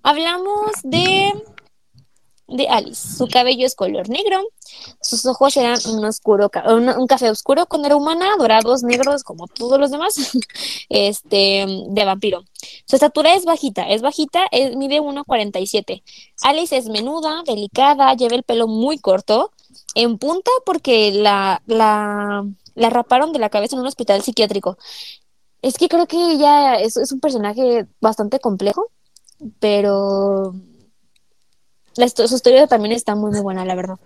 Hablamos 0.03 0.71
de 0.85 1.33
de 2.53 2.69
Alice. 2.69 3.17
Su 3.17 3.27
cabello 3.29 3.67
es 3.67 3.75
color 3.75 4.09
negro, 4.09 4.41
sus 5.01 5.25
ojos 5.27 5.57
eran 5.57 5.79
un 5.87 6.05
oscuro, 6.05 6.51
un, 6.67 7.07
café 7.07 7.31
oscuro 7.31 7.67
con 7.67 7.85
era 7.85 7.97
humana, 7.97 8.37
dorados, 8.39 8.83
negros, 8.83 9.23
como 9.25 9.47
todos 9.49 9.79
los 9.79 9.91
demás, 9.91 10.15
este, 10.89 11.67
de 11.89 12.05
vampiro. 12.05 12.45
Su 12.87 12.97
estatura 12.97 13.35
es 13.35 13.45
bajita, 13.45 13.89
es 13.89 14.03
bajita, 14.03 14.47
mide 14.77 15.01
1,47. 15.01 16.03
Alice 16.43 16.77
es 16.77 16.89
menuda, 16.89 17.43
delicada, 17.47 18.15
lleva 18.15 18.37
el 18.37 18.43
pelo 18.43 18.69
muy 18.69 18.99
corto, 18.99 19.51
en 19.95 20.19
punta 20.19 20.51
porque 20.65 21.13
la, 21.13 21.63
la, 21.67 22.47
la 22.75 22.91
raparon 22.91 23.33
de 23.33 23.39
la 23.39 23.51
cabeza 23.51 23.77
en 23.77 23.81
un 23.81 23.87
hospital 23.87 24.23
psiquiátrico. 24.23 24.79
Es 25.63 25.79
que 25.79 25.89
creo 25.89 26.07
que 26.07 26.33
ella 26.33 26.75
es 26.81 26.97
un 27.13 27.21
personaje 27.21 27.87
bastante 28.01 28.41
complejo, 28.41 28.91
pero 29.61 30.55
la 31.97 32.09
su 32.09 32.35
historia 32.35 32.67
también 32.67 32.93
está 32.93 33.15
muy, 33.15 33.31
muy 33.31 33.41
buena, 33.41 33.65
la 33.65 33.75
verdad. 33.75 33.97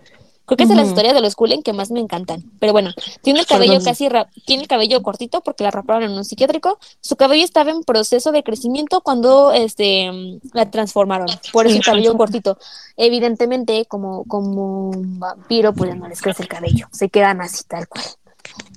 Creo 0.47 0.57
que 0.57 0.63
es 0.63 0.69
de 0.69 0.77
las 0.77 0.87
historias 0.87 1.13
de 1.13 1.21
los 1.21 1.35
Cullen 1.35 1.63
que 1.65 1.73
más 1.73 1.91
me 1.91 1.99
encantan. 1.99 2.45
Pero 2.61 2.73
bueno, 2.73 2.91
tiene 3.21 3.41
el 3.41 3.47
cabello 3.47 3.81
Perdón. 3.81 3.85
casi, 3.85 4.09
tiene 4.45 4.63
el 4.63 4.69
cabello 4.69 5.03
cortito 5.03 5.41
porque 5.41 5.65
la 5.65 5.73
raparon 5.73 6.05
en 6.05 6.13
un 6.13 6.25
psiquiátrico. 6.25 6.79
Su 7.01 7.17
cabello 7.17 7.45
estaba 7.45 7.73
en 7.73 7.83
proceso 7.83 8.31
de 8.31 8.45
crecimiento 8.45 9.01
cuando 9.01 9.53
este 9.53 10.09
la 10.53 10.71
transformaron. 10.71 11.27
Por 11.53 11.67
eso 11.67 11.77
el 11.77 11.85
cabello 11.85 12.17
cortito. 12.17 12.59
Evidentemente, 12.97 13.87
como, 13.87 14.25
como 14.25 14.91
un 14.91 15.19
vampiro, 15.19 15.73
pues 15.73 15.91
ya 15.91 15.97
no 15.97 16.07
les 16.07 16.23
crece 16.23 16.45
el 16.45 16.49
cabello. 16.49 16.87
Se 16.93 17.09
quedan 17.09 17.41
así, 17.41 17.65
tal 17.65 17.89
cual. 17.89 18.05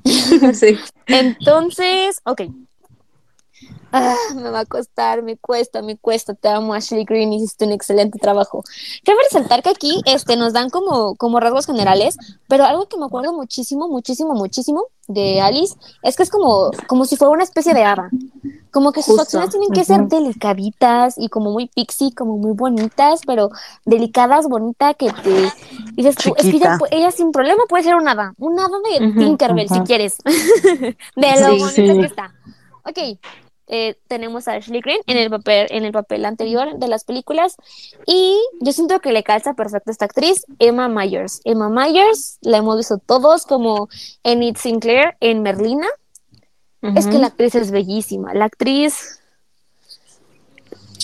sí. 0.56 0.76
Entonces, 1.06 2.20
ok. 2.26 2.42
Ah, 3.92 4.16
me 4.36 4.52
va 4.52 4.60
a 4.62 4.66
costar, 4.66 5.24
me 5.24 5.38
cuesta, 5.38 5.82
me 5.82 5.98
cuesta. 5.98 6.36
Te 6.36 6.48
amo, 6.48 6.76
Ashley 6.76 7.06
Green, 7.06 7.34
hiciste 7.34 7.66
un 7.66 7.72
excelente 7.72 8.20
trabajo. 8.20 8.64
Cabe 9.04 9.18
resaltar 9.24 9.64
que 9.64 9.70
aquí 9.72 10.02
este, 10.06 10.36
nos 10.38 10.54
dan 10.54 10.70
como, 10.70 11.16
como 11.16 11.40
rasgos 11.40 11.66
generales, 11.66 12.16
pero 12.48 12.66
algo 12.66 12.88
que 12.88 12.98
me 12.98 13.06
acuerdo 13.06 13.34
muchísimo, 13.34 13.88
muchísimo, 13.88 14.36
muchísimo 14.36 14.86
de 15.08 15.42
Alice 15.42 15.76
es 16.04 16.16
que 16.16 16.22
es 16.24 16.30
como, 16.30 16.70
como 16.88 17.06
si 17.06 17.18
fuera 17.18 17.32
una 17.32 17.44
especie 17.44 17.74
de 17.74 17.84
hada. 17.84 18.14
Como 18.72 18.92
que 18.92 19.02
sus 19.02 19.16
Justo, 19.16 19.40
facciones 19.40 19.50
tienen 19.50 19.72
que 19.72 19.84
ser 19.84 20.02
ujú. 20.02 20.10
delicaditas 20.10 21.16
y 21.18 21.30
como 21.30 21.52
muy 21.52 21.68
pixie, 21.70 22.14
como 22.14 22.38
muy 22.38 22.52
bonitas, 22.54 23.24
pero 23.26 23.50
delicadas, 23.86 24.48
bonita, 24.48 24.94
que 24.94 25.10
te 25.24 25.56
dices 25.96 26.16
tú, 26.18 26.36
es 26.38 26.48
que 26.50 26.58
ella, 26.58 26.78
ella 26.92 27.12
sin 27.12 27.32
problema 27.32 27.64
puede 27.68 27.84
ser 27.84 27.96
un 27.96 28.08
hada, 28.08 28.34
un 28.38 28.60
hada 28.60 28.78
de 28.92 29.06
Ujú, 29.06 29.10
Tinkerbell 29.18 29.70
si 29.70 29.82
ujú. 29.82 29.84
quieres, 29.84 30.18
de 31.16 31.38
lo 31.42 31.58
Sí, 31.58 31.60
bonita 31.60 31.96
sí. 31.96 32.00
que 32.00 32.06
está. 32.06 32.36
Ok, 32.84 33.00
eh, 33.70 33.96
tenemos 34.08 34.48
a 34.48 34.54
Ashley 34.54 34.82
Greene 34.82 35.02
en 35.08 35.18
el 35.18 35.30
papel 35.30 35.68
en 35.70 35.86
el 35.86 35.92
papel 35.92 36.26
anterior 36.26 36.78
de 36.78 36.88
las 36.88 37.04
películas. 37.04 37.56
Y 38.06 38.38
yo 38.60 38.74
siento 38.74 39.00
que 39.00 39.14
le 39.14 39.24
calza 39.24 39.54
perfecto 39.54 39.90
a 39.90 39.94
esta 39.94 40.06
actriz 40.06 40.46
Emma 40.58 40.90
Myers. 40.90 41.42
Emma 41.46 41.70
Myers 41.70 42.40
la 42.42 42.58
hemos 42.58 42.78
visto 42.78 42.98
todos 42.98 43.46
como 43.46 43.88
Enid 44.24 44.58
Sinclair 44.58 45.16
en 45.20 45.44
Merlina. 45.44 45.88
Es 46.82 47.08
que 47.08 47.18
la 47.18 47.28
actriz 47.28 47.56
es 47.56 47.72
bellísima 47.72 48.34
la 48.34 48.46
actriz 48.46 49.20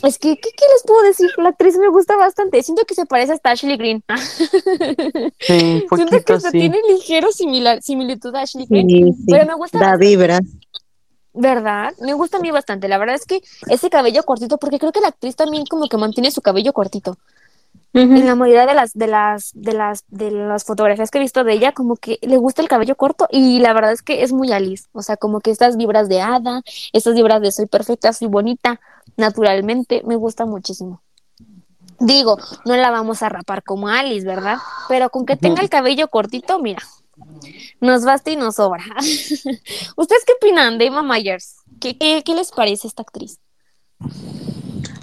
es 0.03 0.19
que 0.19 0.35
¿qué, 0.35 0.49
qué 0.49 0.65
les 0.73 0.83
puedo 0.85 1.01
decir 1.03 1.29
la 1.37 1.49
actriz 1.49 1.77
me 1.77 1.89
gusta 1.89 2.15
bastante. 2.15 2.61
Siento 2.63 2.85
que 2.85 2.95
se 2.95 3.05
parece 3.05 3.33
hasta 3.33 3.51
Ashley 3.51 3.77
Greene. 3.77 4.01
Sí, 5.39 5.85
siento 5.95 6.11
que 6.11 6.21
poquito 6.21 6.39
sí. 6.39 6.51
tiene 6.51 6.79
ligero 6.89 7.31
similar 7.31 7.81
similitud 7.81 8.33
a 8.35 8.41
Ashley 8.41 8.65
Greene 8.69 8.89
Sí, 8.89 9.13
sí. 9.13 9.25
pero 9.29 9.45
me 9.45 9.55
gusta 9.55 9.79
Da 9.79 9.91
bastante. 9.91 10.05
¿Verdad? 11.35 11.93
Me 11.99 12.13
gusta 12.13 12.37
a 12.37 12.39
mí 12.39 12.49
bastante. 12.49 12.87
La 12.87 12.97
verdad 12.97 13.15
es 13.15 13.25
que 13.25 13.41
ese 13.67 13.89
cabello 13.89 14.23
cortito, 14.23 14.57
porque 14.57 14.79
creo 14.79 14.91
que 14.91 15.01
la 15.01 15.09
actriz 15.09 15.35
también 15.35 15.65
como 15.65 15.87
que 15.89 15.97
mantiene 15.97 16.31
su 16.31 16.41
cabello 16.41 16.73
cortito. 16.73 17.17
En 17.93 18.25
la 18.25 18.35
mayoría 18.35 18.65
de 18.65 18.73
las, 18.73 18.93
de 18.93 19.07
las, 19.07 19.51
de 19.53 19.71
las, 19.71 20.03
de 20.09 20.29
las 20.29 20.65
fotografías 20.65 21.09
que 21.11 21.17
he 21.17 21.21
visto 21.21 21.45
de 21.45 21.53
ella, 21.53 21.71
como 21.71 21.95
que 21.95 22.19
le 22.21 22.35
gusta 22.35 22.61
el 22.61 22.67
cabello 22.67 22.95
corto 22.95 23.25
y 23.31 23.59
la 23.59 23.71
verdad 23.71 23.93
es 23.93 24.01
que 24.01 24.21
es 24.23 24.33
muy 24.33 24.51
Alice. 24.51 24.87
O 24.91 25.01
sea, 25.01 25.15
como 25.15 25.39
que 25.39 25.49
estas 25.49 25.77
vibras 25.77 26.09
de 26.09 26.19
hada, 26.19 26.61
estas 26.91 27.13
vibras 27.15 27.41
de 27.41 27.53
soy 27.53 27.67
perfecta, 27.67 28.11
soy 28.11 28.27
bonita, 28.27 28.81
naturalmente, 29.15 30.01
me 30.05 30.17
gusta 30.17 30.45
muchísimo. 30.45 31.01
Digo, 31.99 32.37
no 32.65 32.75
la 32.75 32.91
vamos 32.91 33.23
a 33.23 33.29
rapar 33.29 33.63
como 33.63 33.87
Alice, 33.87 34.27
¿verdad? 34.27 34.57
Pero 34.89 35.09
con 35.09 35.25
que 35.25 35.37
tenga 35.37 35.61
el 35.61 35.69
cabello 35.69 36.09
cortito, 36.09 36.59
mira, 36.59 36.83
nos 37.81 38.03
basta 38.03 38.31
y 38.31 38.35
nos 38.35 38.55
sobra. 38.55 38.83
¿Ustedes 39.97 40.23
qué 40.25 40.33
opinan 40.41 40.77
de 40.77 40.87
Emma 40.87 41.03
Myers? 41.03 41.57
¿Qué, 41.79 41.97
qué, 41.97 42.35
les 42.35 42.51
parece 42.51 42.87
esta 42.87 43.03
actriz? 43.03 43.39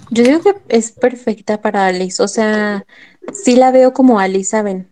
Yo 0.09 0.23
digo 0.23 0.41
que 0.41 0.55
es 0.69 0.91
perfecta 0.91 1.61
para 1.61 1.87
Alice, 1.87 2.21
o 2.21 2.27
sea, 2.27 2.85
sí 3.31 3.55
la 3.55 3.71
veo 3.71 3.93
como 3.93 4.19
Alice, 4.19 4.51
¿saben? 4.51 4.89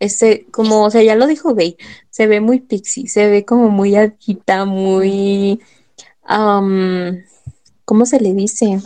Ese, 0.00 0.46
como, 0.50 0.84
o 0.84 0.90
sea, 0.90 1.02
ya 1.02 1.16
lo 1.16 1.26
dijo 1.26 1.54
Bey, 1.54 1.76
se 2.10 2.26
ve 2.26 2.40
muy 2.40 2.60
pixie, 2.60 3.08
se 3.08 3.28
ve 3.28 3.44
como 3.44 3.68
muy 3.68 3.96
alquita, 3.96 4.64
muy, 4.64 5.60
¿cómo 7.84 8.06
se 8.06 8.20
le 8.20 8.34
dice? 8.34 8.80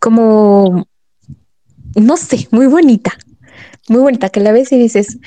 Como, 0.00 0.86
no 1.94 2.16
sé, 2.16 2.48
muy 2.50 2.66
bonita, 2.66 3.12
muy 3.88 4.00
bonita, 4.00 4.28
que 4.30 4.40
la 4.40 4.52
ves 4.52 4.72
y 4.72 4.78
dices, 4.78 5.18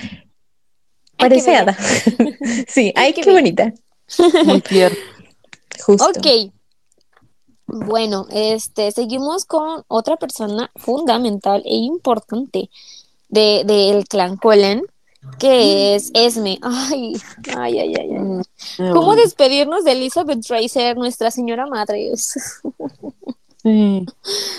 parece 1.17 1.55
hada. 1.55 1.77
sí, 2.67 2.93
Ay, 2.95 3.13
qué 3.13 3.29
bonita, 3.31 3.73
Muy 4.45 4.61
tierno. 4.61 4.97
justo. 5.85 6.07
Ok. 6.07 6.51
Bueno, 7.67 8.27
este, 8.31 8.91
seguimos 8.91 9.43
con 9.43 9.83
otra 9.89 10.15
persona 10.15 10.71
fundamental 10.75 11.61
e 11.65 11.75
importante 11.75 12.69
de, 13.27 13.63
del 13.65 14.07
clan 14.07 14.37
Cullen, 14.37 14.83
que 15.37 15.95
es 15.95 16.11
Esme. 16.13 16.59
Ay, 16.61 17.13
ay, 17.57 17.79
ay, 17.79 17.93
ay, 17.99 18.09
ay. 18.11 18.91
¿Cómo 18.93 19.15
despedirnos 19.17 19.83
de 19.83 19.91
Elizabeth 19.91 20.45
Tracer, 20.45 20.95
nuestra 20.95 21.29
señora 21.29 21.67
madre? 21.67 22.11
Sí. 23.63 24.05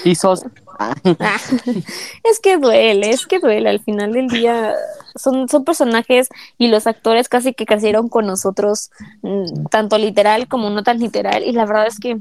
Y 0.04 0.14
sos. 0.14 0.42
Ah, 0.78 0.94
es 2.24 2.40
que 2.40 2.56
duele, 2.58 3.10
es 3.10 3.26
que 3.26 3.38
duele. 3.40 3.68
Al 3.68 3.80
final 3.80 4.12
del 4.12 4.28
día 4.28 4.74
son, 5.16 5.48
son 5.48 5.64
personajes 5.64 6.28
y 6.56 6.68
los 6.68 6.86
actores 6.86 7.28
casi 7.28 7.52
que 7.54 7.66
crecieron 7.66 8.08
con 8.08 8.26
nosotros, 8.26 8.90
mm, 9.22 9.66
tanto 9.70 9.98
literal 9.98 10.46
como 10.48 10.70
no 10.70 10.82
tan 10.82 10.98
literal. 10.98 11.42
Y 11.44 11.52
la 11.52 11.64
verdad 11.64 11.86
es 11.86 11.98
que 11.98 12.18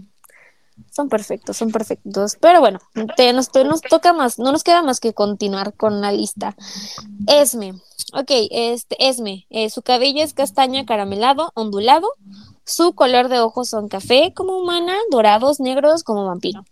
son 0.92 1.10
perfectos, 1.10 1.58
son 1.58 1.72
perfectos. 1.72 2.38
Pero 2.40 2.60
bueno, 2.60 2.80
te- 3.16 3.34
nos, 3.34 3.52
te- 3.52 3.64
nos 3.64 3.82
toca 3.82 4.14
más, 4.14 4.40
no 4.40 4.52
nos 4.52 4.64
queda 4.64 4.82
más 4.84 5.00
que 5.00 5.14
continuar 5.14 5.74
con 5.74 6.02
la 6.02 6.12
lista. 6.12 6.56
Esme, 7.28 7.74
ok, 8.14 8.30
este, 8.52 8.96
Esme, 9.08 9.46
eh, 9.50 9.70
su 9.70 9.82
cabello 9.82 10.24
es 10.24 10.34
castaña 10.34 10.86
caramelado, 10.86 11.52
ondulado. 11.56 12.08
Su 12.68 12.94
color 12.94 13.30
de 13.30 13.40
ojos 13.40 13.70
son 13.70 13.88
café 13.88 14.34
como 14.36 14.58
humana, 14.58 14.94
dorados, 15.10 15.62
negros 15.62 16.04
como 16.04 16.26
vampiro. 16.26 16.66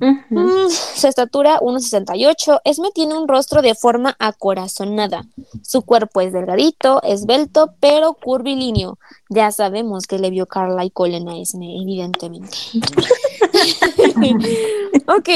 Mm, 0.00 0.68
su 0.68 1.08
estatura 1.08 1.58
1,68. 1.60 2.60
Esme 2.64 2.90
tiene 2.92 3.14
un 3.14 3.26
rostro 3.26 3.62
de 3.62 3.74
forma 3.74 4.14
acorazonada. 4.18 5.24
Su 5.62 5.80
cuerpo 5.80 6.20
es 6.20 6.34
delgadito, 6.34 7.00
esbelto, 7.02 7.72
pero 7.80 8.12
curvilíneo. 8.12 8.98
Ya 9.30 9.50
sabemos 9.50 10.06
que 10.06 10.18
le 10.18 10.28
vio 10.28 10.44
Carla 10.44 10.84
y 10.84 10.90
Colin 10.90 11.26
a 11.30 11.38
Esme, 11.38 11.80
evidentemente. 11.80 12.54
ok, 15.08 15.28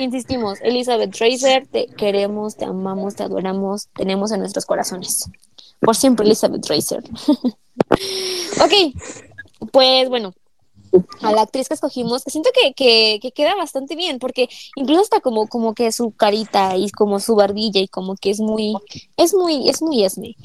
insistimos. 0.00 0.58
Elizabeth 0.62 1.14
Tracer, 1.14 1.66
te 1.70 1.88
queremos, 1.88 2.56
te 2.56 2.64
amamos, 2.64 3.16
te 3.16 3.24
adoramos, 3.24 3.88
tenemos 3.94 4.32
en 4.32 4.40
nuestros 4.40 4.64
corazones. 4.64 5.30
Por 5.78 5.94
siempre, 5.94 6.24
Elizabeth 6.24 6.62
Tracer. 6.62 7.04
ok, 8.58 9.70
pues 9.72 10.08
bueno, 10.08 10.32
a 11.22 11.32
la 11.32 11.42
actriz 11.42 11.68
que 11.68 11.74
escogimos, 11.74 12.22
siento 12.26 12.50
que, 12.52 12.72
que, 12.74 13.18
que 13.22 13.32
queda 13.32 13.54
bastante 13.54 13.94
bien, 13.94 14.18
porque 14.18 14.48
incluso 14.74 15.02
hasta 15.02 15.20
como, 15.20 15.46
como 15.46 15.74
que 15.74 15.92
su 15.92 16.10
carita 16.12 16.76
y 16.76 16.90
como 16.90 17.20
su 17.20 17.34
barbilla 17.36 17.80
y 17.80 17.88
como 17.88 18.16
que 18.16 18.30
es 18.30 18.40
muy, 18.40 18.76
es 19.16 19.34
muy, 19.34 19.68
es 19.68 19.82
muy 19.82 20.04
Esme. 20.04 20.36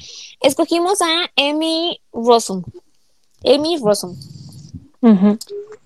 Escogimos 0.41 1.01
a 1.01 1.31
Amy 1.35 1.99
Rossum. 2.13 2.63
Amy 3.43 3.77
Rossum. 3.77 4.15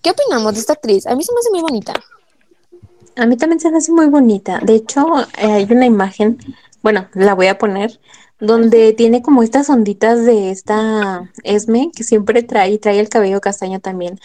¿Qué 0.02 0.12
opinamos 0.12 0.54
de 0.54 0.60
esta 0.60 0.74
actriz? 0.74 1.06
A 1.08 1.16
mí 1.16 1.24
se 1.24 1.34
me 1.34 1.40
hace 1.40 1.52
muy 1.52 1.62
bonita. 1.62 1.94
A 3.16 3.26
mí 3.26 3.36
también 3.36 3.60
se 3.60 3.70
me 3.70 3.78
hace 3.78 3.92
muy 3.92 4.08
bonita. 4.08 4.60
De 4.64 4.76
hecho, 4.76 5.06
eh, 5.38 5.52
hay 5.52 5.68
una 5.70 5.86
imagen, 5.86 6.38
bueno, 6.82 7.08
la 7.14 7.34
voy 7.34 7.48
a 7.48 7.58
poner, 7.58 8.00
donde 8.40 8.94
tiene 8.94 9.22
como 9.22 9.44
estas 9.44 9.70
onditas 9.70 10.26
de 10.26 10.52
esta 10.52 11.32
Esme, 11.44 11.92
que 11.96 12.04
siempre 12.04 12.44
trae, 12.44 12.72
y 12.72 12.78
trae 12.78 13.00
el 13.00 13.10
cabello 13.10 13.42
castaño 13.42 13.80
también. 13.80 14.20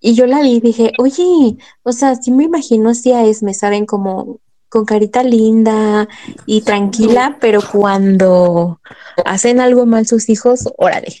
Y 0.00 0.14
yo 0.14 0.26
la 0.26 0.40
vi 0.40 0.56
y 0.56 0.60
dije, 0.60 0.92
oye, 0.98 1.56
o 1.82 1.92
sea, 1.92 2.14
sí 2.16 2.30
me 2.30 2.44
imagino 2.44 2.90
así 2.90 3.12
a 3.12 3.24
Esme, 3.24 3.54
¿saben? 3.54 3.86
Como 3.86 4.40
con 4.68 4.84
carita 4.84 5.22
linda 5.22 6.08
y 6.44 6.62
tranquila, 6.62 7.38
pero 7.40 7.60
cuando 7.72 8.80
hacen 9.24 9.60
algo 9.60 9.86
mal 9.86 10.06
sus 10.06 10.28
hijos, 10.28 10.68
órale, 10.76 11.14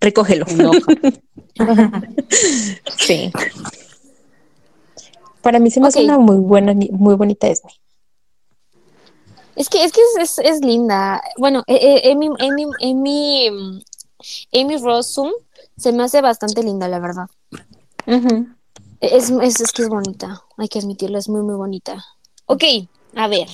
recógelo. 0.00 0.46
sí. 2.98 3.32
Para 5.42 5.58
mí 5.58 5.70
se 5.70 5.80
me 5.80 5.88
hace 5.88 6.04
una 6.04 6.18
muy 6.18 6.36
buena, 6.36 6.74
muy 6.74 7.14
bonita 7.14 7.48
Esme. 7.48 7.79
Es 9.56 9.68
que, 9.68 9.84
es, 9.84 9.92
que 9.92 10.00
es, 10.00 10.38
es, 10.38 10.38
es 10.38 10.60
linda. 10.60 11.22
Bueno, 11.38 11.62
eh, 11.66 12.00
eh, 12.04 12.12
Amy, 12.12 12.28
Amy, 12.38 12.64
Amy, 12.82 13.82
Amy 14.52 14.76
Rossum 14.78 15.30
se 15.76 15.92
me 15.92 16.02
hace 16.04 16.20
bastante 16.20 16.62
linda, 16.62 16.88
la 16.88 16.98
verdad. 16.98 17.26
Es, 19.00 19.30
es, 19.30 19.60
es 19.60 19.72
que 19.72 19.82
es 19.82 19.88
bonita, 19.88 20.42
hay 20.58 20.68
que 20.68 20.78
admitirlo, 20.78 21.18
es 21.18 21.28
muy, 21.28 21.42
muy 21.42 21.54
bonita. 21.54 22.04
Ok, 22.46 22.64
a 23.16 23.28
ver. 23.28 23.48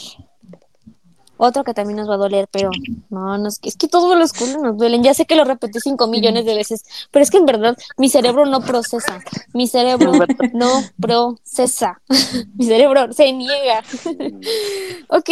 Otro 1.38 1.64
que 1.64 1.74
también 1.74 1.98
nos 1.98 2.08
va 2.08 2.14
a 2.14 2.18
doler, 2.18 2.48
pero 2.50 2.70
no, 3.10 3.36
no 3.38 3.48
es 3.48 3.58
que, 3.58 3.68
es 3.68 3.76
que 3.76 3.88
todos 3.88 4.18
los 4.18 4.32
culos 4.32 4.58
nos 4.62 4.76
duelen. 4.76 5.02
Ya 5.02 5.14
sé 5.14 5.26
que 5.26 5.34
lo 5.34 5.44
repetí 5.44 5.80
cinco 5.80 6.06
millones 6.06 6.44
de 6.44 6.54
veces, 6.54 6.84
pero 7.10 7.22
es 7.22 7.30
que 7.30 7.38
en 7.38 7.46
verdad 7.46 7.76
mi 7.96 8.08
cerebro 8.08 8.46
no 8.46 8.60
procesa. 8.60 9.20
Mi 9.52 9.66
cerebro 9.66 10.12
no 10.54 10.82
procesa. 11.00 12.00
mi 12.54 12.64
cerebro 12.64 13.12
se 13.12 13.32
niega. 13.32 13.82
ok, 15.08 15.30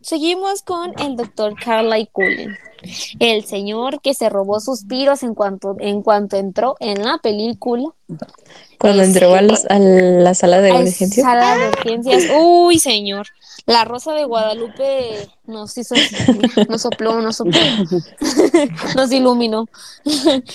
seguimos 0.00 0.62
con 0.62 0.92
el 0.98 1.16
doctor 1.16 1.54
Carly 1.62 2.08
Cullen. 2.12 2.56
El 3.18 3.44
señor 3.44 4.00
que 4.00 4.14
se 4.14 4.28
robó 4.28 4.60
suspiros 4.60 5.22
en 5.22 5.34
cuanto, 5.34 5.76
en 5.80 6.02
cuanto 6.02 6.36
entró 6.36 6.76
en 6.80 7.02
la 7.02 7.18
película. 7.18 7.88
Cuando 8.78 9.02
entró 9.02 9.34
a, 9.34 9.42
los- 9.42 9.64
a 9.66 9.78
la 9.78 10.34
sala 10.34 10.60
de 10.60 10.72
urgencias. 10.72 11.14
Sala 11.14 11.56
de 11.56 11.68
urgencias. 11.68 12.24
Uy, 12.38 12.78
señor. 12.78 13.26
La 13.66 13.84
Rosa 13.84 14.12
de 14.12 14.24
Guadalupe 14.24 15.26
nos 15.46 15.76
hizo 15.78 15.94
nos 16.68 16.82
sopló, 16.82 17.20
nos 17.22 17.36
sopló, 17.36 17.58
nos 18.96 19.12
iluminó. 19.12 19.66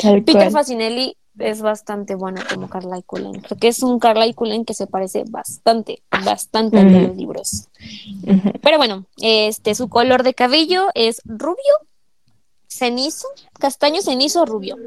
Tal 0.02 0.24
Peter 0.24 0.36
cual. 0.44 0.52
Facinelli 0.52 1.16
es 1.40 1.62
bastante 1.62 2.16
bueno 2.16 2.42
como 2.54 2.70
Carly 2.70 3.02
Cullen. 3.04 3.42
Creo 3.42 3.58
que 3.58 3.70
es 3.70 3.82
un 3.82 3.98
Carly 4.00 4.34
Cullen 4.34 4.66
que 4.66 4.74
se 4.74 4.88
parece 4.88 5.24
bastante, 5.28 6.04
bastante 6.24 6.78
Ujú. 6.78 7.08
los 7.08 7.16
libros. 7.16 7.68
Pero 8.62 8.78
bueno, 8.78 9.06
este 9.22 9.74
su 9.74 9.88
color 9.90 10.24
de 10.24 10.34
cabello 10.34 10.88
es 10.96 11.22
rubio, 11.26 11.56
cenizo, 12.80 13.28
castaño 13.60 14.02
cenizo 14.02 14.46
rubio. 14.46 14.78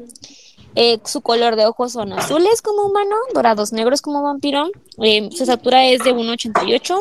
Eh, 0.74 0.98
su 1.04 1.20
color 1.20 1.56
de 1.56 1.66
ojos 1.66 1.92
son 1.92 2.12
azules 2.12 2.62
como 2.62 2.86
humano, 2.86 3.14
dorados 3.34 3.72
negros 3.72 4.00
como 4.00 4.22
vampiro. 4.22 4.70
Eh, 5.02 5.28
su 5.32 5.42
estatura 5.42 5.86
es 5.86 6.02
de 6.02 6.14
1,88. 6.14 6.98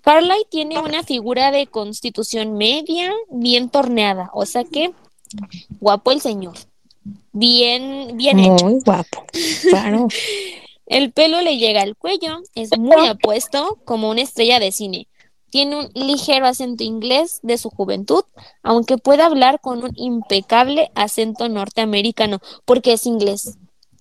Carly 0.00 0.46
tiene 0.50 0.78
una 0.78 1.02
figura 1.02 1.50
de 1.50 1.66
constitución 1.66 2.56
media, 2.56 3.12
bien 3.30 3.68
torneada, 3.68 4.30
o 4.32 4.46
sea 4.46 4.64
que 4.64 4.92
guapo 5.80 6.12
el 6.12 6.22
señor. 6.22 6.54
Bien, 7.32 8.16
bien 8.16 8.38
hecho. 8.38 8.64
Muy 8.64 8.80
guapo. 8.84 9.24
Claro. 9.68 10.08
El 10.86 11.12
pelo 11.12 11.42
le 11.42 11.58
llega 11.58 11.82
al 11.82 11.96
cuello, 11.96 12.40
es 12.54 12.70
muy 12.78 13.06
apuesto, 13.06 13.78
como 13.84 14.08
una 14.08 14.22
estrella 14.22 14.58
de 14.58 14.72
cine. 14.72 15.06
Tiene 15.50 15.76
un 15.80 15.90
ligero 15.94 16.46
acento 16.46 16.84
inglés 16.84 17.40
de 17.42 17.56
su 17.58 17.70
juventud, 17.70 18.22
aunque 18.62 18.98
puede 18.98 19.22
hablar 19.22 19.60
con 19.60 19.82
un 19.82 19.92
impecable 19.96 20.90
acento 20.94 21.48
norteamericano, 21.48 22.38
porque 22.64 22.92
es 22.92 23.06
inglés. 23.06 23.56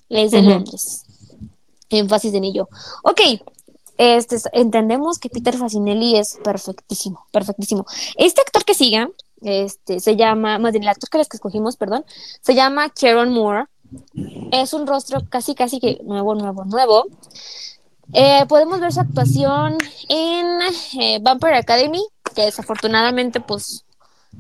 Es 0.10 0.32
de 0.32 0.40
Ujú. 0.40 0.50
Londres. 0.50 1.04
Énfasis 1.90 2.34
en 2.34 2.44
ello. 2.44 2.68
Ok, 3.04 3.22
este, 3.98 4.36
es- 4.36 4.50
entendemos 4.52 5.20
que 5.20 5.30
Peter 5.30 5.58
Facinelli 5.58 6.18
es 6.18 6.38
perfectísimo, 6.44 7.26
perfectísimo. 7.32 7.86
Este 8.18 8.42
actor 8.42 8.66
que 8.66 8.74
siga, 8.74 9.10
este, 9.42 10.00
se 10.00 10.16
llama, 10.16 10.60
más 10.60 10.72
bien 10.74 10.84
el 10.84 10.90
actor 10.90 11.10
que 11.10 11.18
les 11.18 11.28
que 11.30 11.38
escogimos, 11.38 11.78
perdón, 11.78 12.06
se 12.42 12.56
llama 12.56 12.90
Kieron 12.90 13.32
Moore. 13.34 13.66
Es 14.52 14.74
un 14.74 14.86
rostro 14.86 15.22
casi, 15.30 15.56
casi 15.56 15.80
que 15.80 16.02
nuevo, 16.04 16.36
nuevo, 16.36 16.66
nuevo. 16.66 17.06
Eh, 18.14 18.46
podemos 18.48 18.80
ver 18.80 18.92
su 18.94 19.02
actuación 19.02 19.78
en 20.10 20.60
eh, 21.00 21.20
Vampire 21.22 21.58
Academy, 21.58 22.02
que 22.36 22.44
desafortunadamente, 22.44 23.40
pues, 23.42 23.84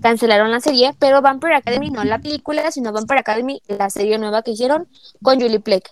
cancelaron 0.01 0.51
la 0.51 0.59
serie, 0.59 0.93
pero 0.99 1.22
Vampire 1.22 1.55
Academy 1.55 1.89
no 1.89 2.03
la 2.03 2.20
película, 2.20 2.72
sino 2.72 2.91
Vampire 2.93 3.20
Academy, 3.20 3.61
la 3.68 3.89
serie 3.89 4.18
nueva 4.18 4.41
que 4.41 4.51
hicieron 4.51 4.88
con 5.22 5.39
Julie 5.41 5.59
Plec. 5.59 5.91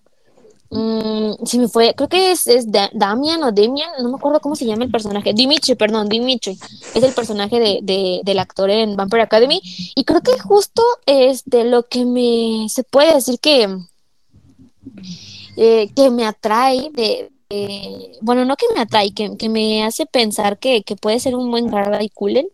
Mm, 0.72 1.34
me 1.60 1.68
fue, 1.68 1.94
creo 1.96 2.10
que 2.10 2.32
es, 2.32 2.48
es 2.48 2.72
Da- 2.72 2.90
Damian 2.94 3.44
o 3.44 3.52
Damian, 3.52 3.90
no 4.02 4.10
me 4.10 4.16
acuerdo 4.18 4.40
cómo 4.42 4.56
se 4.56 4.66
llama 4.66 4.84
el 4.84 4.92
personaje. 4.92 5.34
Dimitri, 5.34 5.76
perdón, 5.76 6.10
Dimitri. 6.10 6.58
Es 6.94 7.04
el 7.04 7.14
personaje 7.14 7.60
de- 7.84 8.22
del 8.24 8.40
actor 8.40 8.70
en 8.70 8.96
Vampire 8.96 9.24
Academy. 9.24 9.62
Y 9.96 10.04
creo 10.04 10.22
que 10.22 10.38
justo 10.40 10.82
este, 11.06 11.64
lo 11.66 11.84
que 11.84 12.04
me 12.06 12.68
se 12.70 12.84
puede 12.84 13.14
decir 13.14 13.40
que, 13.40 13.70
eh, 15.58 15.90
que 15.96 16.10
me 16.10 16.26
atrae 16.26 16.90
de, 16.92 17.32
de- 17.50 18.18
bueno, 18.22 18.46
no 18.46 18.56
que 18.56 18.66
me 18.74 18.82
atrae, 18.82 19.14
que, 19.14 19.38
que 19.38 19.50
me 19.50 19.84
hace 19.84 20.06
pensar 20.06 20.58
que, 20.60 20.84
que 20.84 20.96
puede 20.96 21.20
ser 21.20 21.36
un 21.36 21.50
buen 21.52 21.74
Harley 21.74 22.10
Cullen. 22.10 22.48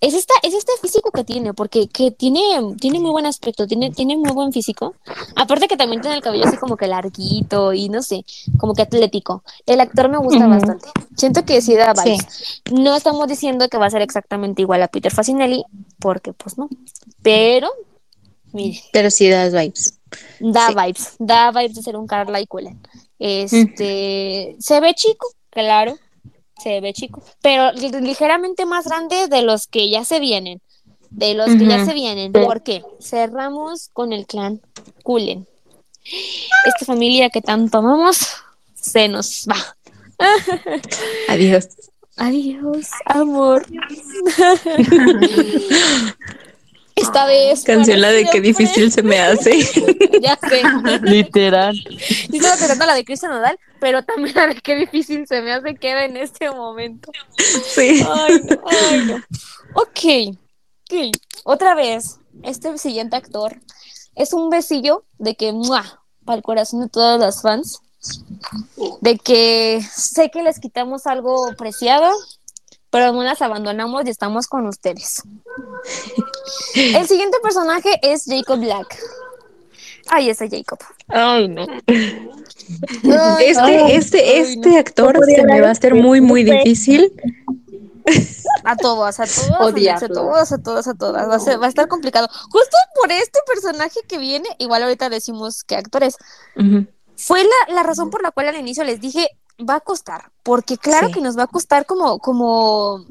Es, 0.00 0.14
esta, 0.14 0.32
es 0.44 0.54
este 0.54 0.70
físico 0.80 1.10
que 1.10 1.24
tiene, 1.24 1.54
porque 1.54 1.88
que 1.88 2.12
tiene, 2.12 2.40
tiene 2.80 3.00
muy 3.00 3.10
buen 3.10 3.26
aspecto, 3.26 3.66
tiene, 3.66 3.90
tiene 3.90 4.16
muy 4.16 4.30
buen 4.30 4.52
físico. 4.52 4.94
Aparte 5.34 5.66
que 5.66 5.76
también 5.76 6.00
tiene 6.00 6.14
el 6.16 6.22
cabello 6.22 6.44
así 6.46 6.56
como 6.56 6.76
que 6.76 6.86
larguito 6.86 7.72
y 7.72 7.88
no 7.88 8.00
sé, 8.02 8.24
como 8.58 8.74
que 8.74 8.82
atlético. 8.82 9.42
El 9.66 9.80
actor 9.80 10.08
me 10.08 10.18
gusta 10.18 10.38
Ujú. 10.46 10.50
bastante. 10.50 10.88
Siento 11.16 11.44
que 11.44 11.60
sí 11.60 11.74
da 11.74 11.96
Sí. 11.96 12.10
vibes. 12.10 12.62
No 12.70 12.94
estamos 12.94 13.26
diciendo 13.26 13.68
que 13.68 13.76
va 13.76 13.86
a 13.86 13.90
ser 13.90 14.02
exactamente 14.02 14.62
igual 14.62 14.84
a 14.84 14.88
Peter 14.88 15.12
Facinelli, 15.12 15.64
porque 15.98 16.32
pues 16.32 16.56
no. 16.58 16.68
Pero, 17.22 17.68
mire, 18.52 18.80
Pero 18.92 19.10
sí 19.10 19.28
das 19.28 19.52
vibes. 19.52 19.98
da 20.38 20.68
Sí. 20.68 20.74
vibes, 20.76 21.16
da 21.18 21.50
vibes 21.50 21.74
de 21.74 21.82
ser 21.82 21.96
un 21.96 22.06
Carly 22.06 22.46
Cullen. 22.46 22.80
Este, 23.18 24.56
se 24.60 24.80
ve 24.80 24.94
chico, 24.94 25.26
claro, 25.50 25.96
se 26.62 26.80
ve 26.80 26.92
chico, 26.92 27.22
pero 27.42 27.72
li- 27.72 27.90
ligeramente 28.00 28.64
más 28.66 28.86
grande 28.86 29.26
de 29.28 29.42
los 29.42 29.66
que 29.66 29.90
ya 29.90 30.04
se 30.04 30.20
vienen, 30.20 30.60
de 31.10 31.34
los 31.34 31.46
que 31.46 31.66
ya 31.66 31.84
se 31.84 31.94
vienen. 31.94 32.32
¿Por 32.32 32.62
qué? 32.62 32.82
Cerramos 33.00 33.88
con 33.92 34.12
el 34.12 34.26
clan 34.26 34.60
Cullen. 35.02 35.46
Esta 36.64 36.84
familia 36.86 37.28
que 37.30 37.42
tanto 37.42 37.78
amamos 37.78 38.18
se 38.74 39.08
nos 39.08 39.46
va. 39.50 39.76
Adiós. 41.28 41.68
Adiós, 42.16 42.88
amor. 43.04 43.64
Esta 47.08 47.26
vez. 47.26 47.64
Canción 47.64 48.00
la 48.00 48.10
de 48.10 48.26
qué 48.26 48.40
difícil 48.40 48.92
se 48.92 49.02
me 49.02 49.18
hace. 49.18 49.58
Ya 50.20 50.36
sé. 50.48 50.62
Literal. 51.02 51.76
Yo 52.28 52.36
estaba 52.36 52.56
pensando 52.56 52.86
la 52.86 52.94
de 52.94 53.04
Cristian 53.04 53.30
Nodal, 53.30 53.58
pero 53.78 54.02
también 54.02 54.34
la 54.34 54.48
de 54.48 54.56
qué 54.56 54.74
difícil 54.74 55.26
se 55.28 55.42
me 55.42 55.52
hace 55.52 55.76
queda 55.76 56.04
en 56.04 56.16
este 56.16 56.50
momento. 56.50 57.12
Sí. 57.36 58.04
Ay, 58.08 58.40
no, 58.44 58.60
ay, 58.66 59.06
no. 59.06 59.16
Ok, 59.74 60.36
ok. 60.90 61.16
Otra 61.44 61.74
vez, 61.74 62.18
este 62.42 62.76
siguiente 62.78 63.16
actor 63.16 63.60
es 64.16 64.32
un 64.32 64.50
besillo 64.50 65.04
de 65.18 65.36
que, 65.36 65.54
para 66.24 66.36
el 66.36 66.42
corazón 66.42 66.80
de 66.80 66.88
todos 66.88 67.20
los 67.20 67.42
fans, 67.42 67.80
de 69.00 69.18
que 69.18 69.80
sé 69.94 70.30
que 70.30 70.42
les 70.42 70.58
quitamos 70.58 71.06
algo 71.06 71.54
preciado, 71.56 72.10
pero 72.90 73.12
no 73.12 73.22
las 73.22 73.42
abandonamos 73.42 74.06
y 74.06 74.10
estamos 74.10 74.46
con 74.46 74.66
ustedes. 74.66 75.22
El 76.74 77.06
siguiente 77.06 77.38
personaje 77.42 77.98
es 78.02 78.24
Jacob 78.26 78.60
Black. 78.60 78.98
Ay, 80.10 80.30
ese 80.30 80.48
Jacob. 80.48 80.78
Ay, 81.08 81.48
no. 81.48 81.66
Este, 81.86 83.60
ay, 83.60 83.92
este, 83.92 84.18
ay, 84.20 84.38
este 84.54 84.78
actor 84.78 85.18
se 85.26 85.44
me 85.44 85.60
va 85.60 85.68
a 85.68 85.72
hacer 85.72 85.94
muy, 85.94 86.20
muy 86.20 86.40
este- 86.42 86.52
difícil. 86.58 87.12
A 88.64 88.74
todos, 88.76 89.20
a 89.20 89.24
todos, 89.26 90.02
a 90.02 90.08
todos, 90.08 90.52
a 90.52 90.58
todos, 90.58 90.86
a 90.88 90.94
todas. 90.94 91.28
Va 91.28 91.34
a, 91.34 91.38
ser- 91.40 91.60
va 91.60 91.66
a 91.66 91.68
estar 91.68 91.88
complicado. 91.88 92.26
Justo 92.50 92.76
por 93.00 93.12
este 93.12 93.38
personaje 93.46 94.00
que 94.08 94.18
viene, 94.18 94.48
igual 94.58 94.82
ahorita 94.82 95.10
decimos 95.10 95.62
qué 95.64 95.76
actores. 95.76 96.16
Ujú. 96.56 96.86
Fue 97.16 97.42
la, 97.42 97.74
la 97.74 97.82
razón 97.82 98.10
por 98.10 98.22
la 98.22 98.30
cual 98.30 98.48
al 98.48 98.56
inicio 98.56 98.84
les 98.84 99.00
dije, 99.00 99.28
va 99.68 99.74
a 99.76 99.80
costar, 99.80 100.30
porque 100.44 100.78
claro 100.78 101.08
Sí. 101.08 101.14
que 101.14 101.20
nos 101.20 101.36
va 101.36 101.42
a 101.42 101.46
costar 101.48 101.84
como, 101.84 102.18
como, 102.20 103.04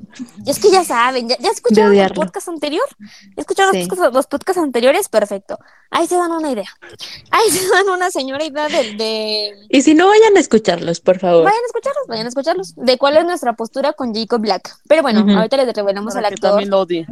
es 0.45 0.59
que 0.59 0.71
ya 0.71 0.83
saben, 0.85 1.27
ya, 1.27 1.37
ya 1.39 1.49
escucharon 1.49 1.93
el 1.95 2.13
podcast 2.13 2.47
anterior, 2.47 2.85
¿Ya 2.99 3.41
escucharon 3.41 3.73
Sí. 3.73 3.79
los, 3.79 3.87
podcasts, 3.89 4.13
los 4.13 4.27
podcasts 4.27 4.61
anteriores, 4.61 5.09
perfecto, 5.09 5.59
ahí 5.91 6.07
se 6.07 6.15
dan 6.15 6.31
una 6.31 6.49
idea, 6.51 6.69
ahí 7.31 7.51
se 7.51 7.67
dan 7.67 7.89
una 7.89 8.11
señora 8.11 8.45
idea 8.45 8.67
de, 8.69 8.93
de, 8.95 9.51
Y 9.69 9.81
si 9.81 9.93
no, 9.93 10.07
vayan 10.07 10.37
a 10.37 10.39
escucharlos, 10.39 11.01
por 11.01 11.19
favor. 11.19 11.43
vayan 11.43 11.61
a 11.61 11.65
escucharlos, 11.67 12.07
vayan 12.07 12.25
a 12.25 12.29
escucharlos, 12.29 12.75
de 12.75 12.97
cuál 12.97 13.17
es 13.17 13.25
nuestra 13.25 13.53
postura 13.53 13.91
con 13.93 14.13
Jacob 14.15 14.39
Black, 14.41 14.77
pero 14.87 15.01
bueno, 15.01 15.25
ahorita 15.37 15.57
les 15.57 15.73
revelamos 15.75 16.13
Para 16.13 16.27
al 16.27 16.33
actor, 16.33 16.49
también 16.51 16.69
lo 16.69 16.79
odie. 16.79 17.05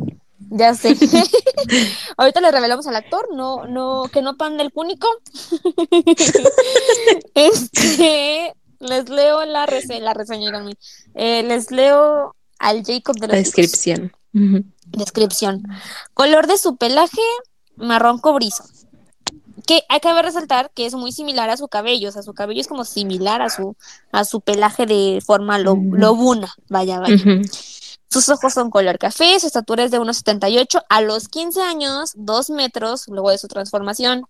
ya 0.50 0.74
sé, 0.76 0.96
ahorita 2.18 2.40
les 2.40 2.52
revelamos 2.54 2.88
al 2.88 2.96
actor, 2.96 3.28
no, 3.36 3.66
no, 3.68 4.04
que 4.14 4.22
no 4.22 4.38
pan 4.38 4.56
del 4.58 4.72
cúnico, 4.72 5.08
este, 7.34 8.54
les 8.86 9.10
leo 9.10 9.44
la, 9.46 9.66
rese 9.66 10.00
la 10.00 10.14
reseña. 10.14 10.52
Eh, 11.14 11.44
les 11.44 11.72
leo 11.72 12.36
al 12.60 12.84
Jacob 12.86 13.16
de 13.16 13.28
los 13.28 13.36
La 13.36 13.38
descripción. 13.38 14.12
Descripción. 14.88 15.64
Color 16.14 16.48
de 16.48 16.58
su 16.58 16.78
pelaje, 16.78 17.22
marrón 17.76 18.20
cobrizo. 18.20 18.64
Que 19.66 19.84
hay 19.90 20.00
que 20.00 20.22
resaltar 20.22 20.70
que 20.76 20.86
es 20.86 20.94
muy 20.94 21.12
similar 21.12 21.50
a 21.50 21.58
su 21.58 21.68
cabello, 21.68 22.10
o 22.10 22.12
sea, 22.12 22.22
su 22.22 22.34
cabello 22.34 22.62
es 22.62 22.68
como 22.68 22.86
similar 22.86 23.42
a 23.42 23.50
su, 23.50 23.76
a 24.12 24.24
su 24.24 24.42
pelaje 24.42 24.86
de 24.86 25.22
forma 25.26 25.58
lo- 25.58 25.76
lobuna, 25.76 26.54
vaya, 26.70 27.00
vaya. 27.00 27.16
Sus 28.10 28.30
ojos 28.30 28.54
son 28.54 28.70
color 28.70 28.98
café, 29.00 29.40
su 29.40 29.48
estatura 29.48 29.84
es 29.84 29.92
de 29.92 30.00
1,78, 30.00 30.84
a 30.88 31.02
los 31.02 31.28
15 31.28 31.62
años, 31.62 32.12
2 32.16 32.50
metros, 32.52 33.08
luego 33.08 33.32
de 33.32 33.38
su 33.40 33.48
transformación. 33.48 34.24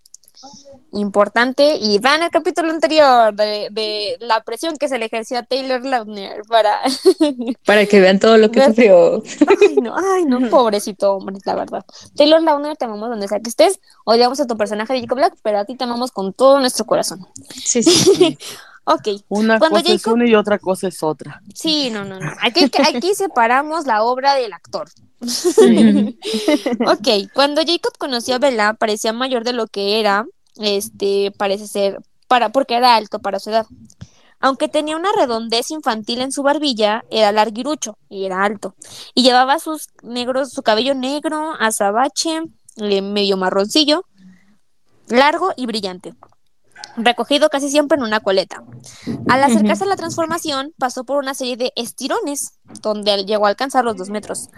Importante, 0.94 1.78
y 1.78 2.00
vean 2.00 2.24
el 2.24 2.30
capítulo 2.30 2.72
anterior 2.72 3.34
de, 3.34 3.68
de 3.72 4.18
la 4.20 4.42
presión 4.44 4.78
que 4.78 4.88
se 4.88 4.98
le 4.98 5.06
ejerció 5.06 5.40
a 5.40 5.44
Taylor 5.44 5.84
Lautner 5.86 6.42
para... 6.48 6.80
Para 7.66 7.86
que 7.86 8.00
vean 8.00 8.20
todo 8.20 8.38
lo 8.38 8.50
que 8.52 8.64
sufrió. 8.66 9.22
ay, 9.62 9.76
no, 9.82 9.96
ay, 9.98 10.26
no, 10.26 10.50
pobrecito 10.50 11.14
hombre, 11.14 11.38
la 11.46 11.56
verdad. 11.56 11.86
Taylor 12.16 12.42
Lautner, 12.42 12.78
te 12.78 12.86
amamos 12.86 13.10
donde 13.10 13.28
sea 13.28 13.40
que 13.40 13.50
estés, 13.50 13.80
odiamos 14.06 14.40
a 14.40 14.48
tu 14.48 14.58
personaje 14.58 14.94
de 14.94 15.02
Jacob 15.02 15.18
Black, 15.18 15.36
pero 15.44 15.60
a 15.60 15.66
ti 15.66 15.76
te 15.76 15.84
amamos 15.84 16.12
con 16.12 16.32
todo 16.34 16.60
nuestro 16.60 16.86
corazón. 16.86 17.26
Sí, 17.64 17.84
sí. 17.84 18.38
Ok, 18.88 19.08
Una 19.30 19.58
Cuando 19.58 19.80
cosa 19.80 19.94
es 19.94 20.06
una 20.06 20.28
y 20.30 20.36
otra 20.36 20.60
cosa 20.60 20.88
es 20.88 21.02
otra. 21.02 21.42
sí, 21.56 21.90
no, 21.90 22.06
no, 22.06 22.20
no. 22.20 22.32
Aquí, 22.40 22.70
aquí 22.88 23.16
separamos 23.16 23.88
la 23.88 24.04
obra 24.04 24.36
del 24.36 24.54
actor. 24.54 24.88
Ok, 26.88 27.32
cuando 27.34 27.61
Jacob 27.66 27.97
conoció 27.97 28.36
a 28.36 28.39
Bella, 28.39 28.74
parecía 28.74 29.13
mayor 29.13 29.43
de 29.43 29.53
lo 29.53 29.68
que 29.68 29.99
era, 29.99 30.26
este, 30.55 31.32
parece 31.38 31.68
ser, 31.68 31.99
para, 32.28 32.49
porque 32.49 32.76
era 32.76 32.95
alto 32.95 33.20
para 33.20 33.39
su 33.39 33.49
edad. 33.49 33.66
Aunque 34.39 34.68
tenía 34.68 34.97
una 34.97 35.11
redondez 35.18 35.72
infantil 35.72 36.22
en 36.22 36.32
su 36.32 36.43
barbilla, 36.43 37.03
era 37.09 37.32
larguirucho 37.32 37.97
y 38.09 38.26
era 38.26 38.43
alto. 38.43 38.76
Y 39.13 39.24
llevaba 39.24 39.59
sus 39.59 39.88
negros, 40.03 40.51
su 40.51 40.61
cabello 40.61 40.93
negro, 40.93 41.53
azabache, 41.59 42.41
eh, 42.78 43.01
medio 43.01 43.38
marroncillo, 43.38 44.05
largo 45.07 45.53
y 45.55 45.66
brillante. 45.66 46.13
Recogido 46.97 47.49
casi 47.49 47.70
siempre 47.70 47.97
en 47.97 48.03
una 48.03 48.20
coleta. 48.20 48.63
Al 49.28 49.43
acercarse 49.43 49.84
a 49.84 49.88
la 49.88 49.95
transformación, 49.95 50.74
pasó 50.78 51.03
por 51.03 51.18
una 51.18 51.34
serie 51.34 51.57
de 51.57 51.74
estirones, 51.76 52.59
donde 52.82 53.26
llegó 53.26 53.45
a 53.45 53.49
alcanzar 53.49 53.84
los 53.84 53.97
dos 53.97 54.09
metros. 54.09 54.49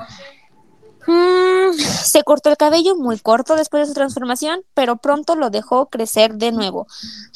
Mm, 1.07 1.73
se 1.73 2.23
cortó 2.23 2.49
el 2.49 2.57
cabello 2.57 2.95
muy 2.95 3.17
corto 3.17 3.55
después 3.55 3.81
de 3.81 3.87
su 3.87 3.93
transformación, 3.93 4.61
pero 4.73 4.97
pronto 4.97 5.35
lo 5.35 5.49
dejó 5.49 5.87
crecer 5.87 6.35
de 6.35 6.51
nuevo. 6.51 6.85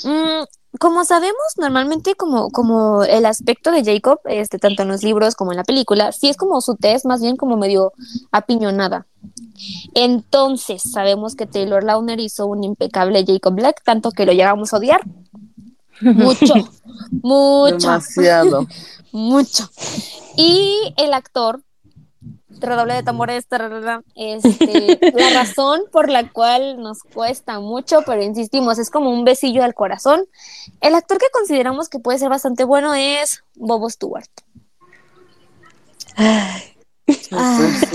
Mm, 0.03 0.43
como 0.79 1.03
sabemos, 1.03 1.35
normalmente 1.57 2.15
como, 2.15 2.49
como 2.49 3.03
el 3.03 3.25
aspecto 3.25 3.71
de 3.71 3.83
Jacob, 3.83 4.19
este, 4.25 4.57
tanto 4.57 4.83
en 4.83 4.89
los 4.89 5.03
libros 5.03 5.35
como 5.35 5.51
en 5.51 5.57
la 5.57 5.63
película, 5.63 6.11
sí 6.11 6.29
es 6.29 6.37
como 6.37 6.61
su 6.61 6.75
tez 6.75 7.05
más 7.05 7.21
bien 7.21 7.35
como 7.35 7.57
medio 7.57 7.93
apiñonada. 8.31 9.07
Entonces, 9.93 10.81
sabemos 10.81 11.35
que 11.35 11.45
Taylor 11.45 11.83
Lautner 11.83 12.19
hizo 12.19 12.47
un 12.47 12.63
impecable 12.63 13.25
Jacob 13.25 13.53
Black, 13.53 13.83
tanto 13.83 14.11
que 14.11 14.25
lo 14.25 14.33
llegamos 14.33 14.73
a 14.73 14.77
odiar. 14.77 15.01
Mucho, 16.01 16.53
mucho 17.21 17.75
Demasiado. 17.77 18.67
mucho. 19.11 19.69
Y 20.35 20.93
el 20.97 21.13
actor, 21.13 21.61
redoble 22.67 22.93
de 22.93 23.03
tambores, 23.03 23.47
tararara, 23.47 24.03
este, 24.15 24.99
la 25.13 25.29
razón 25.31 25.81
por 25.91 26.09
la 26.09 26.29
cual 26.31 26.81
nos 26.81 27.03
cuesta 27.03 27.59
mucho, 27.59 28.01
pero 28.05 28.23
insistimos, 28.23 28.79
es 28.79 28.89
como 28.89 29.09
un 29.09 29.25
besillo 29.25 29.63
al 29.63 29.73
corazón. 29.73 30.25
El 30.79 30.95
actor 30.95 31.17
que 31.17 31.27
consideramos 31.33 31.89
que 31.89 31.99
puede 31.99 32.19
ser 32.19 32.29
bastante 32.29 32.63
bueno 32.63 32.93
es 32.93 33.43
Bobo 33.55 33.89
Stewart. 33.89 34.29
Ay, 36.15 36.71
Ah. 37.31 37.81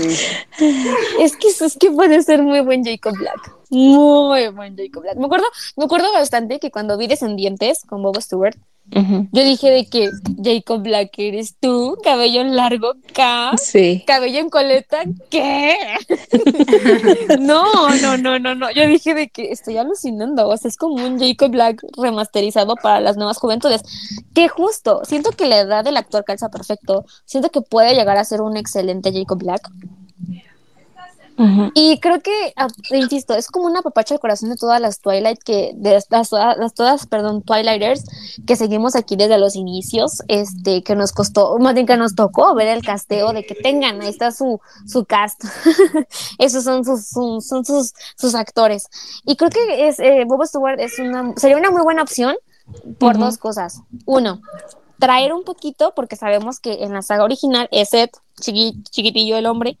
Es 1.19 1.37
que 1.37 1.47
es 1.47 1.77
que 1.79 1.91
puede 1.91 2.21
ser 2.23 2.43
muy 2.43 2.61
buen 2.61 2.83
Jacob 2.83 3.15
Black. 3.17 3.55
Muy 3.69 4.47
buen 4.49 4.77
Jacob 4.77 5.03
Black. 5.03 5.17
Me 5.17 5.25
acuerdo, 5.25 5.45
me 5.75 5.85
acuerdo 5.85 6.11
bastante 6.13 6.59
que 6.59 6.71
cuando 6.71 6.97
vi 6.97 7.07
Descendientes 7.07 7.83
con 7.85 8.01
Bobo 8.01 8.21
Stewart, 8.21 8.55
yo 8.89 9.43
dije 9.43 9.69
de 9.69 9.85
que 9.87 10.09
Jacob 10.41 10.81
Black 10.81 11.11
eres 11.17 11.55
tú, 11.59 11.97
cabello 12.03 12.43
largo, 12.43 12.93
K. 13.13 13.53
Sí. 13.57 14.03
cabello 14.07 14.39
en 14.39 14.49
coleta, 14.49 15.03
¿qué? 15.29 15.75
no, 17.39 17.89
no, 18.01 18.17
no, 18.17 18.39
no, 18.39 18.55
no. 18.55 18.71
Yo 18.71 18.87
dije 18.87 19.13
de 19.13 19.29
que 19.29 19.51
estoy 19.51 19.77
alucinando. 19.77 20.47
O 20.47 20.57
sea, 20.57 20.69
es 20.69 20.77
como 20.77 21.05
un 21.05 21.19
Jacob 21.19 21.51
Black 21.51 21.83
remasterizado 21.97 22.75
para 22.75 23.01
las 23.01 23.17
nuevas 23.17 23.37
juventudes. 23.37 23.81
Que 24.33 24.47
justo, 24.47 25.01
siento 25.03 25.31
que 25.31 25.47
la 25.47 25.59
edad 25.59 25.83
del 25.83 25.97
actor 25.97 26.23
calza 26.23 26.49
perfecto. 26.49 27.05
Siento 27.25 27.49
que 27.49 27.61
puede 27.61 27.93
llegar 27.93 28.17
a 28.17 28.25
ser 28.25 28.41
un 28.41 28.57
excelente 28.57 29.11
Jacob 29.11 29.39
Black. 29.39 29.69
Y 31.75 31.99
creo 31.99 32.19
que, 32.21 32.53
ah, 32.55 32.67
insisto, 32.91 33.35
es 33.35 33.47
como 33.47 33.67
una 33.67 33.83
papacha 33.83 34.15
al 34.15 34.19
corazón 34.19 34.49
de 34.49 34.55
todas 34.55 34.81
las 34.81 34.99
Twilight 35.01 35.37
que, 35.43 35.73
de 35.75 35.91
las, 35.91 36.07
las 36.31 36.73
todas, 36.73 37.05
perdón, 37.05 37.43
Twilighters 37.43 38.03
que 38.47 38.55
seguimos 38.55 38.95
aquí 38.95 39.15
desde 39.15 39.37
los 39.37 39.55
inicios, 39.55 40.23
este, 40.27 40.81
que 40.81 40.95
nos 40.95 41.11
costó, 41.11 41.59
más 41.59 41.75
bien 41.75 41.85
que 41.85 41.95
nos 41.95 42.15
tocó 42.15 42.55
ver 42.55 42.69
el 42.69 42.83
casteo 42.83 43.33
de 43.33 43.45
que 43.45 43.53
tengan, 43.53 44.01
ahí 44.01 44.09
está 44.09 44.31
su, 44.31 44.59
su 44.87 45.05
cast. 45.05 45.43
Esos 46.39 46.63
son 46.63 46.83
sus, 46.83 47.07
son, 47.07 47.41
son 47.41 47.63
sus, 47.63 47.93
sus 48.15 48.33
actores. 48.33 48.87
Y 49.25 49.35
creo 49.35 49.51
que 49.51 49.87
es, 49.87 49.99
eh, 49.99 50.23
Bob 50.25 50.43
Stewart 50.45 50.79
es 50.79 50.97
una, 50.97 51.33
sería 51.37 51.57
una 51.57 51.69
muy 51.69 51.83
buena 51.83 52.01
opción 52.01 52.35
por 52.97 53.15
Ujú. 53.15 53.25
dos 53.25 53.37
cosas. 53.37 53.81
Uno, 54.05 54.41
traer 54.99 55.33
un 55.33 55.43
poquito, 55.43 55.93
porque 55.95 56.15
sabemos 56.15 56.59
que 56.59 56.83
en 56.83 56.93
la 56.93 57.01
saga 57.01 57.23
original 57.23 57.67
es 57.71 57.93
Ed, 57.93 58.09
chiqui- 58.41 58.83
chiquitillo 58.89 59.37
el 59.37 59.45
hombre, 59.45 59.77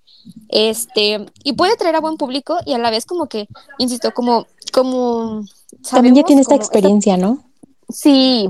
este, 0.49 1.25
y 1.43 1.53
puede 1.53 1.75
traer 1.77 1.95
a 1.95 2.01
buen 2.01 2.17
público 2.17 2.57
y 2.65 2.73
a 2.73 2.77
la 2.77 2.89
vez 2.89 3.05
como 3.05 3.27
que, 3.27 3.47
insisto, 3.77 4.13
como, 4.13 4.47
como 4.73 5.43
También 5.89 6.15
ya 6.15 6.21
sabemos 6.21 6.25
tiene 6.25 6.41
esta 6.41 6.55
experiencia, 6.55 7.17
¿no? 7.17 7.43
Sí, 7.89 8.49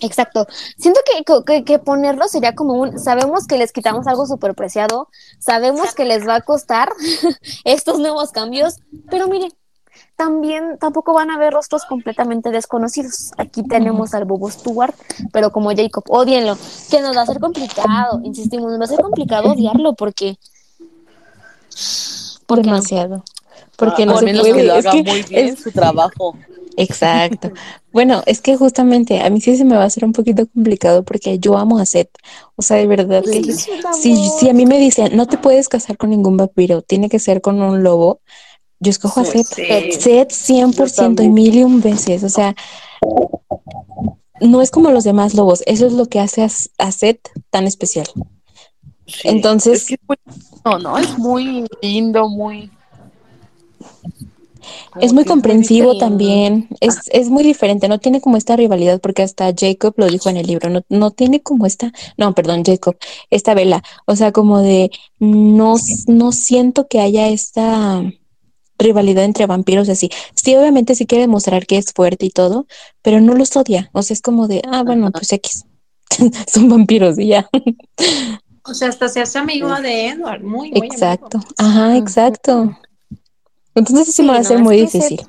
exacto. 0.00 0.46
Siento 0.78 1.00
que, 1.04 1.24
que, 1.44 1.64
que 1.64 1.78
ponerlo 1.78 2.28
sería 2.28 2.54
como 2.54 2.74
un, 2.74 2.98
sabemos 2.98 3.46
que 3.46 3.58
les 3.58 3.72
quitamos 3.72 4.06
algo 4.06 4.26
súper 4.26 4.54
preciado, 4.54 5.08
sabemos 5.38 5.94
que 5.94 6.04
les 6.04 6.26
va 6.26 6.36
a 6.36 6.40
costar 6.40 6.90
estos 7.64 7.98
nuevos 7.98 8.30
cambios, 8.30 8.76
pero 9.10 9.28
mire, 9.28 9.48
también 10.16 10.78
tampoco 10.78 11.12
van 11.12 11.30
a 11.30 11.38
ver 11.38 11.52
rostros 11.52 11.84
completamente 11.84 12.50
desconocidos. 12.50 13.32
Aquí 13.36 13.62
tenemos 13.62 14.14
al 14.14 14.24
Bobo 14.24 14.50
Stewart, 14.50 14.94
pero 15.32 15.50
como 15.52 15.70
Jacob, 15.74 16.04
odienlo, 16.08 16.56
que 16.90 17.00
nos 17.00 17.16
va 17.16 17.22
a 17.22 17.26
ser 17.26 17.38
complicado, 17.40 18.20
insistimos, 18.24 18.70
nos 18.70 18.80
va 18.80 18.84
a 18.84 18.88
ser 18.88 19.00
complicado 19.00 19.52
odiarlo 19.52 19.94
porque... 19.94 20.38
¿Por 22.46 22.58
qué 22.62 22.68
no? 22.68 22.74
Demasiado. 22.76 23.24
Porque 23.76 24.04
a, 24.04 24.06
no 24.06 24.14
a 24.16 24.18
se 24.20 24.24
menos 24.24 24.42
puede. 24.42 24.56
que 24.56 24.62
lo 24.64 24.74
Es 24.76 24.86
que 24.86 25.02
muy 25.02 25.22
bien 25.22 25.46
es- 25.48 25.60
su 25.60 25.70
trabajo. 25.72 26.36
Exacto. 26.78 27.52
Bueno, 27.90 28.22
es 28.26 28.42
que 28.42 28.54
justamente 28.56 29.22
a 29.22 29.30
mí 29.30 29.40
sí 29.40 29.56
se 29.56 29.64
me 29.64 29.76
va 29.76 29.84
a 29.84 29.86
hacer 29.86 30.04
un 30.04 30.12
poquito 30.12 30.46
complicado 30.46 31.02
porque 31.04 31.38
yo 31.38 31.56
amo 31.56 31.78
a 31.78 31.86
Seth. 31.86 32.10
O 32.54 32.60
sea, 32.62 32.76
de 32.76 32.86
verdad 32.86 33.22
Es 33.26 33.46
que 33.46 33.52
si, 33.94 34.14
si 34.38 34.50
a 34.50 34.52
mí 34.52 34.66
me 34.66 34.78
dicen 34.78 35.16
no 35.16 35.26
te 35.26 35.38
puedes 35.38 35.70
casar 35.70 35.96
con 35.96 36.10
ningún 36.10 36.36
vampiro, 36.36 36.82
tiene 36.82 37.08
que 37.08 37.18
ser 37.18 37.40
con 37.40 37.62
un 37.62 37.82
lobo, 37.82 38.20
yo 38.80 38.90
escojo 38.90 39.20
a 39.20 39.24
Seth. 39.24 39.46
sí. 39.54 39.62
Seth 39.98 40.30
100% 40.30 41.22
y 41.24 41.28
mil 41.28 41.54
y 41.54 41.62
un 41.64 41.80
veces. 41.80 42.22
O 42.24 42.28
sea, 42.28 42.54
no 44.40 44.60
es 44.62 44.70
como 44.70 44.90
los 44.90 45.04
demás 45.04 45.34
lobos. 45.34 45.62
Eso 45.66 45.86
es 45.86 45.92
lo 45.92 46.06
que 46.06 46.20
hace 46.20 46.42
a, 46.42 46.48
a 46.78 46.92
Seth 46.92 47.28
tan 47.50 47.66
especial. 47.66 48.06
Sí. 49.06 49.20
Entonces- 49.28 49.82
Es 49.82 49.86
que 49.86 49.94
es 49.94 50.00
muy, 50.06 50.16
no, 50.64 50.78
no, 50.78 50.98
es 50.98 51.16
muy 51.18 51.64
lindo, 51.80 52.28
muy. 52.28 52.70
como 54.90 55.04
Es 55.04 55.12
muy 55.12 55.24
comprensivo 55.24 55.96
también, 55.96 56.68
es, 56.80 56.98
es 57.12 57.28
muy 57.30 57.44
diferente, 57.44 57.86
no 57.88 58.00
tiene 58.00 58.20
como 58.20 58.36
esta 58.36 58.56
rivalidad, 58.56 59.00
porque 59.00 59.22
hasta 59.22 59.52
Jacob 59.56 59.94
lo 59.96 60.06
dijo 60.06 60.28
en 60.28 60.36
el 60.38 60.46
libro, 60.48 60.70
no, 60.70 60.80
no 60.88 61.12
tiene 61.12 61.40
como 61.40 61.66
esta, 61.66 61.92
no, 62.16 62.34
perdón, 62.34 62.64
Jacob, 62.64 62.96
esta 63.30 63.54
vela, 63.54 63.82
o 64.06 64.16
sea, 64.16 64.32
como 64.32 64.60
de, 64.60 64.90
no, 65.20 65.76
no 66.08 66.32
siento 66.32 66.88
que 66.88 66.98
haya 67.00 67.28
esta 67.28 68.02
rivalidad 68.78 69.24
entre 69.24 69.46
vampiros 69.46 69.88
así. 69.88 70.10
Sí, 70.34 70.54
obviamente 70.56 70.94
sí 70.94 71.06
quiere 71.06 71.22
demostrar 71.22 71.66
que 71.66 71.78
es 71.78 71.92
fuerte 71.92 72.26
y 72.26 72.30
todo, 72.30 72.66
pero 73.02 73.20
no 73.20 73.34
los 73.34 73.56
odia, 73.56 73.90
o 73.92 74.02
sea, 74.02 74.14
es 74.14 74.22
como 74.22 74.48
de, 74.48 74.62
ah, 74.70 74.82
bueno, 74.84 75.10
pues 75.12 75.32
X. 75.32 75.64
son 76.52 76.68
vampiros 76.68 77.18
y 77.18 77.28
ya. 77.28 77.48
O 78.64 78.74
sea, 78.74 78.88
hasta 78.88 79.08
se 79.08 79.20
hace 79.20 79.38
amigo 79.38 79.74
de 79.80 80.08
Edward, 80.08 80.42
muy, 80.42 80.70
muy 80.72 80.86
Exacto. 80.86 81.38
amigo. 81.38 81.50
Ajá, 81.58 81.96
exacto. 81.96 82.76
Entonces 83.74 84.06
sí, 84.06 84.12
Sí, 84.12 84.22
me 84.22 84.28
va 84.30 84.36
a 84.36 84.42
no, 84.42 84.44
ser 84.44 84.56
es 84.56 84.62
muy 84.62 84.76
difícil. 84.76 85.20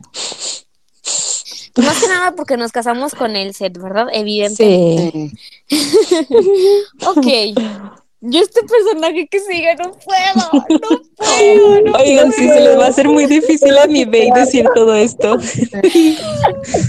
Pues 1.74 1.86
más 1.86 2.00
que 2.00 2.08
nada 2.08 2.34
porque 2.36 2.58
nos 2.58 2.72
casamos 2.72 3.14
con 3.14 3.36
el 3.36 3.54
set, 3.54 3.78
¿verdad? 3.78 4.08
Evidente. 4.12 5.12
Sí. 5.14 5.32
Ok. 7.06 7.28
Yo 8.30 8.41
este 8.41 8.61
personaje 8.63 9.25
que 9.30 9.39
sigue 9.39 9.73
no 9.75 9.93
puedo, 9.93 10.51
no 10.51 11.01
puedo, 11.15 11.82
no 11.82 11.97
Oigan, 11.97 12.30
sí, 12.34 12.45
se 12.45 12.59
les 12.59 12.78
va 12.78 12.88
a 12.88 12.89
hacer 12.89 13.07
muy 13.07 13.25
difícil 13.25 13.78
a 13.78 13.88
mi 13.88 14.03
Bey 14.03 14.30
decir 14.32 14.67
todo 14.75 14.93
esto. 14.93 15.38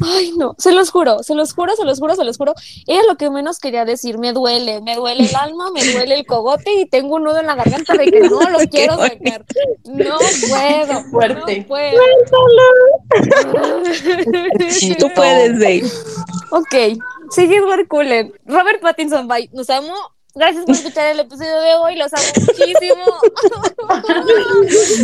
Ay, 0.04 0.32
no, 0.36 0.56
se 0.58 0.72
los 0.72 0.90
juro, 0.90 1.22
se 1.22 1.36
los 1.36 1.52
juro, 1.52 1.76
se 1.76 1.84
los 1.84 2.00
juro, 2.00 2.16
se 2.16 2.24
los 2.24 2.36
juro. 2.36 2.54
Era 2.88 3.02
lo 3.04 3.16
que 3.16 3.30
menos 3.30 3.60
quería 3.60 3.84
decir. 3.84 4.18
Me 4.18 4.32
duele, 4.32 4.80
me 4.80 4.96
duele 4.96 5.28
el 5.28 5.36
alma, 5.36 5.70
me 5.70 5.84
duele 5.84 6.16
el 6.16 6.26
cogote 6.26 6.72
y 6.72 6.86
tengo 6.86 7.14
un 7.14 7.22
nudo 7.22 7.38
en 7.38 7.46
la 7.46 7.54
garganta 7.54 7.94
de 7.94 8.10
que 8.10 8.20
no 8.20 8.40
lo 8.50 8.58
quiero 8.68 8.96
sacar. 8.96 9.44
No 9.84 10.16
puedo, 10.18 11.04
fuerte. 11.12 11.60
no 11.60 11.66
puedo. 11.68 12.00
Tú 14.98 15.06
puedes, 15.14 15.58
Bey. 15.60 15.84
ok, 16.50 17.00
sigue 17.30 17.58
Edward 17.58 17.86
Cullen. 17.86 18.32
Robert 18.44 18.80
Pattinson, 18.80 19.28
bye. 19.28 19.48
Nos 19.52 19.70
amo. 19.70 19.94
Gracias 20.34 20.64
por 20.66 20.74
escuchar 20.74 21.06
el 21.08 21.20
episodio 21.20 21.60
de 21.60 21.74
hoy, 21.74 21.96
los 21.96 22.12
amo 22.12 22.22
muchísimo. 22.36 23.04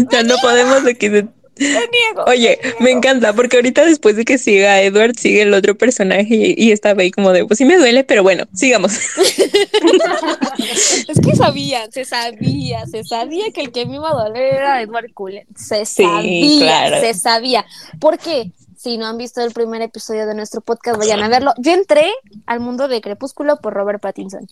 Ya 0.11 0.23
no 0.23 0.37
podemos 0.43 0.85
de 0.85 0.97
que 0.97 1.09
niego. 1.59 2.25
Oye, 2.27 2.59
me 2.81 2.91
encanta 2.91 3.33
porque 3.33 3.57
ahorita 3.57 3.85
después 3.85 4.17
de 4.17 4.25
que 4.25 4.39
siga 4.39 4.81
Edward, 4.83 5.17
sigue 5.17 5.43
el 5.43 5.55
otro 5.55 5.77
personaje 5.77 6.27
y, 6.31 6.55
y 6.57 6.73
está 6.73 6.95
Bey 6.95 7.11
como 7.11 7.33
de, 7.33 7.45
pues 7.47 7.59
sí 7.59 7.65
me 7.65 7.77
duele, 7.79 8.05
pero 8.05 8.23
bueno, 8.23 8.45
sigamos. 8.55 8.93
Es 11.09 11.21
que 11.21 11.37
sabía, 11.37 11.89
se 11.91 12.05
sabía, 12.05 12.87
se 12.87 13.05
sabía 13.05 13.51
que 13.53 13.61
el 13.61 13.73
que 13.73 13.87
me 13.87 13.97
iba 13.97 14.11
a 14.11 14.15
doler 14.25 14.55
era 14.55 14.83
Edward 14.83 15.13
Cullen. 15.13 15.47
Se 15.57 15.85
Sí, 15.87 16.03
sabía, 16.05 16.59
claro. 16.89 17.01
se 17.01 17.15
sabía. 17.15 17.65
Porque 18.01 18.51
si 18.77 18.99
no 18.99 19.07
han 19.07 19.19
visto 19.19 19.41
el 19.43 19.53
primer 19.53 19.83
episodio 19.83 20.27
de 20.27 20.35
nuestro 20.35 20.61
podcast, 20.61 20.99
vayan 20.99 21.23
a 21.23 21.29
verlo. 21.29 21.53
Yo 21.59 21.73
entré 21.73 22.11
al 22.47 22.61
mundo 22.61 22.89
de 22.89 23.01
Crepúsculo 23.01 23.59
por 23.61 23.75
Robert 23.75 24.01
Pattinson. 24.01 24.47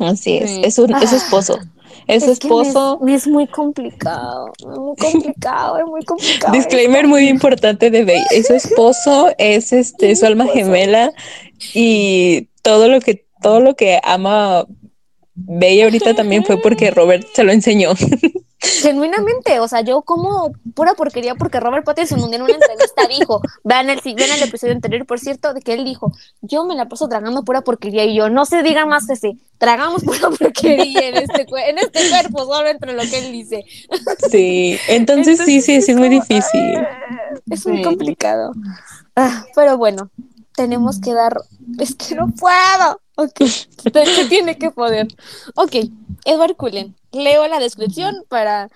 Así 0.00 0.38
es, 0.38 0.50
Sí. 0.50 0.62
es, 0.64 0.78
un, 0.78 0.94
es 0.96 1.10
su 1.10 1.14
Ah. 1.16 1.18
esposo. 1.18 1.58
Es 2.06 2.24
su 2.24 2.24
Es 2.24 2.26
me 2.26 2.32
es- 2.32 2.38
esposo. 2.40 2.98
Me 3.02 3.14
es, 3.14 3.26
muy 3.28 3.46
complicado, 3.46 4.50
muy 4.66 4.96
complicado, 4.96 5.78
es 5.78 5.84
muy 5.86 6.02
complicado. 6.04 6.52
Disclaimer 6.52 7.06
muy 7.06 7.28
importante 7.28 7.90
de 7.90 8.04
Bey. 8.04 8.22
Es 8.32 8.46
su 8.48 8.54
esposo, 8.54 9.28
es 9.38 9.72
este 9.72 10.16
su 10.16 10.26
alma 10.26 10.46
gemela 10.46 11.12
y 11.74 12.48
todo 12.62 12.88
lo 12.88 13.00
que 13.00 13.26
todo 13.42 13.60
lo 13.60 13.74
que 13.76 14.00
ama 14.02 14.66
Bey 15.34 15.80
ahorita 15.82 16.14
también 16.14 16.44
fue 16.44 16.60
porque 16.60 16.90
Robert 16.90 17.26
se 17.34 17.44
lo 17.44 17.52
enseñó. 17.52 17.90
Genuinamente, 18.60 19.58
o 19.60 19.68
sea, 19.68 19.80
yo 19.80 20.02
como 20.02 20.52
pura 20.74 20.94
porquería 20.94 21.34
porque 21.34 21.60
Robert 21.60 21.84
Pattinson 21.84 22.22
un 22.22 22.28
día 22.30 22.36
en 22.36 22.42
una 22.42 22.52
entrevista 22.54 23.06
dijo, 23.08 23.40
vean 23.64 23.88
el, 23.88 24.00
vean 24.04 24.30
el 24.36 24.42
episodio 24.42 24.74
anterior, 24.74 25.06
por 25.06 25.18
cierto, 25.18 25.54
de 25.54 25.62
que 25.62 25.72
él 25.72 25.84
dijo, 25.84 26.12
yo 26.42 26.64
me 26.64 26.74
la 26.74 26.86
paso 26.86 27.08
tragando 27.08 27.42
pura 27.42 27.62
porquería 27.62 28.04
y 28.04 28.14
yo, 28.14 28.28
no 28.28 28.44
se 28.44 28.62
diga 28.62 28.84
más 28.84 29.06
que 29.06 29.16
sí, 29.16 29.40
tragamos 29.58 30.04
pura 30.04 30.28
porquería 30.38 31.08
en 31.08 31.16
este, 31.16 31.46
en 31.68 31.78
este 31.78 32.10
cuerpo, 32.10 32.44
solo 32.44 32.68
entre 32.68 32.92
lo 32.92 33.02
que 33.02 33.18
él 33.18 33.32
dice. 33.32 33.64
Sí, 34.30 34.78
entonces, 34.88 35.38
sí, 35.38 35.60
sí, 35.62 35.80
sí 35.80 35.92
es 35.92 35.96
muy 35.98 36.08
como, 36.08 36.20
difícil. 36.20 36.76
ah, 36.76 37.34
Es 37.50 37.66
muy 37.66 37.78
Sí. 37.78 37.82
complicado. 37.84 38.52
Ah, 39.16 39.44
pero 39.54 39.76
bueno, 39.78 40.10
tenemos 40.54 41.00
que 41.00 41.14
dar, 41.14 41.36
es 41.78 41.94
que 41.94 42.14
no 42.14 42.28
puedo. 42.28 43.00
Ok, 43.22 43.40
se, 43.46 44.24
tiene 44.28 44.56
que 44.56 44.70
poder. 44.70 45.08
Ok, 45.56 45.76
Edward 46.24 46.56
Cullen, 46.56 46.94
leo 47.12 47.46
la 47.48 47.58
descripción 47.58 48.14
para 48.28 48.70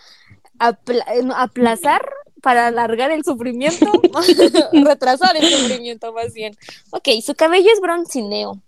apla- 0.59 1.05
eh, 1.15 1.27
aplazar, 1.37 2.05
para 2.43 2.67
alargar 2.67 3.11
el 3.11 3.25
sufrimiento, 3.25 3.87
retrasar 4.73 5.37
el 5.37 5.49
sufrimiento 5.51 6.13
más 6.13 6.33
bien. 6.35 6.55
Ok, 6.91 7.09
su 7.25 7.35
cabello 7.35 7.71
es 7.73 7.81
broncineo. 7.81 8.61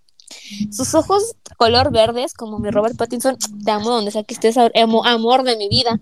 Sus 0.72 0.95
ojos 0.95 1.37
color 1.57 1.93
verdes, 1.93 2.35
como 2.35 2.59
mi 2.59 2.70
Robert 2.70 2.97
Pattinson, 2.97 3.37
te 3.64 3.70
amo 3.70 3.91
donde 3.91 4.11
sea 4.11 4.24
que 4.24 4.35
estés, 4.35 4.57
amo- 4.57 5.05
amor 5.05 5.45
de 5.45 5.57
mi 5.57 5.68
vida. 5.68 5.99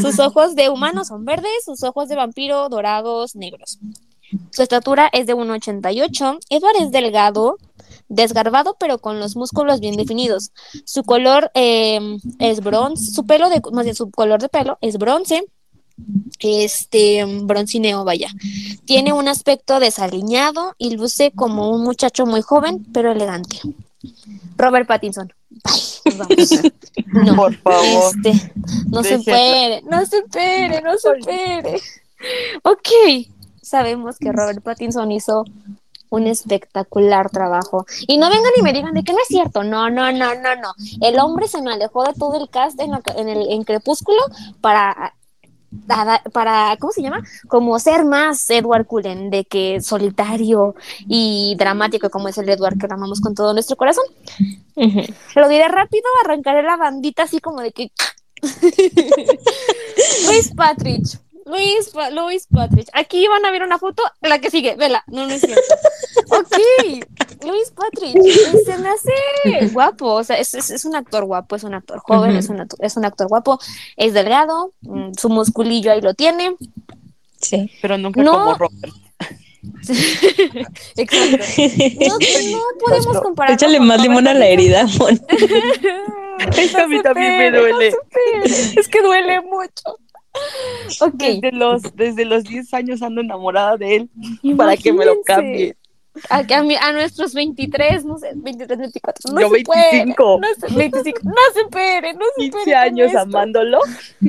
sus 0.00 0.18
ojos 0.20 0.54
de 0.54 0.68
humano 0.70 1.04
son 1.04 1.24
verdes, 1.24 1.50
sus 1.64 1.82
ojos 1.82 2.08
de 2.08 2.16
vampiro 2.16 2.68
dorados, 2.68 3.34
negros. 3.36 3.78
Su 4.50 4.62
estatura 4.62 5.10
es 5.12 5.26
de 5.26 5.34
1,88. 5.34 6.38
Edward 6.50 6.76
es 6.80 6.90
delgado, 6.90 7.56
desgarbado, 8.08 8.76
pero 8.78 8.98
con 8.98 9.18
los 9.18 9.36
músculos 9.36 9.80
bien 9.80 9.96
definidos. 9.96 10.52
Su 10.84 11.04
color 11.04 11.50
eh, 11.54 12.18
es 12.38 12.60
bronce, 12.60 13.12
su 13.12 13.26
pelo 13.26 13.48
de, 13.48 13.60
más 13.72 13.84
bien 13.84 13.96
su 13.96 14.10
color 14.10 14.40
de 14.40 14.48
pelo 14.48 14.78
es 14.80 14.98
bronce, 14.98 15.44
este 16.40 17.24
broncineo, 17.24 18.04
vaya. 18.04 18.28
Tiene 18.84 19.12
un 19.12 19.28
aspecto 19.28 19.80
desaliñado 19.80 20.74
y 20.78 20.96
luce 20.96 21.32
como 21.32 21.70
un 21.70 21.82
muchacho 21.82 22.26
muy 22.26 22.42
joven, 22.42 22.86
pero 22.92 23.12
elegante. 23.12 23.60
Robert 24.56 24.86
Pattinson. 24.86 25.32
Bye, 25.50 26.16
nos 26.16 26.18
vamos. 26.18 26.50
No, 27.06 27.36
Por 27.36 27.54
favor. 27.58 28.12
este, 28.16 28.52
no 28.88 29.02
se 29.04 29.14
espere, 29.14 29.82
no 29.82 30.04
se 30.04 30.18
espere, 30.18 30.82
no 30.82 30.96
se 30.98 31.10
espere. 31.16 31.80
Ok, 32.62 32.88
sabemos 33.62 34.18
que 34.18 34.32
Robert 34.32 34.62
Pattinson 34.62 35.12
hizo 35.12 35.44
un 36.14 36.26
espectacular 36.26 37.30
trabajo. 37.30 37.86
Y 38.06 38.18
no 38.18 38.28
vengan 38.30 38.52
y 38.58 38.62
me 38.62 38.72
digan 38.72 38.94
de 38.94 39.02
que 39.04 39.12
no 39.12 39.18
es 39.18 39.28
cierto. 39.28 39.62
No, 39.64 39.90
no, 39.90 40.12
no, 40.12 40.34
no, 40.34 40.56
no. 40.56 40.72
El 41.00 41.18
hombre 41.18 41.48
se 41.48 41.60
me 41.62 41.72
alejó 41.72 42.04
de 42.04 42.14
todo 42.14 42.40
el 42.40 42.48
cast 42.50 42.80
en, 42.80 42.90
la- 42.92 43.02
en 43.16 43.28
el 43.28 43.50
en 43.50 43.64
Crepúsculo 43.64 44.20
para 44.60 45.14
para, 46.32 46.76
¿cómo 46.78 46.92
se 46.92 47.02
llama? 47.02 47.20
Como 47.48 47.76
ser 47.80 48.04
más 48.04 48.48
Edward 48.48 48.86
Cullen, 48.86 49.28
de 49.30 49.44
que 49.44 49.80
solitario 49.80 50.76
y 51.08 51.56
dramático 51.58 52.10
como 52.10 52.28
es 52.28 52.38
el 52.38 52.48
Edward 52.48 52.78
que 52.78 52.86
lo 52.86 52.94
amamos 52.94 53.20
con 53.20 53.34
todo 53.34 53.52
nuestro 53.52 53.74
corazón. 53.74 54.04
Lo 55.34 55.48
diré 55.48 55.66
rápido, 55.68 56.04
arrancaré 56.24 56.62
la 56.62 56.76
bandita 56.76 57.24
así 57.24 57.40
como 57.40 57.60
de 57.60 57.72
que. 57.72 57.90
Luis 60.28 60.52
Patrick. 60.54 61.04
Luis, 61.46 61.92
Luis 62.12 62.46
Patrick. 62.52 62.88
Aquí 62.92 63.26
van 63.28 63.44
a 63.44 63.50
ver 63.50 63.62
una 63.62 63.78
foto, 63.78 64.02
la 64.22 64.38
que 64.40 64.50
sigue, 64.50 64.76
vela. 64.76 65.04
No, 65.06 65.26
no 65.26 65.32
es 65.32 65.40
cierto. 65.40 65.60
Ok, 66.30 66.56
Luis 67.44 67.70
Patrick. 67.72 68.16
Se 68.64 68.78
me 68.78 68.88
hace 68.88 69.66
guapo. 69.72 70.06
O 70.14 70.24
sea, 70.24 70.38
es, 70.38 70.54
es- 70.54 70.70
es 70.70 70.84
un 70.86 70.96
actor 70.96 71.24
guapo, 71.26 71.54
es 71.54 71.64
un 71.64 71.74
actor 71.74 71.98
joven, 71.98 72.34
es, 72.36 72.48
un 72.48 72.60
actor, 72.60 72.78
es 72.82 72.96
un 72.96 73.04
actor 73.04 73.28
guapo. 73.28 73.58
Es 73.96 74.14
delgado, 74.14 74.72
mm, 74.82 75.12
su 75.20 75.28
musculillo 75.28 75.92
ahí 75.92 76.00
lo 76.00 76.14
tiene. 76.14 76.56
Sí. 77.40 77.70
Pero 77.82 77.98
nunca 77.98 78.22
No. 78.22 78.32
como 78.32 78.54
Robert. 78.54 78.94
Exacto. 80.96 81.36
No, 82.06 82.18
no 82.18 82.62
podemos 82.80 83.20
comparar. 83.22 83.52
Échale 83.54 83.80
más 83.80 84.00
limón 84.00 84.26
a 84.28 84.34
la 84.34 84.46
herida, 84.46 84.86
Mon. 84.98 85.20
Eso 86.56 86.78
a 86.78 86.86
mí 86.86 87.02
también 87.02 87.36
me 87.38 87.50
duele. 87.50 87.94
Es 88.76 88.88
que 88.88 89.02
duele 89.02 89.40
mucho. 89.42 89.98
Ok. 91.00 91.14
Desde 91.14 91.52
los, 91.52 91.82
desde 91.94 92.24
los 92.24 92.44
10 92.44 92.72
años 92.74 93.02
ando 93.02 93.20
enamorada 93.20 93.76
de 93.76 93.96
él 93.96 94.10
para 94.56 94.76
que 94.76 94.92
me 94.92 95.04
lo 95.04 95.12
Imagínense. 95.14 95.22
cambie. 95.24 95.76
A, 96.30 96.44
a 96.58 96.62
mi- 96.62 96.76
a 96.76 96.92
nuestros 96.92 97.34
23, 97.34 98.04
no 98.04 98.18
sé, 98.18 98.30
23, 98.36 98.78
24. 98.78 99.32
No 99.32 99.40
Yo 99.40 99.50
se 99.50 99.62
puede, 99.64 99.90
25. 99.90 100.40
no 100.40 100.48
se, 100.68 100.74
25. 100.74 101.20
No 101.24 101.32
se 101.52 101.60
espere, 101.62 102.12
no 102.14 102.20
se 102.36 102.40
15 102.42 102.58
espere. 102.58 102.72
con 102.76 102.82
años 102.84 103.06
esto. 103.08 103.18
amándolo 103.18 103.78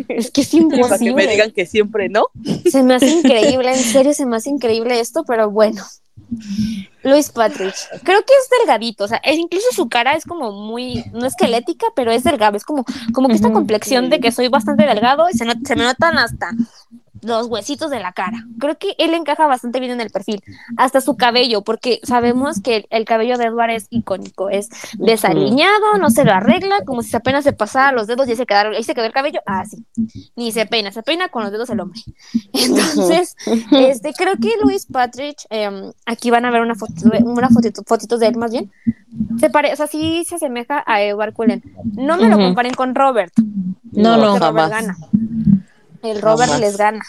Es 0.07 0.31
que 0.31 0.41
es 0.41 0.53
y 0.55 0.61
para 0.61 0.71
que 0.71 0.77
me 0.77 0.81
imposible. 1.11 1.27
digan 1.27 1.51
que 1.51 1.65
siempre 1.67 2.09
no. 2.09 2.25
Se 2.71 2.81
me 2.81 2.95
hace 2.95 3.07
increíble, 3.11 3.69
en 3.69 3.75
serio, 3.83 4.13
se 4.15 4.25
me 4.25 4.37
hace 4.37 4.49
increíble 4.49 4.99
esto, 4.99 5.23
pero 5.27 5.51
bueno. 5.51 5.83
Luis 7.03 7.29
Patrick, 7.29 7.75
creo 8.03 8.19
que 8.19 8.33
es 8.33 8.49
delgadito, 8.59 9.03
o 9.03 9.07
sea, 9.07 9.17
es, 9.17 9.37
incluso 9.37 9.67
su 9.71 9.89
cara 9.89 10.13
es 10.13 10.25
como 10.25 10.51
muy, 10.51 11.05
no 11.13 11.25
esquelética, 11.25 11.85
pero 11.95 12.11
es 12.11 12.23
delgado, 12.23 12.57
es 12.57 12.63
como, 12.63 12.83
como 13.13 13.27
que 13.27 13.35
esta 13.35 13.51
complexión 13.51 14.09
de 14.09 14.19
que 14.19 14.31
soy 14.31 14.47
bastante 14.47 14.85
delgado 14.85 15.27
y 15.31 15.37
se, 15.37 15.45
se 15.65 15.75
me 15.75 15.83
notan 15.83 16.17
hasta 16.17 16.51
los 17.21 17.47
huesitos 17.47 17.89
de 17.89 17.99
la 17.99 18.13
cara. 18.13 18.45
Creo 18.59 18.77
que 18.77 18.95
él 18.97 19.13
encaja 19.13 19.47
bastante 19.47 19.79
bien 19.79 19.91
en 19.93 20.01
el 20.01 20.09
perfil, 20.09 20.41
hasta 20.77 21.01
su 21.01 21.15
cabello, 21.17 21.61
porque 21.61 21.99
sabemos 22.03 22.61
que 22.61 22.77
el, 22.77 22.87
el 22.89 23.05
cabello 23.05 23.37
de 23.37 23.45
Edward 23.45 23.71
es 23.71 23.87
icónico, 23.89 24.49
es 24.49 24.69
desaliñado, 24.97 25.97
no 25.99 26.09
se 26.09 26.25
lo 26.25 26.33
arregla, 26.33 26.83
como 26.85 27.01
si 27.01 27.15
apenas 27.15 27.43
se 27.43 27.53
pasara 27.53 27.91
los 27.91 28.07
dedos 28.07 28.27
y 28.27 28.35
se, 28.35 28.45
quedaron, 28.45 28.73
ahí 28.73 28.83
se 28.83 28.93
quedó 28.93 29.05
el 29.05 29.13
cabello, 29.13 29.39
así, 29.45 29.85
ni 30.35 30.51
se 30.51 30.65
peina, 30.65 30.91
se 30.91 31.03
peina 31.03 31.29
con 31.29 31.43
los 31.43 31.51
dedos 31.51 31.69
el 31.69 31.79
hombre. 31.79 32.01
Entonces, 32.53 33.35
este, 33.71 34.13
creo 34.13 34.35
que 34.37 34.51
Luis 34.61 34.85
Patrick, 34.85 35.37
em, 35.49 35.91
aquí 36.05 36.29
van 36.29 36.45
a 36.45 36.51
ver 36.51 36.61
una 36.61 36.75
foto, 36.75 36.93
una 37.23 37.49
fotito, 37.49 37.83
fotitos 37.85 38.19
de 38.19 38.27
él 38.27 38.37
más 38.37 38.51
bien. 38.51 38.71
Se 39.39 39.49
pare, 39.49 39.71
o 39.71 39.75
sea, 39.75 39.87
sí 39.87 40.23
se 40.27 40.35
asemeja 40.35 40.83
a 40.85 41.01
Edward 41.01 41.33
Cullen. 41.33 41.63
No 41.93 42.17
me 42.17 42.27
lo 42.27 42.37
comparen 42.37 42.73
con 42.73 42.95
Robert. 42.95 43.33
No, 43.91 44.17
no, 44.17 44.37
jamás. 44.37 44.69
gana. 44.69 44.97
El 46.05 46.21
Robert 46.21 46.59
les 46.59 46.77
gana. 46.77 47.03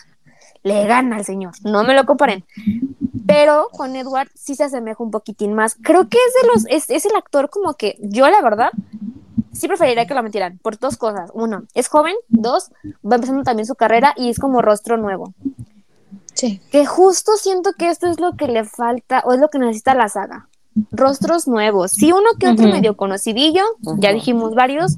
Le 0.63 0.87
gana 0.87 1.17
al 1.17 1.25
señor. 1.25 1.53
No 1.65 1.85
me 1.85 1.95
lo 1.95 2.05
comparen. 2.07 2.45
Pero 3.27 3.69
con 3.73 3.95
Edward 3.97 4.29
sí 4.35 4.55
se 4.55 4.65
asemeja 4.65 5.03
un 5.03 5.11
poquitín 5.11 5.55
más. 5.55 5.77
Creo 5.83 6.09
que 6.09 6.19
es 6.19 6.43
de 6.43 6.49
los, 6.49 6.67
es, 6.69 6.91
es 6.91 7.07
el 7.07 7.17
actor 7.17 7.51
como 7.51 7.75
que 7.75 7.97
yo 8.01 8.29
la 8.29 8.41
verdad 8.41 8.71
sí 9.57 9.69
preferiría 9.69 10.07
que 10.07 10.15
lo 10.15 10.23
metieran 10.23 10.59
por 10.59 10.79
dos 10.79 10.97
cosas. 10.97 11.31
Uno, 11.35 11.65
es 11.75 11.89
joven. 11.89 12.15
Dos, 12.29 12.71
va 13.05 13.17
empezando 13.17 13.43
también 13.43 13.67
su 13.67 13.75
carrera 13.75 14.15
y 14.17 14.29
es 14.29 14.39
como 14.39 14.63
rostro 14.63 14.97
nuevo. 14.97 15.35
Sí. 16.35 16.61
Que 16.71 16.85
justo 16.85 17.33
siento 17.37 17.73
que 17.73 17.89
esto 17.89 18.07
es 18.07 18.21
lo 18.21 18.37
que 18.37 18.47
le 18.47 18.65
falta 18.65 19.23
o 19.25 19.33
es 19.33 19.41
lo 19.41 19.49
que 19.49 19.59
necesita 19.59 19.95
la 19.95 20.09
saga. 20.09 20.49
Rostros 20.91 21.49
nuevos. 21.49 21.93
Sí, 21.93 22.13
uno 22.13 22.27
que 22.39 22.49
otro 22.49 22.69
medio 22.69 22.97
conocidillo, 22.97 23.63
ya 23.99 24.13
dijimos 24.13 24.55
varios, 24.55 24.97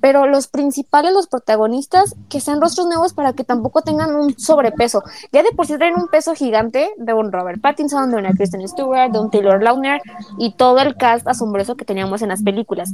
pero 0.00 0.26
los 0.26 0.48
principales, 0.48 1.12
los 1.12 1.26
protagonistas, 1.26 2.14
que 2.28 2.40
sean 2.40 2.60
rostros 2.60 2.86
nuevos 2.86 3.12
para 3.12 3.32
que 3.32 3.44
tampoco 3.44 3.82
tengan 3.82 4.14
un 4.14 4.38
sobrepeso. 4.38 5.02
Ya 5.32 5.42
de 5.42 5.52
por 5.52 5.66
sí 5.66 5.76
traen 5.76 5.96
un 5.96 6.08
peso 6.08 6.34
gigante 6.34 6.90
de 6.96 7.14
un 7.14 7.32
Robert 7.32 7.60
Pattinson, 7.60 8.10
de 8.10 8.16
una 8.16 8.32
Kristen 8.32 8.66
Stewart, 8.66 9.10
de 9.10 9.18
un 9.18 9.30
Taylor 9.30 9.62
Lautner 9.62 10.00
y 10.38 10.52
todo 10.52 10.78
el 10.80 10.96
cast 10.96 11.26
asombroso 11.28 11.76
que 11.76 11.84
teníamos 11.84 12.22
en 12.22 12.28
las 12.30 12.42
películas. 12.42 12.92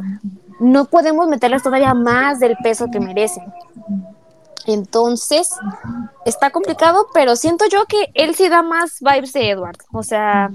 No 0.61 0.87
podemos 0.87 1.29
meterles 1.29 1.63
todavía 1.63 1.95
más 1.95 2.41
del 2.41 2.57
peso 2.63 2.87
que 2.91 3.01
merecen. 3.01 3.45
Entonces, 4.67 5.51
está 6.25 6.51
complicado, 6.51 7.07
pero 7.15 7.37
siento 7.37 7.67
yo 7.71 7.87
que 7.87 8.11
él 8.15 8.35
sí 8.35 8.49
da 8.49 8.63
más 8.63 8.99
vibes 9.01 9.33
de 9.33 9.51
Edward. 9.51 9.77
O 9.93 10.03
sea, 10.03 10.51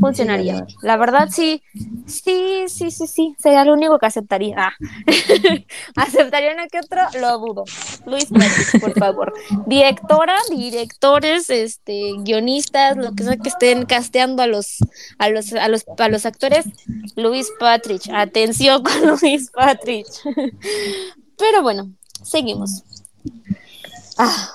funcionaría. 0.00 0.66
La 0.82 0.96
verdad, 0.96 1.28
sí, 1.30 1.62
sí, 2.06 2.64
sí, 2.68 2.90
sí, 2.90 3.06
sí. 3.06 3.34
Sería 3.38 3.64
lo 3.64 3.74
único 3.74 3.98
que 3.98 4.06
aceptaría. 4.06 4.54
Ah. 4.58 4.72
aceptaría 5.96 6.52
uno 6.52 6.64
que 6.70 6.78
otro, 6.78 7.00
lo 7.20 7.38
dudo. 7.38 7.64
Luis 8.06 8.26
Patrick, 8.26 8.80
por 8.80 8.98
favor. 8.98 9.34
Directora, 9.66 10.36
directores, 10.50 11.50
este, 11.50 12.12
guionistas, 12.20 12.96
lo 12.96 13.14
que 13.14 13.24
sea 13.24 13.36
que 13.36 13.48
estén 13.48 13.86
casteando 13.86 14.42
a 14.42 14.46
los, 14.46 14.78
a 15.18 15.28
los, 15.28 15.52
a 15.52 15.68
los, 15.68 15.84
a 15.98 16.08
los 16.08 16.26
actores. 16.26 16.66
Luis 17.16 17.50
Patrick, 17.58 18.02
atención 18.12 18.82
con 18.82 19.18
Luis 19.20 19.50
Patrick. 19.50 20.06
Pero 21.36 21.62
bueno, 21.62 21.92
seguimos. 22.22 22.82
Ah, 24.16 24.48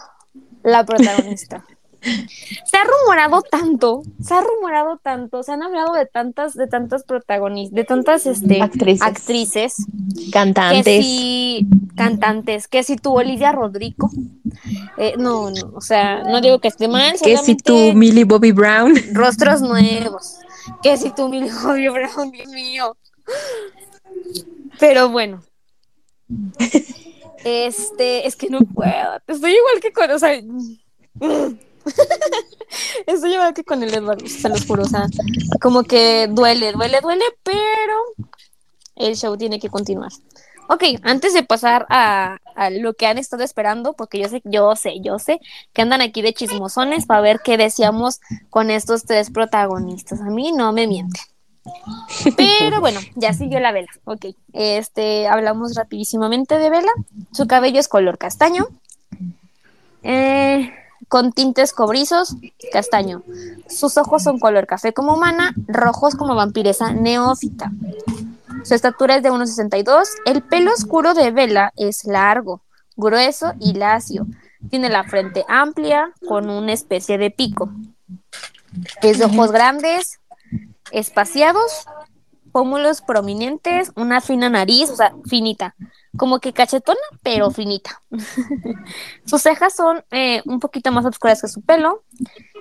la 0.64 0.86
protagonista. 0.86 1.66
Se 2.04 2.78
ha 2.78 2.84
rumorado 2.84 3.42
tanto, 3.42 4.02
se 4.22 4.34
ha 4.34 4.42
rumorado 4.42 4.98
tanto, 5.02 5.42
se 5.44 5.52
han 5.54 5.64
hablado 5.64 5.94
de 5.94 6.06
tantas, 6.06 6.54
de 6.54 6.68
tantas 6.68 7.04
protagonistas, 7.04 7.76
de 7.76 7.84
tantas 7.86 8.26
este, 8.26 8.62
Actrices. 8.62 9.02
actrices, 9.02 9.76
Cantantes. 10.32 10.84
que 10.84 11.02
si 11.02 11.68
cantantes, 11.96 12.68
que 12.68 12.84
si 12.84 12.98
tu 12.98 13.14
Olivia 13.14 13.52
Rodrigo, 13.54 14.10
eh, 14.98 15.14
no, 15.18 15.50
no, 15.50 15.72
o 15.76 15.82
sea, 15.82 16.24
no 16.24 16.42
digo 16.42 16.60
que 16.60 16.68
esté 16.68 16.88
mal, 16.88 17.14
Que 17.24 17.38
si 17.38 17.56
tú, 17.56 17.74
solamente 17.74 17.96
Millie 17.98 18.26
Bobby 18.26 18.52
Brown. 18.52 18.94
rostros 19.14 19.62
nuevos, 19.62 20.40
que 20.82 20.98
si 20.98 21.10
tu 21.12 21.30
Millie 21.30 21.52
Bobby 21.64 21.88
Brown, 21.88 22.32
Dios 22.32 22.48
mío. 22.50 22.98
Pero 24.80 25.10
bueno. 25.10 25.42
Este, 27.46 28.26
es 28.26 28.38
que 28.38 28.50
no 28.50 28.60
puedo. 28.62 29.20
Estoy 29.28 29.52
igual 29.52 29.82
que 29.82 29.92
con, 29.92 30.10
o 30.12 30.18
sea, 30.18 30.42
estoy 33.08 33.34
igual 33.34 33.54
que 33.54 33.64
con 33.64 33.84
el 33.84 33.94
Edward, 33.94 34.28
se 34.28 34.50
los 34.50 34.66
juro, 34.66 34.84
o 34.84 34.88
sea, 34.88 35.06
como 35.62 35.84
que 35.84 36.28
duele, 36.30 36.72
duele, 36.72 37.02
duele, 37.02 37.26
pero 37.44 37.96
el 38.96 39.16
show 39.16 39.38
tiene 39.38 39.60
que 39.60 39.70
continuar. 39.70 40.12
Ok, 40.70 40.84
antes 41.04 41.34
de 41.34 41.44
pasar 41.44 41.86
a, 41.90 42.38
a 42.56 42.70
lo 42.70 42.94
que 42.94 43.06
han 43.06 43.18
estado 43.18 43.44
esperando, 43.44 43.94
porque 43.94 44.20
yo 44.20 44.30
sé, 44.30 44.42
yo 44.46 44.76
sé, 44.76 45.02
yo 45.02 45.20
sé 45.20 45.40
que 45.74 45.82
andan 45.82 46.02
aquí 46.02 46.22
de 46.22 46.34
chismosones 46.34 47.06
para 47.06 47.22
ver 47.22 47.42
qué 47.44 47.58
decíamos 47.58 48.22
con 48.50 48.70
estos 48.70 49.04
tres 49.04 49.30
protagonistas. 49.30 50.22
A 50.22 50.30
mí 50.30 50.54
no 50.54 50.72
me 50.72 50.88
mienten. 50.88 51.22
Pero 52.38 52.80
bueno, 52.80 53.00
ya 53.16 53.34
siguió 53.34 53.60
la 53.60 53.74
vela. 53.74 53.90
Ok, 54.06 54.28
este, 54.54 55.28
hablamos 55.28 55.76
rapidísimamente 55.76 56.58
de 56.58 56.70
vela. 56.70 56.92
Su 57.32 57.46
cabello 57.46 57.80
es 57.80 57.90
color 57.90 58.18
castaño, 58.18 58.68
eh, 60.04 60.72
con 61.08 61.32
tintes 61.32 61.74
cobrizos, 61.74 62.36
castaño. 62.72 63.24
Sus 63.68 63.98
ojos 63.98 64.24
son 64.24 64.40
color 64.40 64.68
café 64.68 64.94
como 64.94 65.14
humana, 65.16 65.54
rojos 65.68 66.16
como 66.16 66.36
vampiresa 66.36 66.92
neófita. 66.94 67.72
Su 68.64 68.76
estatura 68.76 69.16
es 69.18 69.24
de 69.24 69.32
1,62. 69.32 70.08
El 70.26 70.42
pelo 70.42 70.72
oscuro 70.72 71.14
de 71.14 71.32
Vela 71.32 71.74
es 71.76 72.06
largo, 72.06 72.62
grueso 72.96 73.54
y 73.60 73.74
lacio. 73.74 74.26
Tiene 74.70 74.90
la 74.90 75.04
frente 75.04 75.44
amplia 75.50 76.14
con 76.28 76.50
una 76.50 76.72
especie 76.72 77.18
de 77.18 77.32
pico. 77.32 77.70
Es 79.02 79.20
de 79.20 79.26
ojos 79.26 79.52
grandes, 79.52 80.20
espaciados, 80.92 81.86
pómulos 82.54 83.02
prominentes, 83.02 83.92
una 83.96 84.22
fina 84.22 84.48
nariz, 84.48 84.90
o 84.92 84.96
sea, 84.96 85.14
finita, 85.26 85.76
como 86.16 86.40
que 86.40 86.54
cachetona, 86.54 87.00
pero 87.24 87.50
finita. 87.52 88.02
Sus 89.26 89.42
cejas 89.42 89.76
son 89.76 90.06
eh, 90.12 90.42
un 90.46 90.60
poquito 90.60 90.92
más 90.92 91.04
oscuras 91.04 91.42
que 91.42 91.48
su 91.48 91.62
pelo, 91.62 92.04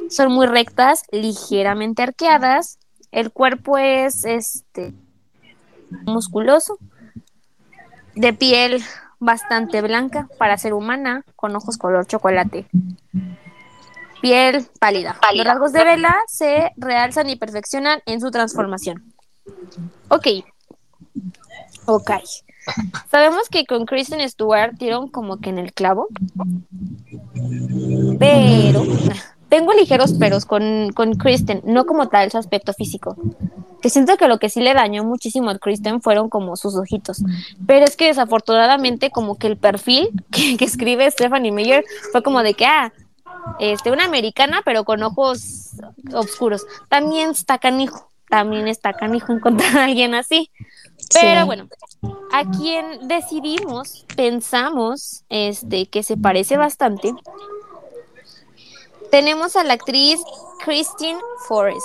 son 0.09 0.33
muy 0.33 0.47
rectas, 0.47 1.05
ligeramente 1.13 2.03
arqueadas. 2.03 2.79
El 3.13 3.31
cuerpo 3.31 3.77
es 3.77 4.25
este 4.25 4.95
musculoso, 6.07 6.79
de 8.15 8.33
piel 8.33 8.83
bastante 9.19 9.83
blanca 9.83 10.27
para 10.39 10.57
ser 10.57 10.73
humana, 10.73 11.23
con 11.37 11.55
ojos 11.55 11.77
color 11.77 12.07
chocolate. 12.07 12.67
Piel 14.23 14.67
pálida. 14.81 15.19
Los 15.35 15.45
rasgos 15.45 15.73
de 15.73 15.85
vela 15.85 16.17
se 16.29 16.71
realzan 16.77 17.29
y 17.29 17.37
perfeccionan 17.37 18.01
en 18.07 18.21
su 18.21 18.31
transformación. 18.31 19.12
Ok. 20.09 20.27
Ok. 21.87 22.11
Sabemos 23.11 23.49
que 23.49 23.67
con 23.67 23.87
Kristen 23.87 24.29
Stewart 24.29 24.75
dieron 24.79 25.09
como 25.09 25.39
que 25.39 25.51
en 25.51 25.59
el 25.59 25.73
clavo. 25.73 26.09
Pero 28.19 28.85
tengo 29.49 29.73
ligeros 29.75 30.15
peros 30.15 30.47
con, 30.47 30.93
con 30.95 31.15
Kristen, 31.15 31.61
no 31.65 31.85
como 31.87 32.09
tal 32.09 32.31
su 32.31 32.39
aspecto 32.39 32.73
físico. 32.73 33.17
Que 33.83 33.91
siento 33.91 34.17
que 34.17 34.29
lo 34.29 34.39
que 34.39 34.49
sí 34.49 34.61
le 34.61 34.75
dañó 34.75 35.03
muchísimo 35.03 35.51
a 35.51 35.59
Kristen 35.59 36.01
fueron 36.01 36.31
como 36.31 36.57
sus 36.57 36.77
ojitos. 36.77 37.23
Pero 37.67 37.85
es 37.85 37.97
que 37.97 38.07
desafortunadamente 38.07 39.11
como 39.11 39.37
que 39.37 39.49
el 39.49 39.57
perfil 39.57 40.09
que, 40.31 40.65
escribe 40.65 41.11
Stephanie 41.11 41.53
Meyer 41.53 41.85
fue 42.13 42.23
como 42.23 42.43
de 42.43 42.55
que, 42.55 42.65
ah, 42.65 42.93
este, 43.59 43.91
una 43.91 44.05
americana, 44.05 44.63
pero 44.65 44.85
con 44.85 45.03
ojos 45.03 45.71
oscuros. 46.15 46.65
También 46.89 47.31
está 47.31 47.59
canijo, 47.59 48.12
también 48.33 48.67
está 48.67 48.95
canijo 48.95 49.31
encontrar 49.31 49.77
a 49.77 49.85
alguien 49.85 50.15
así. 50.15 50.51
Pero 51.13 51.41
Sí. 51.43 51.47
bueno, 51.47 51.69
a 52.33 52.51
quien 52.51 53.07
decidimos, 53.07 54.07
pensamos, 54.17 55.23
este, 55.29 55.85
que 55.91 56.03
se 56.03 56.17
parece 56.17 56.57
bastante, 56.57 57.13
tenemos 59.11 59.55
a 59.57 59.65
la 59.65 59.75
actriz 59.75 60.19
Christine 60.65 61.21
Forrest. 61.47 61.85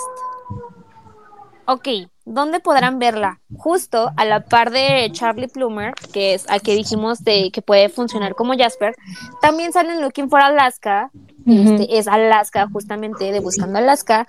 Ok, 1.66 1.90
¿dónde 2.24 2.62
podrán 2.62 2.98
verla? 2.98 3.42
Justo 3.58 4.12
a 4.16 4.24
la 4.24 4.46
par 4.46 4.72
de 4.72 5.10
Charlie 5.12 5.50
Plummer, 5.50 5.94
que 6.14 6.34
es 6.34 6.50
a 6.50 6.60
que 6.60 6.76
dijimos 6.76 7.26
de 7.26 7.52
que 7.52 7.62
puede 7.62 7.90
funcionar 7.90 8.36
como 8.36 8.58
Jasper. 8.58 8.96
También 9.42 9.74
sale 9.74 9.92
en 9.92 10.02
Looking 10.02 10.30
for 10.30 10.40
Alaska, 10.40 11.12
Este, 11.48 11.98
es 11.98 12.08
Alaska, 12.08 12.68
justamente 12.72 13.32
de 13.32 13.40
Buscando 13.40 13.80
Alaska. 13.80 14.28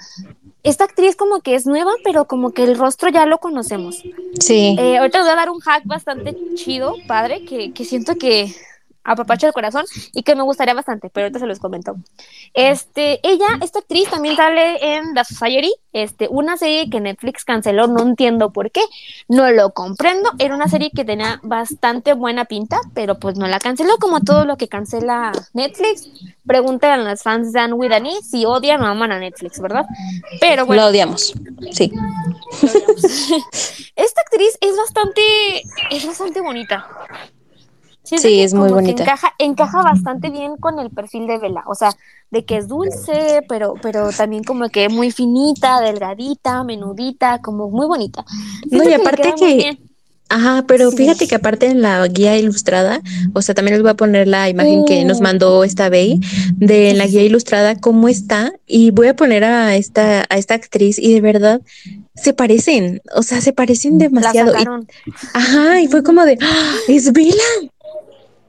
Esta 0.63 0.85
actriz 0.85 1.17
como 1.17 1.41
que 1.41 1.55
es 1.55 1.67
nueva, 1.67 1.93
pero 2.05 2.27
como 2.27 2.53
que 2.53 2.65
el 2.65 2.79
rostro 2.79 3.09
ya 3.11 3.27
lo 3.27 3.39
conocemos. 3.39 4.03
Sí. 4.39 4.77
Eh, 4.79 4.99
ahorita 4.99 5.19
les 5.19 5.27
voy 5.27 5.33
a 5.33 5.37
dar 5.37 5.51
un 5.51 5.61
hack 5.61 5.85
bastante 5.85 6.37
chido, 6.55 6.95
padre, 7.07 7.45
que, 7.45 7.73
que 7.73 7.85
siento 7.85 8.17
que 8.17 8.55
apapacha 9.09 9.47
el 9.47 9.53
corazón 9.53 9.85
y 10.13 10.23
que 10.23 10.35
me 10.35 10.43
gustaría 10.43 10.75
bastante, 10.75 11.11
pero 11.11 11.27
ahorita 11.27 11.39
se 11.41 11.47
los 11.47 11.59
comento. 11.59 11.97
Este, 12.55 13.21
ella, 13.23 13.47
esta 13.63 13.81
actriz 13.81 14.09
también 14.11 14.37
sale 14.37 14.95
en 14.95 15.15
The 15.15 15.25
Society, 15.25 15.73
este, 15.93 16.29
una 16.31 16.57
serie 16.57 16.91
que 16.91 17.01
Netflix 17.01 17.45
canceló, 17.45 17.87
no 17.87 18.03
entiendo 18.03 18.53
por 18.53 18.71
qué, 18.71 18.83
no 19.29 19.51
lo 19.51 19.73
comprendo, 19.73 20.31
era 20.39 20.55
una 20.55 20.69
serie 20.69 20.91
que 20.95 21.05
tenía 21.05 21.41
bastante 21.43 22.13
buena 22.13 22.45
pinta, 22.45 22.81
pero 22.95 23.19
pues 23.19 23.37
no 23.37 23.47
la 23.47 23.59
canceló 23.59 23.97
como 23.99 24.21
todo 24.21 24.45
lo 24.45 24.57
que 24.57 24.69
cancela 24.69 25.33
Netflix. 25.55 26.09
Pregunten 26.47 26.91
a 26.91 26.97
las 26.99 27.23
fans 27.23 27.53
de 27.53 27.61
Anne 27.61 27.75
with 27.75 27.93
E 27.93 28.23
si 28.23 28.45
odian 28.45 28.83
o 28.83 28.87
aman 28.87 29.13
a 29.13 29.19
Netflix, 29.19 29.61
¿verdad? 29.61 29.87
Pero 30.41 30.67
bueno, 30.67 30.83
Lo 30.83 30.89
odiamos. 30.89 31.35
Sí. 31.73 31.93
esta 33.97 34.21
actriz 34.21 34.59
es 34.61 34.77
bastante, 34.77 35.63
es 35.91 36.07
bastante 36.07 36.41
bonita. 36.41 36.87
Sí, 38.17 38.41
es 38.41 38.55
muy 38.55 38.71
bonita. 38.71 39.03
Encaja, 39.03 39.35
encaja 39.39 39.83
bastante 39.83 40.31
bien 40.31 40.57
con 40.57 40.79
el 40.79 40.91
perfil 40.91 41.27
de 41.27 41.39
Bella. 41.39 41.65
O 41.67 41.75
sea, 41.75 41.91
de 42.31 42.45
que 42.45 42.57
es 42.57 42.69
dulce, 42.69 43.43
pero, 43.49 43.75
pero 43.83 44.11
también 44.11 44.45
como 44.45 44.69
que 44.69 44.89
muy 44.89 45.11
finita, 45.11 45.81
delgadita, 45.81 46.65
menudita, 46.65 47.41
como 47.41 47.71
muy 47.71 47.87
bonita. 47.87 48.25
No, 48.71 48.89
y 48.89 48.93
aparte 48.93 49.35
que-. 49.39 49.79
Ajá, 50.31 50.65
pero 50.69 50.91
Sí, 50.91 50.99
fíjate 50.99 51.27
que 51.27 51.35
aparte 51.37 51.67
en 51.69 51.81
la 51.81 52.07
guía 52.07 52.37
ilustrada, 52.37 53.01
o 53.33 53.41
sea, 53.41 53.55
también 53.55 53.77
les 53.77 53.83
voy 53.83 53.91
a 53.93 53.95
poner 53.95 54.29
la 54.29 54.49
imagen 54.51 54.85
que 54.85 55.03
nos 55.07 55.21
Uh. 55.21 55.23
mandó 55.23 55.65
esta 55.65 55.89
Bey 55.89 56.21
de 56.57 56.93
la 56.93 57.07
guía 57.07 57.23
ilustrada, 57.23 57.77
cómo 57.77 58.09
está, 58.09 58.53
y 58.67 58.91
voy 58.91 59.09
a 59.09 59.17
poner 59.17 59.45
a 59.45 59.75
esta, 59.77 60.27
a 60.29 60.37
esta 60.37 60.53
actriz, 60.53 60.99
y 60.99 61.15
de 61.15 61.23
verdad 61.23 61.63
se 62.15 62.35
parecen, 62.35 63.01
o 63.15 63.23
sea, 63.23 63.41
se 63.41 63.55
parecen 63.55 63.95
La 63.99 64.05
demasiado. 64.05 64.51
Y, 64.51 64.59
sacaron. 64.59 64.87
ajá, 65.33 65.81
y 65.81 65.89
fue 65.89 66.03
como 66.03 66.23
de, 66.27 66.37
¡Ah! 66.43 66.75
es 66.89 67.11
Vela. 67.11 67.33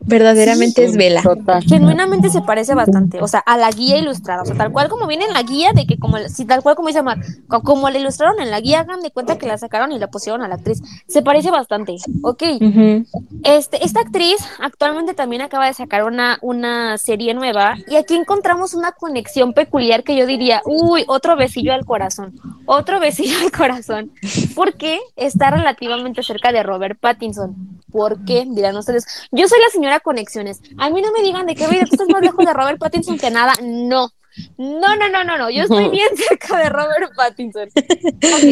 Verdaderamente 0.06 0.84
es 0.86 0.96
Vela. 0.98 1.22
Total. 1.22 1.64
Genuinamente 1.64 2.30
se 2.30 2.42
parece 2.42 2.74
bastante, 2.76 3.22
o 3.22 3.28
sea, 3.28 3.40
a 3.46 3.58
la 3.58 3.70
guía 3.70 3.98
ilustrada, 3.98 4.42
o 4.44 4.46
sea, 4.46 4.56
tal 4.56 4.72
cual 4.72 4.90
como 4.90 5.08
viene 5.08 5.26
en 5.26 5.34
la 5.34 5.44
guía 5.44 5.72
de 5.74 5.86
que 5.86 5.98
como, 5.98 6.18
si 6.30 6.46
tal 6.46 6.62
cual 6.64 6.76
como 6.76 6.88
dice 6.88 7.04
Mar, 7.04 7.20
co- 7.48 7.62
como 7.62 7.90
la 7.90 7.98
ilustraron 8.00 8.40
en 8.40 8.50
la 8.50 8.60
guía, 8.60 8.80
hagan 8.82 9.02
de 9.02 9.12
cuenta 9.12 9.38
que 9.38 9.46
la 9.46 9.58
sacaron 9.58 9.92
y 9.92 10.00
la 10.00 10.08
pusieron 10.08 10.42
a 10.42 10.48
la 10.48 10.56
actriz, 10.56 10.82
se 11.08 11.22
parece 11.22 11.52
bastante, 11.52 11.96
ok, 12.24 12.44
Ujú. 12.62 13.06
este, 13.44 13.84
esta 13.86 14.00
actriz 14.02 14.38
actualmente 14.60 15.14
también 15.14 15.42
acaba 15.42 15.68
de 15.68 15.74
sacar 15.74 16.04
una, 16.04 16.38
una 16.42 16.98
serie 16.98 17.34
nueva 17.34 17.76
y 17.88 17.96
aquí 17.96 18.16
encontramos 18.16 18.74
una 18.74 18.92
conexión 18.94 19.54
peculiar 19.54 20.04
que 20.04 20.16
yo 20.16 20.26
diría, 20.26 20.62
uy, 20.66 21.04
otro 21.08 21.36
besillo 21.36 21.74
al 21.74 21.86
corazón, 21.86 22.34
otro 22.66 23.00
besillo 23.00 23.38
al 23.44 23.52
corazón, 23.52 24.12
porque 24.56 25.00
está 25.16 25.52
relativamente 25.52 26.24
cerca 26.24 26.52
de 26.52 26.64
Robert 26.64 26.98
Pattinson. 27.00 27.79
¿Por 27.92 28.24
qué? 28.26 28.46
Dirán 28.48 28.78
ustedes. 28.78 29.06
Yo 29.32 29.48
soy 29.48 29.60
la 29.60 29.70
señora 29.70 30.00
Conexiones. 30.00 30.62
A 30.78 30.90
mí 30.90 31.02
no 31.02 31.12
me 31.12 31.22
digan 31.22 31.46
de 31.46 31.56
qué 31.56 31.68
vida 31.68 31.86
tú 31.86 31.96
estás 31.96 32.10
más 32.10 32.22
lejos 32.22 32.46
de 32.46 32.54
Robert 32.54 32.80
Pattinson 32.80 33.18
que 33.18 33.32
nada. 33.32 33.54
No. 33.62 34.10
No, 34.58 34.96
no, 34.96 35.10
no, 35.10 35.24
no, 35.24 35.38
no. 35.38 35.50
Yo 35.50 35.64
estoy 35.64 35.90
bien 35.90 36.10
cerca 36.30 36.58
de 36.58 36.70
Robert 36.70 37.12
Pattinson. 37.16 37.68
Ok. 37.68 38.44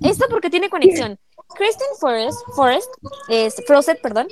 Esto 0.02 0.26
porque 0.28 0.50
tiene 0.50 0.68
conexión. 0.68 1.18
Kristen 1.54 1.88
Forrest, 2.00 2.38
Forrest 2.54 2.90
es, 3.28 3.56
Fawcett, 3.66 4.00
perdón, 4.00 4.26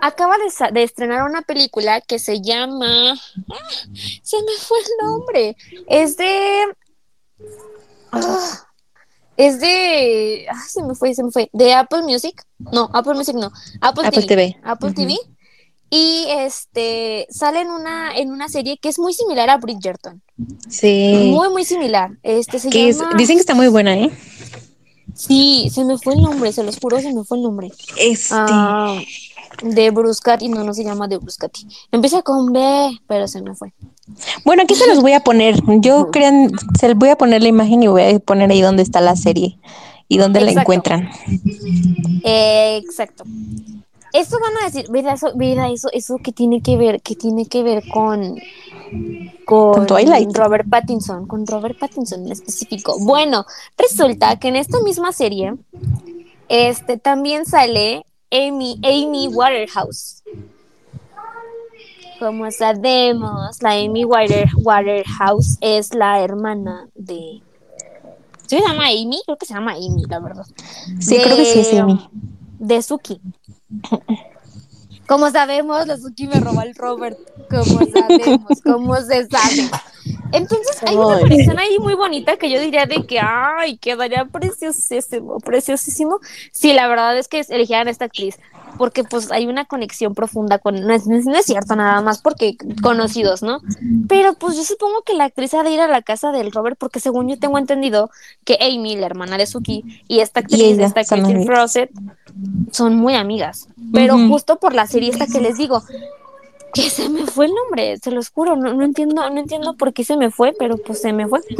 acaba 0.00 0.36
de, 0.36 0.72
de 0.72 0.82
estrenar 0.82 1.24
una 1.24 1.42
película 1.42 2.00
que 2.00 2.18
se 2.18 2.40
llama. 2.42 3.12
¡Ah! 3.12 3.68
se 4.22 4.36
me 4.42 4.52
fue 4.58 4.78
el 4.78 5.06
nombre. 5.06 5.56
Es 5.86 6.16
de. 6.16 6.64
ah, 8.12 8.67
es 9.38 9.58
de. 9.60 10.46
ah, 10.50 10.62
se 10.68 10.82
me 10.82 10.94
fue, 10.94 11.14
se 11.14 11.24
me 11.24 11.30
fue. 11.30 11.48
De 11.54 11.72
Apple 11.72 12.02
Music. 12.02 12.42
No, 12.58 12.90
Apple 12.92 13.14
Music 13.14 13.34
no. 13.36 13.50
Apple, 13.80 14.06
Apple 14.06 14.22
TV. 14.22 14.26
TV. 14.26 14.56
Apple. 14.62 14.92
TV. 14.92 15.16
Y 15.90 16.26
este 16.28 17.26
sale 17.30 17.62
en 17.62 17.70
una, 17.70 18.14
en 18.14 18.30
una 18.30 18.48
serie 18.50 18.76
que 18.76 18.90
es 18.90 18.98
muy 18.98 19.14
similar 19.14 19.48
a 19.48 19.56
Bridgerton. 19.56 20.20
Sí. 20.68 21.30
Muy, 21.32 21.48
muy 21.48 21.64
similar. 21.64 22.10
Este 22.22 22.58
se 22.58 22.68
Que 22.68 22.90
es- 22.90 22.98
dicen 23.16 23.36
que 23.36 23.40
está 23.40 23.54
muy 23.54 23.68
buena, 23.68 23.96
¿eh? 23.96 24.10
Sí, 25.14 25.70
se 25.72 25.84
me 25.84 25.96
fue 25.96 26.12
el 26.14 26.20
nombre, 26.20 26.52
se 26.52 26.62
los 26.62 26.78
juro, 26.78 27.00
se 27.00 27.12
me 27.14 27.24
fue 27.24 27.38
el 27.38 27.42
nombre. 27.44 27.70
Este. 27.96 28.34
Ah, 28.34 29.00
de 29.62 29.90
Bruscati, 29.90 30.48
no, 30.48 30.62
no 30.62 30.74
se 30.74 30.84
llama 30.84 31.08
de 31.08 31.16
Bruscati. 31.16 31.66
Empieza 31.90 32.20
con 32.22 32.52
B, 32.52 32.90
pero 33.08 33.26
se 33.26 33.40
me 33.42 33.54
fue. 33.54 33.72
Bueno, 34.44 34.62
aquí 34.62 34.74
se 34.74 34.86
los 34.86 35.00
voy 35.00 35.12
a 35.12 35.20
poner. 35.20 35.60
Yo 35.80 36.10
crean, 36.10 36.50
se 36.78 36.88
les 36.88 36.96
voy 36.96 37.10
a 37.10 37.16
poner 37.16 37.42
la 37.42 37.48
imagen 37.48 37.82
y 37.82 37.88
voy 37.88 38.02
a 38.02 38.18
poner 38.18 38.50
ahí 38.50 38.60
donde 38.60 38.82
está 38.82 39.00
la 39.00 39.16
serie 39.16 39.58
y 40.08 40.18
dónde 40.18 40.40
la 40.40 40.52
encuentran. 40.52 41.10
Eh, 42.24 42.80
exacto. 42.82 43.24
Esto 44.12 44.38
van 44.40 44.52
a 44.62 44.64
decir, 44.66 44.90
mira 44.90 45.12
eso, 45.12 45.32
mira 45.36 45.68
eso, 45.70 45.88
eso 45.92 46.16
que 46.18 46.32
tiene 46.32 46.62
que 46.62 46.76
ver, 46.76 47.02
que 47.02 47.14
tiene 47.14 47.46
que 47.46 47.62
ver 47.62 47.84
con 47.88 48.36
con, 49.44 49.72
Con 49.72 49.86
Twilight. 49.86 50.34
Robert 50.36 50.68
Pattinson, 50.68 51.26
con 51.26 51.46
Robert 51.46 51.78
Pattinson 51.78 52.26
en 52.26 52.32
específico. 52.32 52.96
Bueno, 53.00 53.44
resulta 53.76 54.38
que 54.38 54.48
en 54.48 54.56
esta 54.56 54.80
misma 54.80 55.12
serie, 55.12 55.54
este 56.48 56.98
también 56.98 57.46
sale 57.46 58.04
Amy, 58.30 58.80
Amy 58.82 59.28
Waterhouse. 59.28 60.22
Como 62.18 62.50
sabemos, 62.50 63.62
la 63.62 63.72
Amy 63.72 64.04
Water, 64.04 64.48
Waterhouse 64.56 65.58
es 65.60 65.94
la 65.94 66.20
hermana 66.20 66.88
de. 66.94 67.42
¿Sí 68.46 68.58
¿Se 68.58 68.60
llama 68.60 68.86
Amy? 68.86 69.20
Creo 69.24 69.36
que 69.36 69.46
se 69.46 69.54
llama 69.54 69.72
Amy, 69.72 70.04
la 70.08 70.20
verdad. 70.20 70.46
Sí, 70.98 71.18
creo 71.22 71.36
que 71.36 71.44
sí 71.44 71.60
es 71.60 71.74
Amy. 71.74 72.08
de 72.58 72.82
Suki. 72.82 73.20
Como 75.06 75.30
sabemos, 75.30 75.86
la 75.86 75.96
Suki 75.96 76.26
me 76.26 76.40
robó 76.40 76.60
al 76.60 76.74
Robert. 76.74 77.18
Como 77.48 77.64
sabemos, 77.64 78.60
como 78.62 78.96
se 78.96 79.26
sabe. 79.26 79.70
Entonces 80.32 80.82
hay 80.86 80.96
una 80.96 81.20
conexión 81.20 81.58
ahí 81.58 81.78
muy 81.78 81.94
bonita 81.94 82.36
que 82.36 82.50
yo 82.50 82.60
diría 82.60 82.86
de 82.86 83.06
que, 83.06 83.18
ay, 83.20 83.78
quedaría 83.78 84.24
preciosísimo, 84.26 85.38
preciosísimo. 85.40 86.20
Si 86.52 86.72
la 86.72 86.88
verdad 86.88 87.16
es 87.16 87.28
que 87.28 87.40
eligieran 87.48 87.88
a 87.88 87.90
esta 87.90 88.06
actriz. 88.06 88.38
Porque 88.76 89.04
pues 89.04 89.32
hay 89.32 89.46
una 89.46 89.64
conexión 89.64 90.14
profunda 90.14 90.58
con, 90.58 90.80
no 90.80 90.92
es, 90.92 91.06
no 91.06 91.16
es 91.16 91.46
cierto 91.46 91.74
nada 91.76 92.00
más 92.00 92.20
porque 92.20 92.56
conocidos, 92.82 93.42
¿no? 93.42 93.60
Pero 94.08 94.34
pues 94.34 94.56
yo 94.56 94.64
supongo 94.64 95.02
que 95.02 95.14
la 95.14 95.24
actriz 95.24 95.54
ha 95.54 95.62
de 95.62 95.72
ir 95.72 95.80
a 95.80 95.88
la 95.88 96.02
casa 96.02 96.30
del 96.32 96.52
Robert 96.52 96.76
porque 96.78 97.00
según 97.00 97.28
yo 97.28 97.38
tengo 97.38 97.58
entendido 97.58 98.10
que 98.44 98.58
Amy, 98.60 98.96
la 98.96 99.06
hermana 99.06 99.36
de 99.38 99.46
Suki, 99.46 100.02
y 100.06 100.20
esta 100.20 100.40
actriz, 100.40 100.60
ella 100.60 100.86
esta 100.86 101.14
amigas. 101.14 101.46
Fawcett, 101.46 101.90
son 102.70 102.96
muy 102.96 103.14
amigas. 103.14 103.68
Pero 103.92 104.16
justo 104.28 104.58
por 104.58 104.74
la 104.74 104.86
serie 104.86 105.10
esta 105.10 105.26
que 105.26 105.40
les 105.40 105.56
digo, 105.56 105.82
que 106.74 106.90
se 106.90 107.08
me 107.08 107.26
fue 107.26 107.46
el 107.46 107.54
nombre, 107.54 107.96
se 107.98 108.10
los 108.10 108.30
juro, 108.30 108.56
no, 108.56 108.74
no 108.74 108.84
entiendo, 108.84 109.28
no 109.28 109.40
entiendo 109.40 109.76
por 109.76 109.92
qué 109.92 110.04
se 110.04 110.16
me 110.16 110.30
fue, 110.30 110.54
pero 110.58 110.76
pues 110.76 111.00
se 111.00 111.12
me 111.12 111.26
fue. 111.26 111.40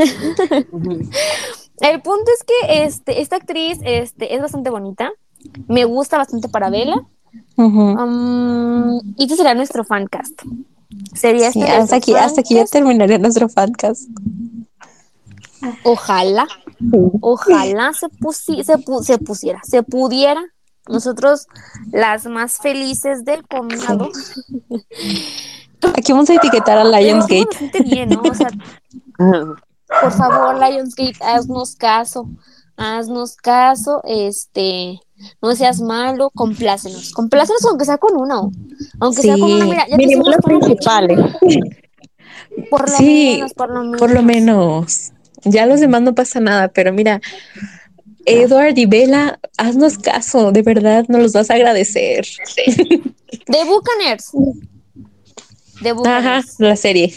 El 1.80 2.02
punto 2.02 2.30
es 2.32 2.44
que 2.44 2.84
este, 2.84 3.20
esta 3.20 3.36
actriz 3.36 3.78
este, 3.84 4.34
es 4.34 4.42
bastante 4.42 4.70
bonita, 4.70 5.12
me 5.68 5.84
gusta 5.84 6.18
bastante 6.18 6.48
para 6.48 6.70
um, 7.56 9.00
y 9.16 9.26
este 9.26 9.36
será 9.36 9.54
nuestro 9.54 9.84
fancast. 9.84 10.42
Sería 11.14 11.52
Sí, 11.52 11.60
este 11.60 11.72
hasta 11.72 11.96
aquí, 11.96 12.14
hasta 12.14 12.40
aquí 12.40 12.54
ya 12.54 12.60
fancast. 12.60 12.72
terminaría 12.72 13.18
nuestro 13.18 13.48
podcast. 13.48 14.02
Ojalá, 15.84 16.46
ojalá 17.20 17.92
se, 17.92 18.06
pusi- 18.08 18.62
se, 18.62 18.76
pu- 18.78 19.02
se 19.02 19.18
pusiera, 19.18 19.60
se 19.64 19.82
pudiera. 19.82 20.42
Nosotros, 20.88 21.46
las 21.92 22.24
más 22.26 22.56
felices 22.58 23.24
del 23.26 23.46
condado, 23.46 24.08
Aquí 25.96 26.12
vamos 26.12 26.30
a 26.30 26.34
etiquetar 26.34 26.78
a 26.78 26.84
Lionsgate. 26.84 27.44
bastante 27.44 27.80
bien, 27.82 28.08
¿no? 28.08 28.22
O 28.22 28.34
sea, 28.34 28.48
por 30.00 30.12
favor, 30.12 30.58
Lionsgate, 30.58 31.18
haznos 31.22 31.76
caso, 31.76 32.28
haznos 32.76 33.36
caso, 33.36 34.00
este, 34.04 34.98
no 35.42 35.54
seas 35.56 35.80
malo, 35.80 36.30
complácenos, 36.34 37.12
complácenos 37.12 37.64
aunque 37.64 37.84
sea 37.84 37.98
con 37.98 38.16
uno, 38.16 38.50
aunque 39.00 39.22
sea 39.22 39.36
con 39.38 39.50
una, 39.52 39.64
mira, 39.64 39.86
ya 39.88 39.96
Mínimo 39.96 40.24
los 40.24 40.36
principales. 40.36 41.18
por 42.70 42.88
lo 42.90 42.96
Sí, 42.96 43.32
menos, 43.36 43.54
por 43.54 43.70
lo 43.70 43.80
menos. 43.82 43.98
Por 44.00 44.10
lo 44.12 44.22
menos. 44.22 45.12
Ya 45.44 45.66
los 45.66 45.80
demás 45.80 46.02
no 46.02 46.14
pasa 46.14 46.40
nada, 46.40 46.68
pero 46.68 46.92
mira, 46.92 47.20
Edward 48.26 48.76
y 48.76 48.86
Bella, 48.86 49.38
haznos 49.56 49.98
caso, 49.98 50.52
de 50.52 50.62
verdad, 50.62 51.04
nos 51.08 51.22
los 51.22 51.32
vas 51.32 51.50
a 51.50 51.54
agradecer. 51.54 52.26
De 53.46 53.64
Buccaneers. 53.64 54.30
De 55.80 55.90
Ajá, 55.90 55.94
Buccaneers. 55.94 56.54
la 56.58 56.76
serie. 56.76 57.14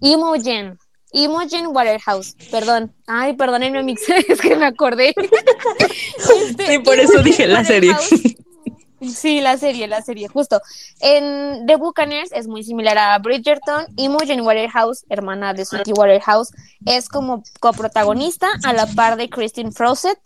Imogen. 0.00 0.78
Imogen 1.14 1.68
Waterhouse. 1.68 2.36
Perdón. 2.50 2.92
Ay, 3.06 3.34
perdónenme, 3.34 3.82
mix. 3.82 4.02
es 4.28 4.40
que 4.40 4.56
me 4.56 4.66
acordé. 4.66 5.14
Este, 5.16 6.66
Sí, 6.66 6.78
por 6.80 6.98
eso 6.98 7.22
Imogen 7.22 7.22
dije 7.22 7.46
la 7.46 7.64
serie. 7.64 7.94
Sí, 9.00 9.40
la 9.40 9.56
serie, 9.58 9.86
la 9.86 10.02
serie, 10.02 10.28
justo. 10.28 10.60
En 11.00 11.66
The 11.66 11.76
Buccaneers 11.76 12.32
es 12.32 12.48
muy 12.48 12.64
similar 12.64 12.96
a 12.98 13.18
Bridgerton. 13.18 13.86
Imogen 13.96 14.40
Waterhouse, 14.40 15.04
hermana 15.08 15.52
de 15.52 15.64
Suki 15.64 15.92
Waterhouse, 15.92 16.50
es 16.86 17.08
como 17.08 17.42
coprotagonista 17.60 18.48
a 18.64 18.72
la 18.72 18.86
par 18.86 19.16
de 19.16 19.28
Christine 19.28 19.72
Fawcett. 19.72 20.18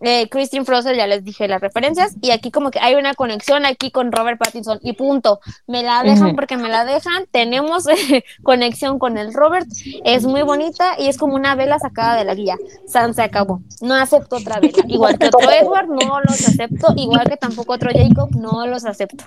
Eh, 0.00 0.28
Christine 0.28 0.64
Frost, 0.64 0.88
ya 0.88 1.06
les 1.06 1.24
dije 1.24 1.48
las 1.48 1.60
referencias, 1.60 2.14
y 2.20 2.30
aquí 2.30 2.50
como 2.50 2.70
que 2.70 2.78
hay 2.78 2.94
una 2.94 3.14
conexión 3.14 3.66
aquí 3.66 3.90
con 3.90 4.12
Robert 4.12 4.38
Pattinson, 4.38 4.78
y 4.82 4.92
punto. 4.92 5.40
Me 5.66 5.82
la 5.82 6.02
dejan 6.02 6.34
porque 6.34 6.56
me 6.56 6.68
la 6.68 6.84
dejan, 6.84 7.26
tenemos 7.30 7.86
eh, 7.88 8.24
conexión 8.42 8.98
con 8.98 9.18
el 9.18 9.32
Robert, 9.32 9.66
es 10.04 10.24
muy 10.24 10.42
bonita 10.42 10.94
y 10.98 11.08
es 11.08 11.18
como 11.18 11.34
una 11.34 11.54
vela 11.54 11.78
sacada 11.78 12.16
de 12.16 12.24
la 12.24 12.34
guía. 12.34 12.56
San 12.86 13.14
se 13.14 13.22
acabó. 13.22 13.60
No 13.80 13.94
acepto 13.94 14.36
otra 14.36 14.60
vela. 14.60 14.84
Igual 14.86 15.18
que 15.18 15.26
otro 15.26 15.50
Edward, 15.50 15.88
no 15.88 16.20
los 16.20 16.48
acepto, 16.48 16.94
igual 16.96 17.28
que 17.28 17.36
tampoco 17.36 17.74
otro 17.74 17.90
Jacob, 17.92 18.30
no 18.36 18.66
los 18.66 18.84
acepto. 18.84 19.24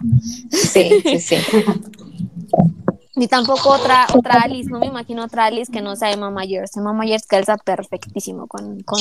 Sí, 0.51 1.01
sí, 1.03 1.19
sí. 1.19 1.37
Ni 3.13 3.27
tampoco 3.27 3.69
otra, 3.71 4.07
otra 4.15 4.35
Alice, 4.41 4.69
no 4.69 4.79
me 4.79 4.85
imagino 4.85 5.25
otra 5.25 5.45
Alice 5.45 5.69
que 5.69 5.81
no 5.81 5.97
sea 5.97 6.11
Emma 6.11 6.31
Myers. 6.31 6.77
Emma 6.77 6.93
Myers 6.93 7.25
calza 7.27 7.57
perfectísimo 7.57 8.47
con, 8.47 8.81
con 8.83 8.99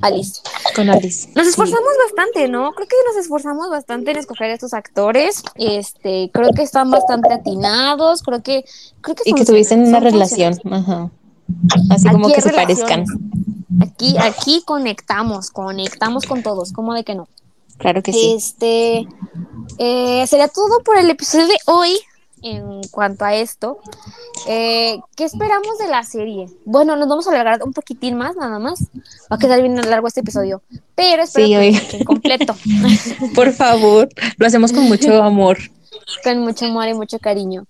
Alice. 0.00 0.40
Con 0.74 0.90
Alice. 0.90 1.28
Nos 1.34 1.44
Sí. 1.44 1.50
esforzamos 1.50 1.90
bastante, 2.06 2.48
¿no? 2.48 2.72
Creo 2.72 2.88
que 2.88 2.96
nos 3.06 3.16
esforzamos 3.22 3.70
bastante 3.70 4.10
en 4.10 4.16
escoger 4.16 4.50
estos 4.50 4.74
actores. 4.74 5.42
Este, 5.54 6.30
creo 6.32 6.50
que 6.52 6.62
están 6.62 6.90
bastante 6.90 7.32
atinados, 7.32 8.22
creo 8.22 8.42
que 8.42 8.64
creo 9.00 9.14
que 9.14 9.22
Y 9.26 9.34
que 9.34 9.44
tuviesen 9.44 9.82
una 9.82 9.98
son 9.98 10.04
relación. 10.04 10.58
Ajá. 10.70 11.10
Así 11.90 12.08
como 12.08 12.26
Aquí 12.26 12.34
que 12.34 12.40
se 12.40 12.52
parezcan. 12.52 13.04
Aquí 13.80 14.16
aquí 14.18 14.62
conectamos, 14.64 15.50
conectamos 15.50 16.26
con 16.26 16.42
todos, 16.42 16.72
¿cómo 16.72 16.94
de 16.94 17.04
que 17.04 17.14
no? 17.14 17.28
Claro 17.76 18.02
que 18.02 18.12
sí. 18.12 18.34
Este 18.36 19.06
eh, 19.78 20.26
sería 20.26 20.48
todo 20.48 20.82
por 20.84 20.98
el 20.98 21.08
episodio 21.10 21.46
de 21.46 21.58
hoy 21.66 21.96
en 22.42 22.80
cuanto 22.90 23.24
a 23.24 23.34
esto. 23.34 23.78
Eh, 24.46 24.98
¿Qué 25.16 25.24
esperamos 25.24 25.78
de 25.78 25.88
la 25.88 26.02
serie? 26.04 26.46
Bueno, 26.64 26.96
nos 26.96 27.08
vamos 27.08 27.26
a 27.26 27.30
alargar 27.30 27.62
un 27.62 27.72
poquitín 27.72 28.16
más, 28.16 28.36
nada 28.36 28.58
más. 28.58 28.84
Va 29.30 29.36
a 29.36 29.38
quedar 29.38 29.60
bien 29.60 29.76
largo 29.76 30.06
este 30.08 30.20
episodio, 30.20 30.62
pero 30.94 31.22
espero 31.22 31.46
Sí, 31.46 31.80
que 31.90 32.04
completo. 32.04 32.54
Por 33.34 33.52
favor, 33.52 34.08
lo 34.36 34.46
hacemos 34.46 34.72
con 34.72 34.84
mucho 34.84 35.22
amor. 35.22 35.58
con 36.24 36.38
mucho 36.40 36.66
amor 36.66 36.88
y 36.88 36.94
mucho 36.94 37.18
cariño. 37.18 37.66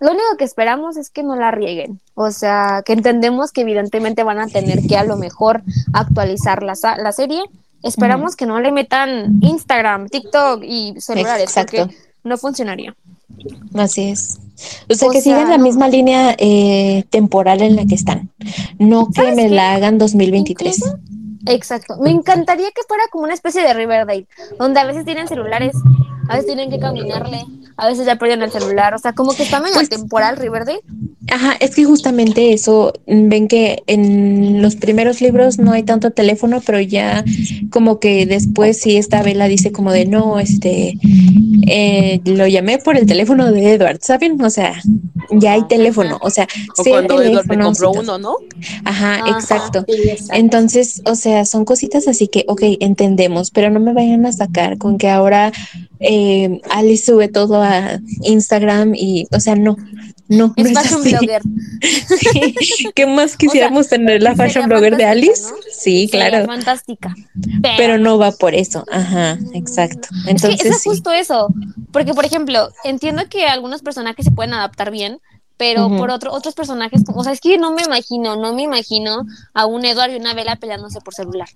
Lo 0.00 0.12
único 0.12 0.36
que 0.38 0.44
esperamos 0.44 0.96
es 0.96 1.10
que 1.10 1.22
no 1.22 1.36
la 1.36 1.50
rieguen, 1.50 2.00
o 2.14 2.30
sea, 2.30 2.82
que 2.86 2.94
entendemos 2.94 3.52
que 3.52 3.60
evidentemente 3.62 4.22
van 4.22 4.38
a 4.38 4.46
tener 4.46 4.80
que 4.86 4.96
a 4.96 5.04
lo 5.04 5.16
mejor 5.18 5.62
actualizar 5.92 6.62
la, 6.62 6.72
la 6.96 7.12
serie. 7.12 7.42
Esperamos 7.82 8.34
que 8.34 8.46
no 8.46 8.60
le 8.60 8.72
metan 8.72 9.40
Instagram, 9.42 10.08
TikTok 10.08 10.62
y 10.64 10.94
celulares, 11.00 11.44
Exacto. 11.44 11.76
porque 11.82 11.96
no 12.22 12.38
funcionaría. 12.38 12.96
Así 13.74 14.02
es. 14.10 14.38
O 14.88 14.94
sea, 14.94 15.08
O 15.08 15.10
que 15.10 15.20
sea, 15.20 15.36
sigan 15.36 15.50
la 15.50 15.58
no. 15.58 15.64
misma 15.64 15.88
línea 15.88 16.34
eh, 16.38 17.04
temporal 17.10 17.60
en 17.62 17.76
la 17.76 17.84
que 17.86 17.94
están. 17.94 18.30
No 18.78 19.06
que 19.08 19.22
¿Sabes 19.22 19.36
me 19.36 19.48
qué? 19.48 19.54
la 19.54 19.74
hagan 19.74 19.98
2023. 19.98 20.78
Incluso- 20.78 20.98
Exacto. 21.46 21.96
Me 22.00 22.10
encantaría 22.10 22.68
que 22.74 22.80
fuera 22.88 23.04
como 23.12 23.24
una 23.24 23.34
especie 23.34 23.62
de 23.62 23.74
Riverdale, 23.74 24.26
donde 24.58 24.80
a 24.80 24.84
veces 24.86 25.04
tienen 25.04 25.28
celulares, 25.28 25.76
a 26.28 26.34
veces 26.34 26.46
tienen 26.46 26.70
que 26.70 26.78
caminarle, 26.78 27.44
a 27.76 27.88
veces 27.88 28.06
ya 28.06 28.16
perdieron 28.16 28.44
el 28.44 28.50
celular, 28.52 28.94
o 28.94 28.98
sea, 28.98 29.12
como 29.14 29.34
que 29.34 29.42
está 29.42 29.60
medio 29.60 29.74
Pues- 29.74 29.88
temporal 29.88 30.36
Riverdale. 30.36 30.80
Ajá, 31.30 31.54
es 31.58 31.74
que 31.74 31.84
justamente 31.84 32.52
eso, 32.52 32.92
ven 33.06 33.48
que 33.48 33.82
en 33.86 34.60
los 34.60 34.76
primeros 34.76 35.20
libros 35.22 35.58
no 35.58 35.72
hay 35.72 35.82
tanto 35.82 36.10
teléfono, 36.10 36.60
pero 36.64 36.80
ya 36.80 37.24
como 37.70 37.98
que 37.98 38.26
después 38.26 38.78
sí 38.80 38.96
esta 38.96 39.22
Vela 39.22 39.48
dice 39.48 39.72
como 39.72 39.90
de 39.90 40.04
no, 40.04 40.38
este, 40.38 40.98
eh, 41.66 42.20
lo 42.26 42.46
llamé 42.46 42.78
por 42.78 42.98
el 42.98 43.06
teléfono 43.06 43.50
de 43.50 43.72
Edward, 43.72 43.98
¿saben? 44.02 44.40
O 44.42 44.50
sea, 44.50 44.74
ya 45.30 45.54
hay 45.54 45.62
teléfono, 45.66 46.18
o 46.20 46.28
sea, 46.28 46.46
O 46.76 46.82
sé 46.84 46.90
cuando 46.90 47.22
Edward 47.22 47.46
compró 47.58 47.92
uno, 47.92 48.18
¿no? 48.18 48.36
Ajá, 48.84 49.14
Ajá. 49.16 49.30
exacto. 49.30 49.84
Sí, 49.88 49.94
exacto. 50.10 50.34
Entonces, 50.34 51.00
o 51.06 51.14
sea, 51.14 51.46
son 51.46 51.64
cositas 51.64 52.06
así 52.06 52.28
que, 52.28 52.44
ok, 52.48 52.62
entendemos, 52.80 53.50
pero 53.50 53.70
no 53.70 53.80
me 53.80 53.94
vayan 53.94 54.26
a 54.26 54.32
sacar 54.32 54.76
con 54.76 54.98
que 54.98 55.08
ahora 55.08 55.52
eh, 56.00 56.13
Alice 56.70 57.06
sube 57.06 57.28
todo 57.28 57.62
a 57.62 57.98
Instagram 58.22 58.94
y, 58.94 59.26
o 59.32 59.40
sea, 59.40 59.54
no, 59.56 59.76
no, 60.28 60.48
no 60.48 60.54
Es 60.56 60.66
es 60.70 60.78
fashion 60.78 61.00
así. 61.00 61.10
blogger. 61.10 61.42
Sí. 61.82 62.88
¿Qué 62.94 63.06
más 63.06 63.36
quisiéramos 63.36 63.88
tener 63.88 64.22
la 64.22 64.34
fashion 64.34 64.68
blogger 64.68 64.96
de 64.96 65.04
Alice? 65.04 65.42
¿no? 65.50 65.56
Sí, 65.70 66.08
Sería 66.08 66.28
claro, 66.30 66.46
fantástica. 66.46 67.14
pero 67.76 67.98
no 67.98 68.18
va 68.18 68.32
por 68.32 68.54
eso. 68.54 68.84
Ajá, 68.90 69.38
exacto. 69.54 70.08
Es 70.10 70.24
que 70.24 70.30
Entonces, 70.30 70.66
es 70.66 70.82
sí. 70.82 70.88
justo 70.88 71.12
eso. 71.12 71.48
Porque, 71.92 72.14
por 72.14 72.24
ejemplo, 72.24 72.70
entiendo 72.84 73.22
que 73.28 73.46
algunos 73.46 73.82
personajes 73.82 74.24
se 74.24 74.30
pueden 74.32 74.54
adaptar 74.54 74.90
bien, 74.90 75.20
pero 75.56 75.88
por 75.96 76.10
otro, 76.10 76.32
otros 76.32 76.54
personajes, 76.54 77.02
o 77.14 77.22
sea, 77.22 77.32
es 77.32 77.40
que 77.40 77.58
no 77.58 77.72
me 77.72 77.82
imagino, 77.82 78.34
no 78.36 78.54
me 78.54 78.62
imagino 78.62 79.24
a 79.52 79.66
un 79.66 79.84
Edward 79.84 80.10
y 80.12 80.16
una 80.16 80.34
Vela 80.34 80.56
peleándose 80.56 81.00
por 81.00 81.14
celular. 81.14 81.48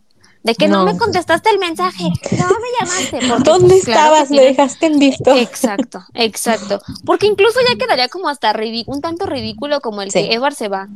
De 0.43 0.55
que 0.55 0.68
no, 0.68 0.84
No. 0.84 0.93
me 0.93 0.99
contestaste 0.99 1.51
el 1.51 1.59
mensaje, 1.59 2.05
no 2.05 2.47
me 2.49 2.68
llamaste. 2.80 3.18
porque, 3.28 3.43
¿Dónde 3.45 3.68
pues, 3.68 3.84
claro 3.84 3.84
que 3.84 3.91
estabas? 4.09 4.30
Me 4.30 4.36
tienen- 4.36 4.57
dejaste 4.57 4.86
en 4.86 4.99
visto. 4.99 5.36
Exacto, 5.36 6.05
exacto. 6.14 6.80
Porque 7.05 7.26
incluso 7.26 7.59
ya 7.68 7.76
quedaría 7.76 8.09
como 8.09 8.28
hasta 8.28 8.55
un 8.86 9.01
tanto 9.01 9.26
ridículo 9.26 9.80
como 9.80 10.01
el 10.03 10.11
Sí. 10.11 10.20
que 10.28 10.34
Edward 10.34 10.55
se 10.55 10.68
va. 10.68 10.89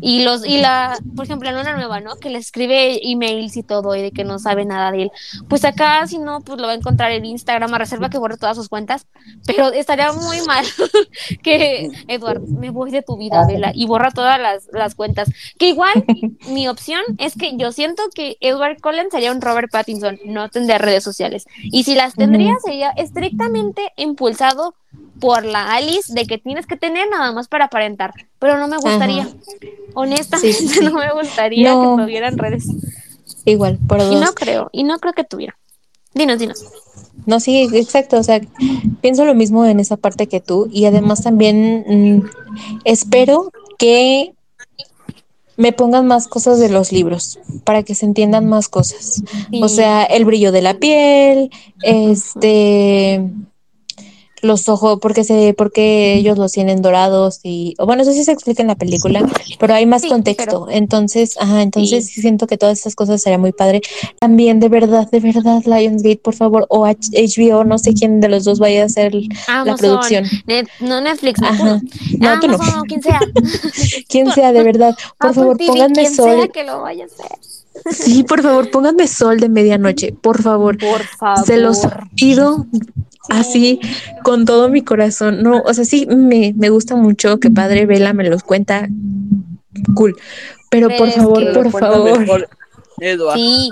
Y 0.00 0.24
los, 0.24 0.44
y 0.46 0.58
la, 0.58 0.98
por 1.14 1.24
ejemplo, 1.24 1.50
la 1.50 1.56
luna 1.58 1.74
nueva, 1.74 2.00
¿no? 2.00 2.16
Que 2.16 2.28
le 2.30 2.38
escribe 2.38 3.00
emails 3.02 3.56
y 3.56 3.62
todo, 3.62 3.94
y 3.96 4.02
de 4.02 4.10
que 4.12 4.24
no 4.24 4.38
sabe 4.38 4.64
nada 4.66 4.92
de 4.92 5.04
él. 5.04 5.10
Pues 5.48 5.64
acá, 5.64 6.06
si 6.06 6.18
no, 6.18 6.40
pues 6.42 6.60
lo 6.60 6.66
va 6.66 6.72
a 6.74 6.76
encontrar 6.76 7.12
en 7.12 7.24
Instagram, 7.24 7.72
a 7.72 7.78
reserva 7.78 8.10
que 8.10 8.18
borre 8.18 8.36
todas 8.36 8.56
sus 8.56 8.68
cuentas. 8.68 9.06
Pero 9.46 9.68
estaría 9.72 10.12
muy 10.12 10.42
mal 10.42 10.64
que, 11.42 11.90
Edward, 12.08 12.42
me 12.42 12.70
voy 12.70 12.90
de 12.90 13.02
tu 13.02 13.16
vida, 13.16 13.46
Vela, 13.46 13.72
y 13.74 13.86
borra 13.86 14.10
todas 14.10 14.38
las, 14.40 14.68
las 14.72 14.94
cuentas. 14.94 15.30
Que 15.58 15.68
igual, 15.68 16.04
mi 16.48 16.68
opción 16.68 17.00
es 17.18 17.34
que 17.34 17.56
yo 17.56 17.72
siento 17.72 18.02
que 18.14 18.36
Edward 18.40 18.78
Cullen 18.86 19.10
sería 19.10 19.32
un 19.32 19.40
Robert 19.40 19.68
Pattinson, 19.72 20.20
no 20.24 20.48
tendría 20.48 20.78
redes 20.78 21.02
sociales. 21.02 21.44
Y 21.64 21.82
si 21.82 21.96
las 21.96 22.14
tendría, 22.14 22.54
sería 22.64 22.90
estrictamente 22.90 23.82
impulsado 23.96 24.74
por 25.20 25.44
la 25.44 25.74
Alice 25.74 26.12
de 26.14 26.24
que 26.26 26.38
tienes 26.38 26.66
que 26.66 26.76
tener 26.76 27.08
nada 27.10 27.32
más 27.32 27.48
para 27.48 27.64
aparentar. 27.64 28.12
Pero 28.38 28.58
no 28.58 28.68
me 28.68 28.76
gustaría. 28.76 29.22
Ajá. 29.22 29.32
Honestamente, 29.94 30.52
Sí, 30.52 30.68
sí, 30.68 30.74
sí. 30.80 30.84
no 30.84 30.92
me 30.94 31.12
gustaría 31.12 31.72
No. 31.74 31.96
que 31.96 32.02
tuvieran 32.04 32.38
redes. 32.38 32.66
Igual, 33.44 33.78
por 33.88 33.98
Y 33.98 34.04
dos. 34.04 34.20
no 34.20 34.32
creo, 34.34 34.68
y 34.72 34.84
no 34.84 34.98
creo 35.00 35.14
que 35.14 35.24
tuviera. 35.24 35.56
Dinos, 36.14 36.38
dinos. 36.38 36.64
No, 37.26 37.40
sí, 37.40 37.68
exacto. 37.72 38.18
O 38.18 38.22
sea, 38.22 38.40
pienso 39.00 39.24
lo 39.24 39.34
mismo 39.34 39.64
en 39.66 39.80
esa 39.80 39.96
parte 39.96 40.28
que 40.28 40.40
tú. 40.40 40.68
Y 40.70 40.84
además 40.84 41.24
también 41.24 41.84
mm, 41.88 42.26
espero 42.84 43.50
que 43.78 44.32
me 45.56 45.72
pongan 45.72 46.06
más 46.06 46.28
cosas 46.28 46.58
de 46.58 46.68
los 46.68 46.92
libros 46.92 47.38
para 47.64 47.82
que 47.82 47.94
se 47.94 48.06
entiendan 48.06 48.46
más 48.46 48.68
cosas. 48.68 49.22
O 49.60 49.68
sea, 49.68 50.04
el 50.04 50.24
brillo 50.24 50.52
de 50.52 50.62
la 50.62 50.74
piel, 50.74 51.50
este 51.82 53.22
los 54.46 54.68
ojos, 54.68 54.98
porque 55.00 55.24
se, 55.24 55.54
porque 55.56 56.14
ellos 56.14 56.38
los 56.38 56.52
tienen 56.52 56.80
dorados 56.82 57.40
y, 57.42 57.74
o 57.78 57.86
bueno, 57.86 58.02
eso 58.02 58.12
sí 58.12 58.24
se 58.24 58.32
explica 58.32 58.62
en 58.62 58.68
la 58.68 58.74
película, 58.76 59.26
pero 59.58 59.74
hay 59.74 59.84
más 59.86 60.02
Sí, 60.02 60.08
contexto. 60.08 60.68
Entonces, 60.70 61.36
ajá, 61.38 61.62
entonces 61.62 62.06
Sí. 62.06 62.20
siento 62.20 62.46
que 62.46 62.56
todas 62.56 62.78
esas 62.78 62.94
cosas 62.94 63.20
sería 63.22 63.38
muy 63.38 63.52
padre. 63.52 63.80
También, 64.20 64.60
de 64.60 64.68
verdad, 64.68 65.08
de 65.10 65.20
verdad, 65.20 65.62
Lionsgate, 65.64 66.20
por 66.22 66.34
favor, 66.34 66.66
o 66.68 66.86
H- 66.86 67.10
HBO, 67.12 67.64
no 67.64 67.78
sé 67.78 67.92
quién 67.94 68.20
de 68.20 68.28
los 68.28 68.44
dos 68.44 68.58
vaya 68.58 68.82
a 68.82 68.86
hacer 68.86 69.14
la 69.14 69.22
Amazon, 69.48 69.76
producción. 69.78 70.24
Net- 70.46 70.68
no 70.80 71.00
Netflix, 71.00 71.40
no, 71.40 71.48
Ajá. 71.48 71.80
No, 72.18 72.40
tú 72.40 72.48
no. 72.48 72.54
Amazon 72.54 72.78
o 72.80 72.82
quien 72.84 73.02
sea. 73.02 73.20
Quien 74.08 74.30
sea, 74.32 74.52
de 74.52 74.62
verdad, 74.62 74.94
por 75.18 75.30
Apple 75.30 75.34
favor, 75.42 75.56
TV, 75.56 75.66
pónganme 75.68 75.94
quien 75.94 76.14
sea 76.14 76.34
sol. 76.36 76.50
que 76.52 76.64
lo 76.64 76.82
vaya 76.82 77.04
a 77.04 77.06
hacer. 77.06 77.26
Sí, 77.92 78.22
por 78.22 78.42
favor, 78.42 78.70
pónganme 78.70 79.06
sol 79.06 79.38
de 79.38 79.48
medianoche, 79.48 80.12
por 80.12 80.42
favor. 80.42 80.78
Por 80.78 81.02
favor. 81.04 81.44
Se 81.46 81.58
los 81.58 81.80
pido 82.14 82.66
así 83.30 83.80
con 84.22 84.44
todo 84.44 84.68
mi 84.68 84.82
corazón. 84.82 85.42
No, 85.42 85.62
o 85.64 85.74
sea, 85.74 85.84
sí 85.84 86.06
me, 86.06 86.54
me 86.56 86.68
gusta 86.70 86.96
mucho 86.96 87.38
que 87.38 87.50
Padre 87.50 87.86
Vela 87.86 88.12
me 88.12 88.28
los 88.28 88.42
cuenta. 88.42 88.88
Cool. 89.94 90.16
Pero 90.70 90.88
por 90.96 91.08
es 91.08 91.16
favor, 91.16 91.52
por 91.52 91.70
favor. 91.70 92.20
mejor 92.20 92.48
Edward. 92.98 93.36
Sí, 93.36 93.70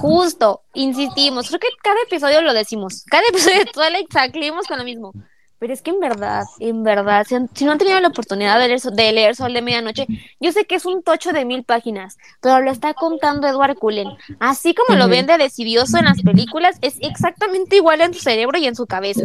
justo, 0.00 0.62
insistimos. 0.74 1.48
Creo 1.48 1.60
que 1.60 1.68
cada 1.82 2.00
episodio 2.06 2.42
lo 2.42 2.52
decimos. 2.52 3.04
Cada 3.10 3.24
episodio 3.28 3.58
de 3.60 3.66
Twilight 3.66 4.12
salimos 4.12 4.66
con 4.66 4.78
lo 4.78 4.84
mismo. 4.84 5.12
Pero 5.58 5.72
es 5.72 5.80
que 5.80 5.90
en 5.90 6.00
verdad, 6.00 6.42
en 6.60 6.82
verdad, 6.82 7.24
si, 7.26 7.34
han- 7.34 7.48
si 7.54 7.64
no 7.64 7.72
han 7.72 7.78
tenido 7.78 7.98
la 8.00 8.08
oportunidad 8.08 8.58
de 8.60 8.68
leer, 8.68 8.80
So- 8.80 8.90
de 8.90 9.12
leer 9.12 9.34
Sol 9.36 9.54
de 9.54 9.62
Medianoche, 9.62 10.06
yo 10.38 10.52
sé 10.52 10.66
que 10.66 10.74
es 10.74 10.84
un 10.84 11.02
tocho 11.02 11.32
de 11.32 11.44
mil 11.46 11.64
páginas, 11.64 12.18
pero 12.42 12.60
lo 12.60 12.70
está 12.70 12.92
contando 12.94 13.48
Edward 13.48 13.76
Cullen. 13.78 14.08
Así 14.38 14.74
como 14.74 14.98
lo 14.98 15.04
Ujú. 15.06 15.12
ven 15.12 15.26
de 15.26 15.38
decidioso 15.38 15.96
en 15.98 16.04
las 16.04 16.20
películas, 16.22 16.76
es 16.82 16.96
exactamente 17.00 17.76
igual 17.76 18.00
en 18.02 18.12
su 18.12 18.20
cerebro 18.20 18.58
y 18.58 18.66
en 18.66 18.76
su 18.76 18.86
cabeza. 18.86 19.22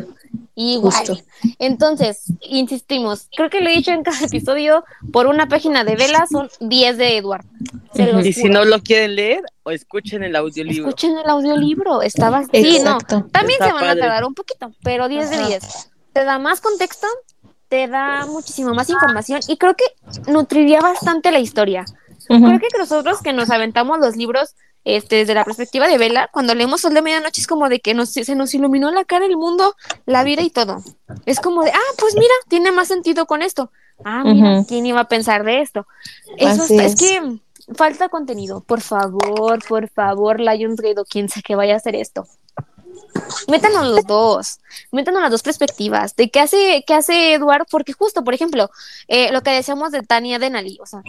Igual. 0.55 0.93
Justo. 0.93 1.17
Entonces, 1.59 2.25
insistimos, 2.41 3.27
creo 3.35 3.49
que 3.49 3.61
lo 3.61 3.69
he 3.69 3.73
dicho 3.75 3.91
en 3.91 4.03
cada 4.03 4.19
episodio, 4.25 4.83
por 5.11 5.27
una 5.27 5.47
página 5.47 5.83
de 5.83 5.95
vela 5.95 6.25
son 6.29 6.49
10 6.59 6.97
de 6.97 7.17
Edward. 7.17 7.45
Se 7.93 8.03
Ujú. 8.03 8.17
los 8.17 8.25
Y 8.25 8.33
si 8.33 8.41
juro. 8.43 8.53
no 8.53 8.65
lo 8.65 8.79
quieren 8.81 9.15
leer, 9.15 9.41
o 9.63 9.71
escuchen 9.71 10.23
el 10.23 10.35
audiolibro. 10.35 10.89
Escuchen 10.89 11.17
el 11.17 11.29
audiolibro, 11.29 12.01
estaba 12.01 12.43
Sí, 12.43 12.79
no. 12.83 12.93
Exacto. 12.95 13.25
También 13.31 13.59
Está 13.61 13.67
se 13.67 13.73
van 13.73 13.83
a 13.85 13.95
tardar 13.95 14.25
un 14.25 14.33
poquito, 14.33 14.71
pero 14.83 15.07
10 15.07 15.29
de 15.29 15.35
Ajá. 15.37 15.47
10. 15.47 15.89
Te 16.13 16.23
da 16.25 16.39
más 16.39 16.61
contexto, 16.61 17.07
te 17.69 17.87
da 17.87 18.25
muchísima 18.25 18.73
más 18.73 18.89
información 18.89 19.39
y 19.47 19.57
creo 19.57 19.75
que 19.75 19.85
nutriría 20.31 20.81
bastante 20.81 21.31
la 21.31 21.39
historia. 21.39 21.85
Creo 22.27 22.59
que 22.59 22.77
nosotros 22.77 23.21
que 23.21 23.33
nos 23.33 23.49
aventamos 23.49 23.99
los 23.99 24.15
libros 24.15 24.55
este, 24.83 25.17
desde 25.17 25.33
la 25.35 25.43
perspectiva 25.45 25.87
de 25.87 25.97
Vela, 25.97 26.29
cuando 26.31 26.55
leemos 26.55 26.81
Sol 26.81 26.93
de 26.93 27.01
Medianoche 27.01 27.41
es 27.41 27.47
como 27.47 27.69
de 27.69 27.79
que 27.81 27.93
nos, 27.93 28.09
se 28.09 28.35
nos 28.35 28.53
iluminó 28.53 28.89
la 28.91 29.05
cara, 29.05 29.25
el 29.25 29.37
mundo, 29.37 29.75
la 30.05 30.23
vida 30.23 30.41
y 30.41 30.49
todo. 30.49 30.83
Es 31.25 31.39
como 31.39 31.63
de, 31.63 31.71
ah, 31.71 31.93
pues 31.97 32.15
mira, 32.15 32.33
tiene 32.47 32.71
más 32.71 32.87
sentido 32.87 33.25
con 33.25 33.41
esto. 33.41 33.71
Ah, 34.03 34.23
mira. 34.25 34.63
¿quién 34.67 34.85
iba 34.85 35.01
a 35.01 35.07
pensar 35.07 35.43
de 35.43 35.61
esto? 35.61 35.85
Eso 36.37 36.63
está- 36.63 36.83
es 36.83 36.93
es. 36.93 36.99
que 36.99 37.39
falta 37.75 38.09
contenido. 38.09 38.61
Por 38.61 38.81
favor, 38.81 39.59
por 39.67 39.87
favor, 39.89 40.39
Lionsgate 40.39 40.99
o 40.99 41.05
quien 41.05 41.29
sea 41.29 41.43
que 41.43 41.55
vaya 41.55 41.75
a 41.75 41.77
hacer 41.77 41.95
esto. 41.95 42.25
Métanos 43.47 43.87
los 43.87 44.05
dos, 44.05 44.59
métanos 44.91 45.21
las 45.21 45.31
dos 45.31 45.43
perspectivas 45.43 46.15
de 46.15 46.29
qué 46.29 46.39
hace, 46.39 46.83
qué 46.85 46.93
hace 46.93 47.33
Edward, 47.33 47.65
porque 47.69 47.93
justo, 47.93 48.23
por 48.23 48.33
ejemplo, 48.33 48.69
eh, 49.07 49.31
lo 49.31 49.41
que 49.41 49.51
decíamos 49.51 49.91
de 49.91 50.01
Tania 50.01 50.39
Denali, 50.39 50.77
o 50.81 50.85
sea, 50.85 51.01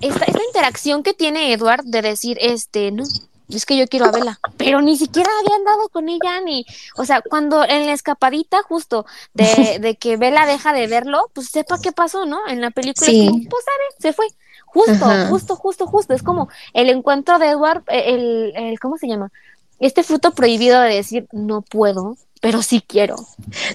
esta, 0.00 0.24
esta 0.24 0.42
interacción 0.44 1.02
que 1.02 1.14
tiene 1.14 1.52
Edward 1.52 1.84
de 1.84 2.02
decir, 2.02 2.38
este, 2.40 2.90
no, 2.92 3.04
es 3.48 3.66
que 3.66 3.76
yo 3.76 3.86
quiero 3.86 4.06
a 4.06 4.10
Bella, 4.12 4.40
pero 4.56 4.80
ni 4.80 4.96
siquiera 4.96 5.30
había 5.40 5.56
andado 5.56 5.88
con 5.90 6.08
ella, 6.08 6.40
ni, 6.40 6.64
o 6.96 7.04
sea, 7.04 7.20
cuando 7.22 7.64
en 7.64 7.86
la 7.86 7.92
escapadita 7.92 8.62
justo 8.62 9.06
de, 9.34 9.78
de 9.80 9.96
que 9.96 10.16
Bella 10.16 10.46
deja 10.46 10.72
de 10.72 10.86
verlo, 10.86 11.30
pues 11.34 11.48
sepa 11.48 11.78
qué 11.80 11.92
pasó, 11.92 12.26
¿no? 12.26 12.38
En 12.48 12.60
la 12.60 12.70
película, 12.70 13.06
Sí. 13.06 13.26
como, 13.26 13.48
pues 13.48 13.64
sabe, 13.64 13.84
se 14.00 14.12
fue. 14.12 14.26
Justo, 14.64 15.06
Ajá. 15.06 15.28
justo, 15.28 15.56
justo, 15.56 15.86
justo. 15.86 16.12
Es 16.12 16.22
como 16.22 16.48
el 16.74 16.90
encuentro 16.90 17.38
de 17.38 17.46
Edward, 17.50 17.84
el, 17.86 18.52
el 18.56 18.78
¿cómo 18.78 18.98
se 18.98 19.06
llama? 19.06 19.30
Este 19.80 20.02
fruto 20.02 20.32
prohibido 20.32 20.80
de 20.80 20.94
decir 20.94 21.26
no 21.32 21.62
puedo, 21.62 22.16
pero 22.40 22.62
sí 22.62 22.82
quiero. 22.86 23.16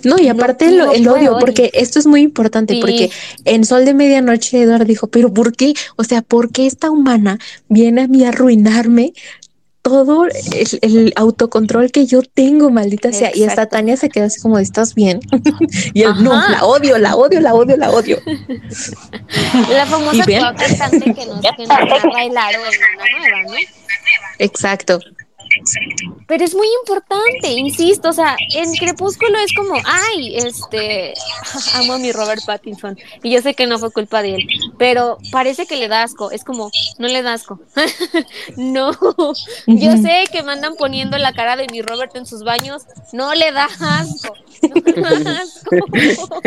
No, 0.04 0.18
y 0.20 0.28
aparte 0.30 0.66
el, 0.66 0.78
no 0.78 0.92
el 0.92 1.04
puedo, 1.04 1.16
odio, 1.16 1.38
y- 1.38 1.40
porque 1.40 1.72
esto 1.74 2.00
es 2.00 2.08
muy 2.08 2.22
importante, 2.22 2.74
Sí. 2.76 2.80
porque 2.82 3.10
en 3.46 3.66
Sol 3.66 3.86
de 3.86 3.94
Medianoche 3.94 4.62
Eduardo 4.62 4.86
dijo, 4.86 5.08
pero 5.08 5.34
¿por 5.34 5.56
qué? 5.56 5.74
O 5.98 6.04
sea, 6.04 6.22
¿por 6.22 6.52
qué 6.52 6.68
esta 6.68 6.90
humana 6.92 7.40
viene 7.70 8.02
a 8.04 8.08
mí 8.08 8.24
a 8.24 8.30
arruinarme 8.30 9.14
todo 9.84 10.26
el, 10.26 10.80
el 10.84 11.14
autocontrol 11.16 11.92
que 11.92 12.06
yo 12.06 12.22
tengo, 12.22 12.70
maldita 12.70 13.12
sea? 13.12 13.32
Y 13.36 13.44
hasta. 13.46 13.66
Tania 13.66 13.98
se 13.98 14.10
quedó 14.10 14.26
así 14.26 14.40
como, 14.40 14.60
¿estás 14.60 14.94
bien? 14.94 15.22
y 15.96 16.04
él, 16.04 16.14
no, 16.24 16.34
la 16.34 16.64
odio, 16.66 17.00
la 17.00 17.16
odio, 17.16 17.42
la 17.42 17.56
odio, 17.56 17.78
la 17.78 17.90
odio. 17.90 18.20
La 19.70 19.86
famosa 19.88 20.24
cantante 20.78 21.14
que 21.14 21.26
nos, 21.26 21.42
que 21.42 21.66
nos 21.66 21.80
en 21.80 22.32
una 22.32 22.32
nueva, 22.32 23.44
¿no? 23.48 23.54
Exacto. 24.40 25.00
Pero 26.28 26.44
es 26.44 26.56
muy 26.56 26.68
importante, 26.82 27.52
insisto, 27.52 28.10
o 28.10 28.14
sea, 28.14 28.36
en 28.56 28.74
Crepúsculo 28.74 29.38
es 29.40 29.54
como, 29.54 29.76
ay, 29.86 30.36
este, 30.38 31.14
amo 31.76 31.94
a 31.94 31.98
mi 31.98 32.12
Robert 32.12 32.42
Pattinson, 32.46 32.98
y 33.24 33.32
yo 33.32 33.42
sé 33.42 33.54
que 33.54 33.68
no 33.68 33.80
fue 33.80 33.92
culpa 33.92 34.22
de 34.22 34.36
él, 34.36 34.48
pero 34.78 35.18
parece 35.32 35.66
que 35.66 35.76
le 35.76 35.88
da 35.88 36.04
asco, 36.04 36.32
es 36.32 36.44
como, 36.44 36.72
no 37.00 37.08
le 37.08 37.22
da 37.22 37.34
asco, 37.34 37.60
no, 38.58 38.92
yo 39.68 39.98
sé 39.98 40.24
que 40.32 40.44
me 40.44 40.54
andan 40.54 40.76
poniendo 40.76 41.18
la 41.18 41.34
cara 41.34 41.56
de 41.56 41.68
mi 41.72 41.82
Robert 41.82 42.16
en 42.16 42.26
sus 42.26 42.44
baños, 42.44 42.84
no 43.14 43.34
le 43.34 43.52
da 43.52 43.66
asco, 43.66 44.34
no 44.62 44.82
le 44.86 45.02
da 45.02 45.42
asco. 45.42 46.42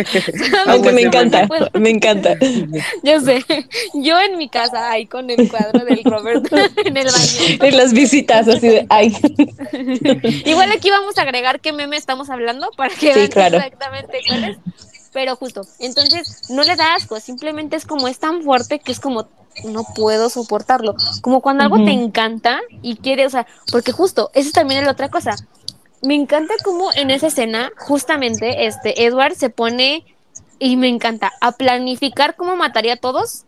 Aunque 0.67 0.93
me 0.93 1.03
Aguas, 1.03 1.05
encanta, 1.05 1.47
Pues, 1.47 1.63
me 1.75 1.91
encanta. 1.91 2.37
yo 3.03 3.21
sé, 3.21 3.45
yo 3.95 4.19
en 4.21 4.39
mi 4.39 4.49
casa, 4.49 4.91
ahí 4.91 5.07
con 5.07 5.29
el 5.31 5.49
cuadro 5.49 5.85
del 5.85 6.03
Robert 6.05 6.47
en 6.85 6.97
el 6.97 7.07
baño. 7.07 7.59
En 7.61 7.77
las 7.77 7.93
visitas, 7.93 8.49
así 8.49 8.69
de, 8.69 8.87
ay. 8.89 9.04
Igual 10.45 10.73
aquí 10.73 10.91
vamos 10.91 11.19
a 11.19 11.23
agregar 11.23 11.61
qué 11.61 11.73
meme 11.73 11.97
estamos 11.97 12.31
hablando 12.31 12.71
para 12.77 12.95
que 12.95 13.13
Sí, 13.13 13.19
vean 13.19 13.29
claro. 13.29 13.57
exactamente 13.59 14.21
cuál 14.27 14.45
es. 14.45 14.59
Pero 15.13 15.37
justo, 15.37 15.63
entonces 15.79 16.51
no 16.51 16.65
le 16.65 16.75
da 16.75 16.95
asco, 16.97 17.21
simplemente 17.21 17.77
es 17.77 17.87
como 17.87 18.09
es 18.09 18.19
tan 18.19 18.43
fuerte 18.43 18.81
que 18.81 18.91
es 18.91 18.99
como 18.99 19.29
no 19.65 19.85
puedo 19.95 20.29
soportarlo. 20.29 20.97
Como 21.21 21.41
cuando 21.41 21.63
algo 21.63 21.77
te 21.85 21.93
encanta 21.93 22.61
y 22.83 22.97
quieres, 22.97 23.29
o 23.29 23.31
sea, 23.31 23.47
porque 23.71 23.93
justo, 23.93 24.31
eso 24.35 24.51
también 24.51 24.81
es 24.81 24.87
la 24.87 24.93
otra 24.93 25.09
cosa. 25.11 25.37
Me 26.03 26.15
encanta 26.15 26.55
como 26.65 26.93
en 26.95 27.11
esa 27.11 27.29
escena, 27.29 27.71
justamente, 27.79 28.67
este, 28.67 29.05
Edward 29.05 29.37
se 29.37 29.51
pone, 29.51 30.05
y 30.59 30.77
me 30.77 30.89
encanta, 30.89 31.33
a 31.41 31.53
planificar 31.53 32.37
cómo 32.37 32.57
mataría 32.57 32.95
a 32.95 32.97
todos 32.97 33.45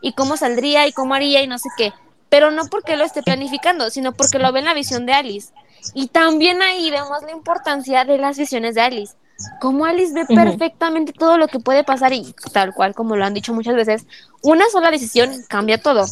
y 0.00 0.12
cómo 0.12 0.36
saldría 0.36 0.86
y 0.86 0.92
cómo 0.92 1.14
haría 1.14 1.42
y 1.42 1.46
no 1.46 1.58
sé 1.58 1.68
qué. 1.76 1.92
Pero 2.34 2.50
no 2.50 2.64
porque 2.66 2.96
lo 2.96 3.04
esté 3.04 3.22
planificando, 3.22 3.90
sino 3.90 4.10
porque 4.10 4.40
lo 4.40 4.50
ve 4.50 4.58
en 4.58 4.64
la 4.64 4.74
visión 4.74 5.06
de 5.06 5.12
Alice. 5.12 5.52
Y 5.94 6.08
también 6.08 6.62
ahí 6.62 6.90
vemos 6.90 7.22
la 7.22 7.30
importancia 7.30 8.04
de 8.04 8.18
las 8.18 8.36
visiones 8.36 8.74
de 8.74 8.80
Alice. 8.80 9.14
Como 9.60 9.84
Alice 9.84 10.12
ve 10.12 10.26
perfectamente 10.26 11.12
todo 11.12 11.38
lo 11.38 11.46
que 11.46 11.60
puede 11.60 11.84
pasar 11.84 12.12
y 12.12 12.34
tal 12.52 12.74
cual 12.74 12.92
como 12.92 13.14
lo 13.14 13.24
han 13.24 13.34
dicho 13.34 13.54
muchas 13.54 13.76
veces, 13.76 14.04
una 14.42 14.68
sola 14.68 14.90
decisión 14.90 15.30
cambia 15.48 15.80
todo. 15.80 16.06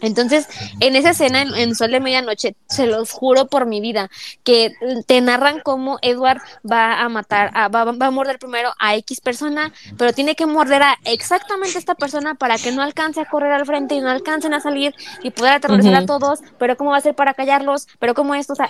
Entonces, 0.00 0.46
en 0.80 0.96
esa 0.96 1.10
escena, 1.10 1.42
en, 1.42 1.54
en 1.54 1.74
Sol 1.74 1.90
de 1.90 2.00
Medianoche, 2.00 2.54
se 2.68 2.86
los 2.86 3.10
juro 3.12 3.46
por 3.46 3.66
mi 3.66 3.80
vida, 3.80 4.10
que 4.44 4.72
te 5.06 5.20
narran 5.20 5.60
cómo 5.60 5.98
Edward 6.02 6.40
va 6.70 7.00
a 7.00 7.08
matar, 7.08 7.50
a- 7.54 7.68
va, 7.68 7.84
va 7.84 8.06
a 8.06 8.10
morder 8.10 8.38
primero 8.38 8.72
a 8.78 8.96
X 8.96 9.20
persona, 9.20 9.72
pero 9.96 10.12
tiene 10.12 10.34
que 10.34 10.46
morder 10.46 10.82
a 10.82 10.96
exactamente 11.04 11.78
esta 11.78 11.94
persona 11.94 12.34
para 12.34 12.56
que 12.58 12.72
no 12.72 12.82
alcance 12.82 13.20
a 13.20 13.24
correr 13.26 13.52
al 13.52 13.66
frente 13.66 13.94
y 13.94 14.00
no 14.00 14.10
alcancen 14.10 14.54
a 14.54 14.60
salir 14.60 14.94
y 15.22 15.30
poder 15.30 15.54
aterrorizar 15.54 15.94
a 15.94 16.06
todos, 16.06 16.40
pero 16.58 16.76
cómo 16.76 16.90
va 16.90 16.96
a 16.98 17.00
ser 17.02 17.14
para 17.14 17.34
callarlos, 17.34 17.86
pero 17.98 18.14
cómo 18.14 18.34
esto, 18.34 18.52
o 18.54 18.56
sea, 18.56 18.68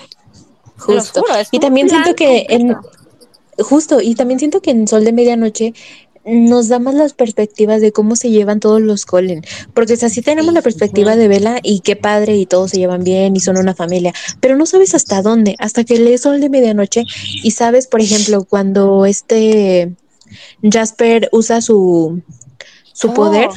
Justo. 0.78 1.20
juro, 1.22 1.34
es 1.36 1.48
y 1.52 1.58
también 1.58 1.88
siento 1.88 2.14
que 2.14 2.46
en, 2.48 2.74
justo, 3.58 4.00
y 4.00 4.14
también 4.14 4.38
siento 4.38 4.60
que 4.62 4.70
en 4.70 4.88
Sol 4.88 5.04
de 5.04 5.12
Medianoche 5.12 5.74
nos 6.24 6.68
da 6.68 6.78
más 6.78 6.94
las 6.94 7.14
perspectivas 7.14 7.80
de 7.80 7.92
cómo 7.92 8.16
se 8.16 8.30
llevan 8.30 8.60
todos 8.60 8.80
los 8.80 9.06
Colen, 9.06 9.42
porque 9.74 9.94
o 9.94 9.96
sea, 9.96 10.08
sí 10.08 10.22
tenemos 10.22 10.52
la 10.52 10.62
perspectiva 10.62 11.16
de 11.16 11.28
Vela 11.28 11.60
y 11.62 11.80
qué 11.80 11.96
padre 11.96 12.36
y 12.36 12.46
todos 12.46 12.70
se 12.72 12.78
llevan 12.78 13.04
bien 13.04 13.36
y 13.36 13.40
son 13.40 13.56
una 13.56 13.74
familia, 13.74 14.12
pero 14.40 14.56
no 14.56 14.66
sabes 14.66 14.94
hasta 14.94 15.22
dónde, 15.22 15.56
hasta 15.58 15.84
que 15.84 15.98
lees 15.98 16.22
Sol 16.22 16.40
de 16.40 16.50
Medianoche 16.50 17.04
y 17.42 17.50
sabes, 17.52 17.86
por 17.86 18.00
ejemplo, 18.00 18.44
cuando 18.44 19.06
este 19.06 19.94
Jasper 20.62 21.28
usa 21.32 21.60
su 21.60 22.22
su 22.92 23.08
Oh, 23.08 23.14
poder 23.14 23.48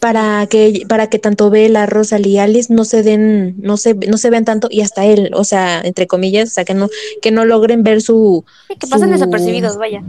para 0.00 0.46
que 0.46 0.82
para 0.88 1.08
que 1.08 1.18
tanto 1.18 1.50
Bella, 1.50 1.86
Rosalie 1.86 2.32
y 2.32 2.38
Alice 2.38 2.72
no 2.72 2.84
se 2.84 3.02
den 3.02 3.56
no 3.60 3.76
se 3.76 3.94
no 3.94 4.16
se 4.18 4.30
vean 4.30 4.44
tanto 4.44 4.68
y 4.70 4.80
hasta 4.82 5.04
él, 5.06 5.30
o 5.34 5.44
sea, 5.44 5.80
entre 5.82 6.06
comillas, 6.06 6.48
o 6.50 6.52
sea, 6.52 6.64
que 6.64 6.74
no 6.74 6.88
que 7.22 7.30
no 7.30 7.44
logren 7.44 7.82
ver 7.82 8.02
su 8.02 8.44
sí, 8.68 8.76
que 8.76 8.86
pasan 8.86 9.08
su- 9.08 9.14
desapercibidos, 9.14 9.76
vaya. 9.78 10.02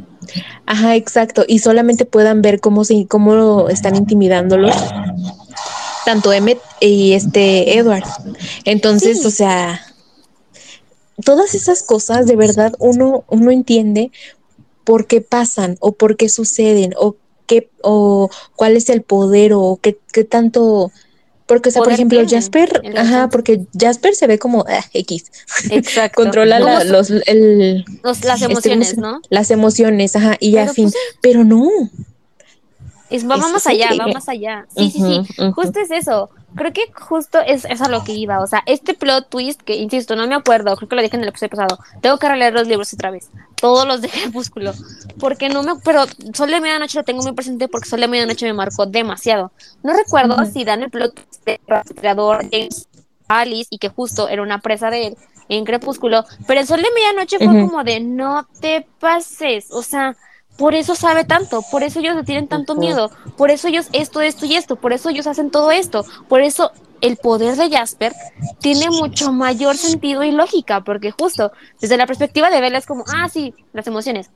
Ajá, 0.65 0.95
exacto, 0.95 1.45
y 1.47 1.59
solamente 1.59 2.05
puedan 2.05 2.41
ver 2.41 2.59
cómo 2.59 2.83
se 2.83 3.05
cómo 3.07 3.69
están 3.69 3.95
intimidándolos 3.95 4.75
tanto 6.05 6.31
Emmet 6.33 6.59
y 6.79 7.13
este 7.13 7.77
Edward. 7.79 8.03
Entonces, 8.63 9.21
Sí. 9.21 9.27
o 9.27 9.31
sea, 9.31 9.81
todas 11.23 11.55
esas 11.55 11.81
cosas 11.83 12.25
de 12.27 12.35
verdad 12.35 12.73
uno 12.79 13.23
uno 13.29 13.51
entiende 13.51 14.11
por 14.83 15.07
qué 15.07 15.21
pasan 15.21 15.77
o 15.79 15.93
por 15.93 16.15
qué 16.17 16.29
suceden 16.29 16.93
o 16.97 17.15
qué 17.45 17.69
o 17.81 18.29
cuál 18.55 18.75
es 18.77 18.89
el 18.89 19.01
poder 19.01 19.53
o 19.53 19.79
qué, 19.81 19.97
qué 20.11 20.23
tanto 20.23 20.91
porque 21.47 21.69
o 21.69 21.71
sea, 21.71 21.83
por 21.83 21.93
ejemplo, 21.93 22.17
tienen, 22.25 22.41
Jasper, 22.41 22.81
ajá, 22.97 23.29
porque 23.29 23.65
Jasper 23.79 24.15
se 24.15 24.25
ve 24.25 24.39
como 24.39 24.65
ah, 24.67 24.83
X, 24.93 25.25
Exacto. 25.69 26.15
controla 26.23 26.59
la- 26.59 26.83
los 26.83 27.11
el 27.11 27.85
los- 28.03 28.23
las 28.23 28.41
este, 28.41 28.45
¿cómo 28.47 28.51
emociones, 28.53 28.97
¿no? 28.97 29.21
Las 29.29 29.51
emociones, 29.51 30.15
ajá, 30.15 30.37
y 30.39 30.51
ya 30.53 30.73
fin, 30.73 30.85
pues, 30.91 30.95
pero 31.21 31.43
no. 31.43 31.69
Es, 33.09 33.29
va, 33.29 33.37
más 33.37 33.67
allá, 33.67 33.89
va 33.99 34.07
más 34.07 34.27
allá. 34.29 34.65
Sí, 34.75 34.89
sí, 34.89 34.99
sí. 34.99 35.19
Ujú, 35.19 35.43
ujú. 35.43 35.53
Justo 35.53 35.79
es 35.79 35.91
eso. 35.91 36.29
Creo 36.55 36.73
que 36.73 36.91
justo 36.93 37.39
es, 37.39 37.65
es 37.65 37.81
a 37.81 37.89
lo 37.89 38.03
que 38.03 38.13
iba. 38.13 38.39
O 38.39 38.47
sea, 38.47 38.63
este 38.65 38.93
plot 38.93 39.29
twist, 39.29 39.61
que 39.61 39.75
insisto, 39.75 40.15
no 40.15 40.25
me 40.25 40.35
acuerdo, 40.35 40.75
creo 40.75 40.89
que 40.89 40.95
lo 40.95 41.01
dije 41.01 41.15
en 41.15 41.23
el 41.23 41.29
episodio 41.29 41.51
pasado. 41.51 41.79
Tengo 42.01 42.17
que 42.17 42.27
releer 42.27 42.53
los 42.53 42.67
libros 42.67 42.93
otra 42.93 43.11
vez. 43.11 43.29
Todos 43.57 43.85
los 43.85 44.01
de 44.01 44.09
Crepúsculo. 44.23 44.73
Porque 45.19 45.49
no 45.49 45.61
me. 45.63 45.75
Pero 45.83 46.05
Sol 46.33 46.49
de 46.49 46.61
Medianoche 46.61 46.97
lo 46.97 47.03
tengo 47.03 47.21
muy 47.21 47.33
presente 47.33 47.67
porque 47.67 47.87
Sol 47.89 48.01
de 48.01 48.07
Medianoche 48.07 48.45
me 48.45 48.53
marcó 48.53 48.85
demasiado. 48.85 49.51
No 49.83 49.93
recuerdo 49.93 50.35
Ujú. 50.35 50.45
si 50.51 50.63
dan 50.63 50.81
el 50.81 50.89
plot 50.89 51.13
twist 51.13 51.45
de 51.45 51.59
rastreador 51.67 52.49
James 52.51 52.87
Alice 53.27 53.67
y 53.69 53.77
que 53.77 53.89
justo 53.89 54.29
era 54.29 54.41
una 54.41 54.59
presa 54.61 54.89
de 54.89 55.07
él 55.07 55.17
en 55.49 55.63
Crepúsculo. 55.65 56.25
Pero 56.47 56.61
el 56.61 56.67
Sol 56.67 56.81
de 56.81 56.89
Medianoche 56.95 57.37
fue 57.37 57.47
como 57.47 57.83
de 57.83 57.99
no 57.99 58.47
te 58.61 58.87
pases. 58.99 59.67
O 59.71 59.83
sea. 59.83 60.15
Por 60.57 60.73
eso 60.73 60.95
sabe 60.95 61.25
tanto, 61.25 61.61
por 61.69 61.83
eso 61.83 61.99
ellos 61.99 62.15
le 62.15 62.23
tienen 62.23 62.47
tanto 62.47 62.75
miedo, 62.75 63.11
por 63.35 63.51
eso 63.51 63.67
ellos 63.67 63.87
esto, 63.91 64.21
esto 64.21 64.45
y 64.45 64.55
esto, 64.55 64.77
por 64.77 64.93
eso 64.93 65.09
ellos 65.09 65.27
hacen 65.27 65.51
todo 65.51 65.71
esto, 65.71 66.05
por 66.29 66.39
eso 66.39 66.71
el 67.01 67.17
poder 67.17 67.55
de 67.55 67.69
Jasper 67.69 68.13
tiene 68.59 68.89
mucho 68.89 69.33
mayor 69.33 69.75
sentido 69.75 70.23
y 70.23 70.31
lógica, 70.31 70.81
porque 70.81 71.11
justo 71.11 71.51
desde 71.81 71.97
la 71.97 72.07
perspectiva 72.07 72.49
de 72.49 72.61
Bella 72.61 72.77
es 72.77 72.85
como, 72.85 73.03
ah, 73.13 73.27
sí, 73.29 73.53
las 73.73 73.87
emociones. 73.87 74.31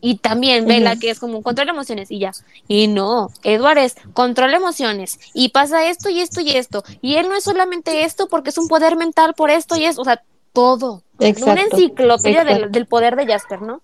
Y 0.00 0.18
también 0.18 0.66
Bella, 0.66 0.96
que 0.96 1.10
es 1.10 1.18
como 1.18 1.42
controla 1.42 1.72
emociones 1.72 2.10
y 2.10 2.18
ya. 2.18 2.32
Y 2.68 2.86
no, 2.86 3.30
Edward 3.42 3.78
es 3.78 3.96
controla 4.12 4.56
emociones 4.56 5.18
y 5.32 5.48
pasa 5.48 5.88
esto 5.88 6.10
y 6.10 6.20
esto 6.20 6.40
y 6.42 6.50
esto. 6.50 6.84
Y 7.00 7.16
él 7.16 7.28
no 7.28 7.34
es 7.34 7.44
solamente 7.44 8.04
esto 8.04 8.28
porque 8.28 8.50
es 8.50 8.58
un 8.58 8.68
poder 8.68 8.96
mental 8.96 9.34
por 9.34 9.50
esto 9.50 9.76
y 9.76 9.84
eso, 9.84 10.02
o 10.02 10.04
sea, 10.04 10.22
todo. 10.52 11.02
Una 11.18 11.28
Exacto, 11.28 11.76
enciclopedia 11.76 12.44
del, 12.44 12.56
exacto. 12.56 12.72
del 12.72 12.86
poder 12.86 13.16
de 13.16 13.26
Jasper, 13.26 13.62
¿no? 13.62 13.80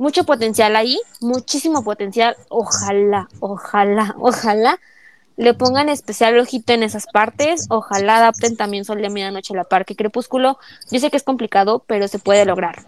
Mucho 0.00 0.24
potencial 0.24 0.76
ahí, 0.76 0.98
muchísimo 1.20 1.84
potencial. 1.84 2.34
Ojalá, 2.48 3.28
ojalá, 3.38 4.14
ojalá 4.18 4.80
le 5.36 5.52
pongan 5.52 5.90
especial 5.90 6.38
ojito 6.38 6.72
en 6.72 6.82
esas 6.82 7.06
partes. 7.06 7.66
Ojalá 7.68 8.16
adapten 8.16 8.56
también 8.56 8.86
Sol 8.86 9.02
de 9.02 9.10
Medianoche 9.10 9.52
a 9.52 9.58
la 9.58 9.64
par 9.64 9.84
que 9.84 9.96
Crepúsculo. 9.96 10.58
Yo 10.90 11.00
sé 11.00 11.10
que 11.10 11.18
es 11.18 11.22
complicado, 11.22 11.84
pero 11.86 12.08
se 12.08 12.18
puede 12.18 12.46
lograr. 12.46 12.82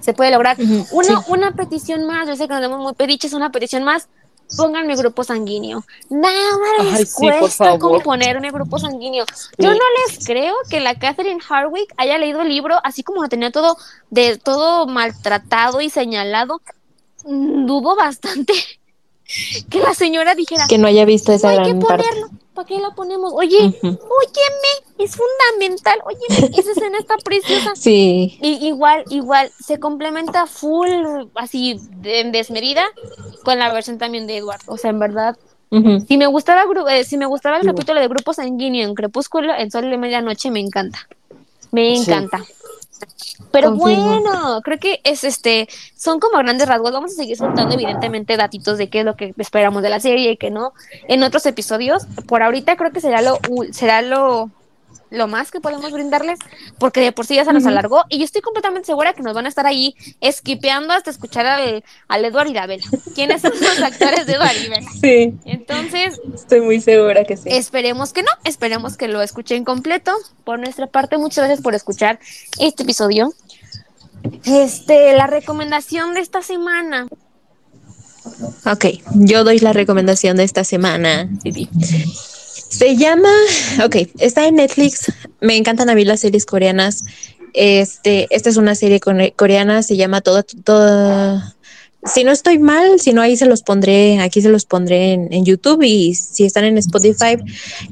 Se 0.00 0.12
puede 0.12 0.30
lograr. 0.30 0.58
Una, 0.92 1.08
sí. 1.08 1.14
una 1.28 1.52
petición 1.52 2.04
más, 2.04 2.28
yo 2.28 2.36
sé 2.36 2.46
que 2.46 2.52
nos 2.52 2.60
vemos 2.60 2.80
muy 2.80 2.92
pediches, 2.92 3.32
una 3.32 3.50
petición 3.50 3.82
más. 3.84 4.10
Pongan 4.56 4.86
mi 4.86 4.94
grupo 4.96 5.24
sanguíneo. 5.24 5.84
Nada 6.08 6.82
les 6.82 6.94
Ay, 6.94 7.06
sí, 7.06 7.12
cuesta 7.16 7.64
favor. 7.66 7.78
componer 7.80 8.40
mi 8.40 8.50
grupo 8.50 8.78
sanguíneo. 8.78 9.24
Yo 9.58 9.70
no 9.70 9.84
les 10.06 10.24
creo 10.26 10.54
que 10.70 10.80
la 10.80 10.94
Catherine 10.98 11.40
Hardwick 11.46 11.92
haya 11.96 12.16
leído 12.18 12.40
el 12.40 12.48
libro 12.48 12.78
así 12.82 13.02
como 13.02 13.22
lo 13.22 13.28
tenía 13.28 13.50
todo 13.52 13.76
de 14.10 14.38
todo 14.38 14.86
maltratado 14.86 15.80
y 15.80 15.90
señalado. 15.90 16.60
Mm, 17.24 17.66
Dudo 17.66 17.94
bastante 17.96 18.54
que 19.70 19.80
la 19.80 19.94
señora 19.94 20.34
dijera 20.34 20.66
Que 20.68 20.78
no 20.78 20.86
haya 20.88 21.04
visto 21.04 21.32
esa 21.32 21.50
hay 21.50 21.58
que 21.58 21.64
gran 21.64 21.80
parte. 21.80 22.04
¿Para 22.58 22.66
qué 22.66 22.80
lo 22.80 22.92
ponemos? 22.92 23.32
Oye, 23.36 23.56
óyeme, 23.82 24.72
es 24.98 25.12
fundamental. 25.14 25.96
Óyeme, 26.04 26.50
esa 26.58 26.72
escena 26.72 26.98
está 26.98 27.14
preciosa. 27.22 27.70
Sí, 27.76 28.36
Y 28.42 28.66
igual, 28.66 29.04
igual, 29.10 29.52
se 29.60 29.78
complementa 29.78 30.46
full, 30.48 30.88
así, 31.36 31.78
de- 32.00 32.18
en 32.18 32.32
desmedida, 32.32 32.82
con 33.44 33.60
la 33.60 33.72
versión 33.72 33.98
también 33.98 34.26
de 34.26 34.38
Edward. 34.38 34.58
O 34.66 34.76
sea, 34.76 34.90
en 34.90 34.98
verdad, 34.98 35.36
si 36.08 36.16
me 36.16 36.26
gustaba, 36.26 36.64
eh, 36.90 37.04
si 37.04 37.16
me 37.16 37.26
gustaba 37.26 37.58
el 37.58 37.62
capítulo 37.64 38.00
de 38.00 38.08
Grupo 38.08 38.32
Sanguíneo 38.34 38.88
en 38.88 38.94
Crepúsculo, 38.96 39.54
en 39.54 39.70
Sol 39.70 39.88
de 39.88 39.96
Medianoche, 39.96 40.50
me 40.50 40.58
encanta. 40.58 41.06
Me 41.70 41.94
Sí. 41.96 42.10
Pero 43.50 43.70
Confirmo. 43.70 44.20
bueno, 44.20 44.60
creo 44.62 44.78
que 44.78 45.00
es 45.04 45.24
este, 45.24 45.68
son 45.96 46.20
como 46.20 46.38
grandes 46.38 46.68
rasgos. 46.68 46.92
Vamos 46.92 47.12
a 47.12 47.14
seguir 47.14 47.36
soltando, 47.36 47.74
evidentemente, 47.74 48.36
datitos 48.36 48.78
de 48.78 48.88
qué 48.88 49.00
es 49.00 49.04
lo 49.04 49.16
que 49.16 49.34
esperamos 49.38 49.82
de 49.82 49.90
la 49.90 50.00
serie 50.00 50.32
y 50.32 50.36
qué 50.36 50.50
no 50.50 50.72
en 51.08 51.22
otros 51.22 51.46
episodios. 51.46 52.06
Por 52.26 52.42
ahorita 52.42 52.76
creo 52.76 52.92
que 52.92 53.00
será 53.00 53.22
lo 53.22 53.38
será 53.72 54.02
lo, 54.02 54.50
lo 55.10 55.28
más 55.28 55.50
que 55.50 55.60
podemos 55.60 55.92
brindarles, 55.92 56.38
porque 56.78 57.00
de 57.00 57.12
por 57.12 57.26
sí 57.26 57.34
ya 57.34 57.44
se 57.44 57.52
nos 57.52 57.66
alargó. 57.66 58.04
Y 58.08 58.18
yo 58.18 58.24
estoy 58.24 58.42
completamente 58.42 58.86
segura 58.86 59.12
que 59.12 59.22
nos 59.22 59.34
van 59.34 59.46
a 59.46 59.48
estar 59.48 59.66
ahí 59.66 59.94
esquipeando 60.20 60.92
hasta 60.92 61.10
escuchar 61.10 61.46
al, 61.46 61.84
al 62.08 62.24
Edward 62.24 62.48
y 62.48 62.54
la 62.54 62.66
Bella. 62.66 62.88
¿Quiénes 63.14 63.42
son 63.42 63.52
los 63.60 63.80
actores 63.80 64.26
de 64.26 64.34
Edward 64.34 64.56
y? 64.56 64.68
Sí, 65.00 65.34
Entonces, 65.44 66.20
estoy 66.34 66.60
muy 66.60 66.80
segura 66.80 67.24
que 67.24 67.36
sí. 67.36 67.48
Esperemos 67.50 68.12
que 68.12 68.22
no, 68.22 68.30
esperemos 68.44 68.96
que 68.96 69.08
lo 69.08 69.22
escuchen 69.22 69.64
completo. 69.64 70.12
Por 70.44 70.58
nuestra 70.58 70.86
parte, 70.86 71.18
muchas 71.18 71.44
gracias 71.44 71.62
por 71.62 71.74
escuchar 71.74 72.18
este 72.58 72.82
episodio. 72.82 73.32
Este, 74.44 75.14
la 75.14 75.26
recomendación 75.26 76.14
de 76.14 76.20
esta 76.20 76.42
semana. 76.42 77.08
Ok, 78.66 78.86
yo 79.14 79.44
doy 79.44 79.58
la 79.58 79.72
recomendación 79.72 80.36
de 80.36 80.44
esta 80.44 80.64
semana. 80.64 81.28
Se 82.68 82.96
llama, 82.96 83.30
ok, 83.84 83.96
está 84.18 84.46
en 84.46 84.56
Netflix. 84.56 85.12
Me 85.40 85.56
encantan 85.56 85.88
a 85.90 85.94
mí 85.94 86.04
las 86.04 86.20
series 86.20 86.44
coreanas. 86.46 87.04
Este, 87.54 88.26
esta 88.30 88.50
es 88.50 88.56
una 88.56 88.74
serie 88.74 89.00
core- 89.00 89.32
coreana, 89.34 89.82
se 89.82 89.96
llama 89.96 90.20
Toda, 90.20 90.42
Toda. 90.42 91.56
Si 92.04 92.22
no 92.24 92.30
estoy 92.30 92.58
mal, 92.58 93.00
si 93.00 93.12
no 93.12 93.22
ahí 93.22 93.36
se 93.36 93.46
los 93.46 93.62
pondré, 93.62 94.20
aquí 94.20 94.40
se 94.40 94.48
los 94.50 94.64
pondré 94.64 95.14
en, 95.14 95.44
YouTube 95.44 95.82
y 95.82 96.14
si 96.14 96.44
están 96.44 96.64
en 96.64 96.78
Spotify, 96.78 97.36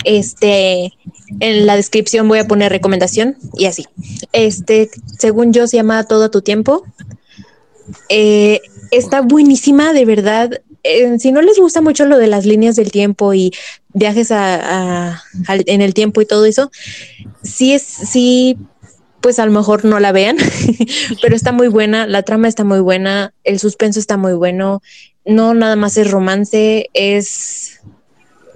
este, 0.05 0.93
en 1.41 1.67
la 1.67 1.75
descripción 1.75 2.29
voy 2.29 2.39
a 2.39 2.47
poner 2.47 2.71
recomendación 2.71 3.37
y 3.59 3.65
así. 3.65 3.87
Este, 4.33 4.91
según 5.19 5.53
yo 5.53 5.67
se 5.67 5.79
llama 5.79 6.05
Todo 6.05 6.31
tu 6.31 6.43
tiempo. 6.43 6.85
Eh, 8.09 8.61
está 8.91 9.23
buenísima, 9.23 9.93
de 9.93 10.05
verdad. 10.05 10.61
Si 11.19 11.33
no 11.33 11.43
les 11.43 11.59
gusta 11.59 11.81
mucho 11.81 12.05
lo 12.05 12.19
de 12.19 12.27
las 12.27 12.47
líneas 12.47 12.77
del 12.77 12.91
tiempo 12.91 13.35
y 13.35 13.53
viajes 13.93 14.31
en 14.31 15.83
el 15.83 15.95
tiempo 15.95 16.21
y 16.21 16.27
todo 16.27 16.45
eso, 16.45 16.71
sí 17.43 17.73
es, 17.73 17.83
sí, 17.83 18.57
pues 19.21 19.39
a 19.39 19.47
lo 19.47 19.53
mejor 19.53 19.85
no 19.85 19.99
la 20.01 20.13
vean, 20.13 20.37
pero 21.23 21.35
está 21.35 21.53
muy 21.53 21.69
buena, 21.69 22.07
la 22.07 22.23
trama 22.23 22.49
está 22.49 22.65
muy 22.65 22.81
buena, 22.81 23.33
el 23.45 23.59
suspenso 23.59 23.99
está 23.99 24.17
muy 24.17 24.35
bueno, 24.35 24.83
no 25.25 25.55
nada 25.55 25.77
más 25.77 25.97
es 25.97 26.11
romance, 26.11 26.89
es 26.93 27.81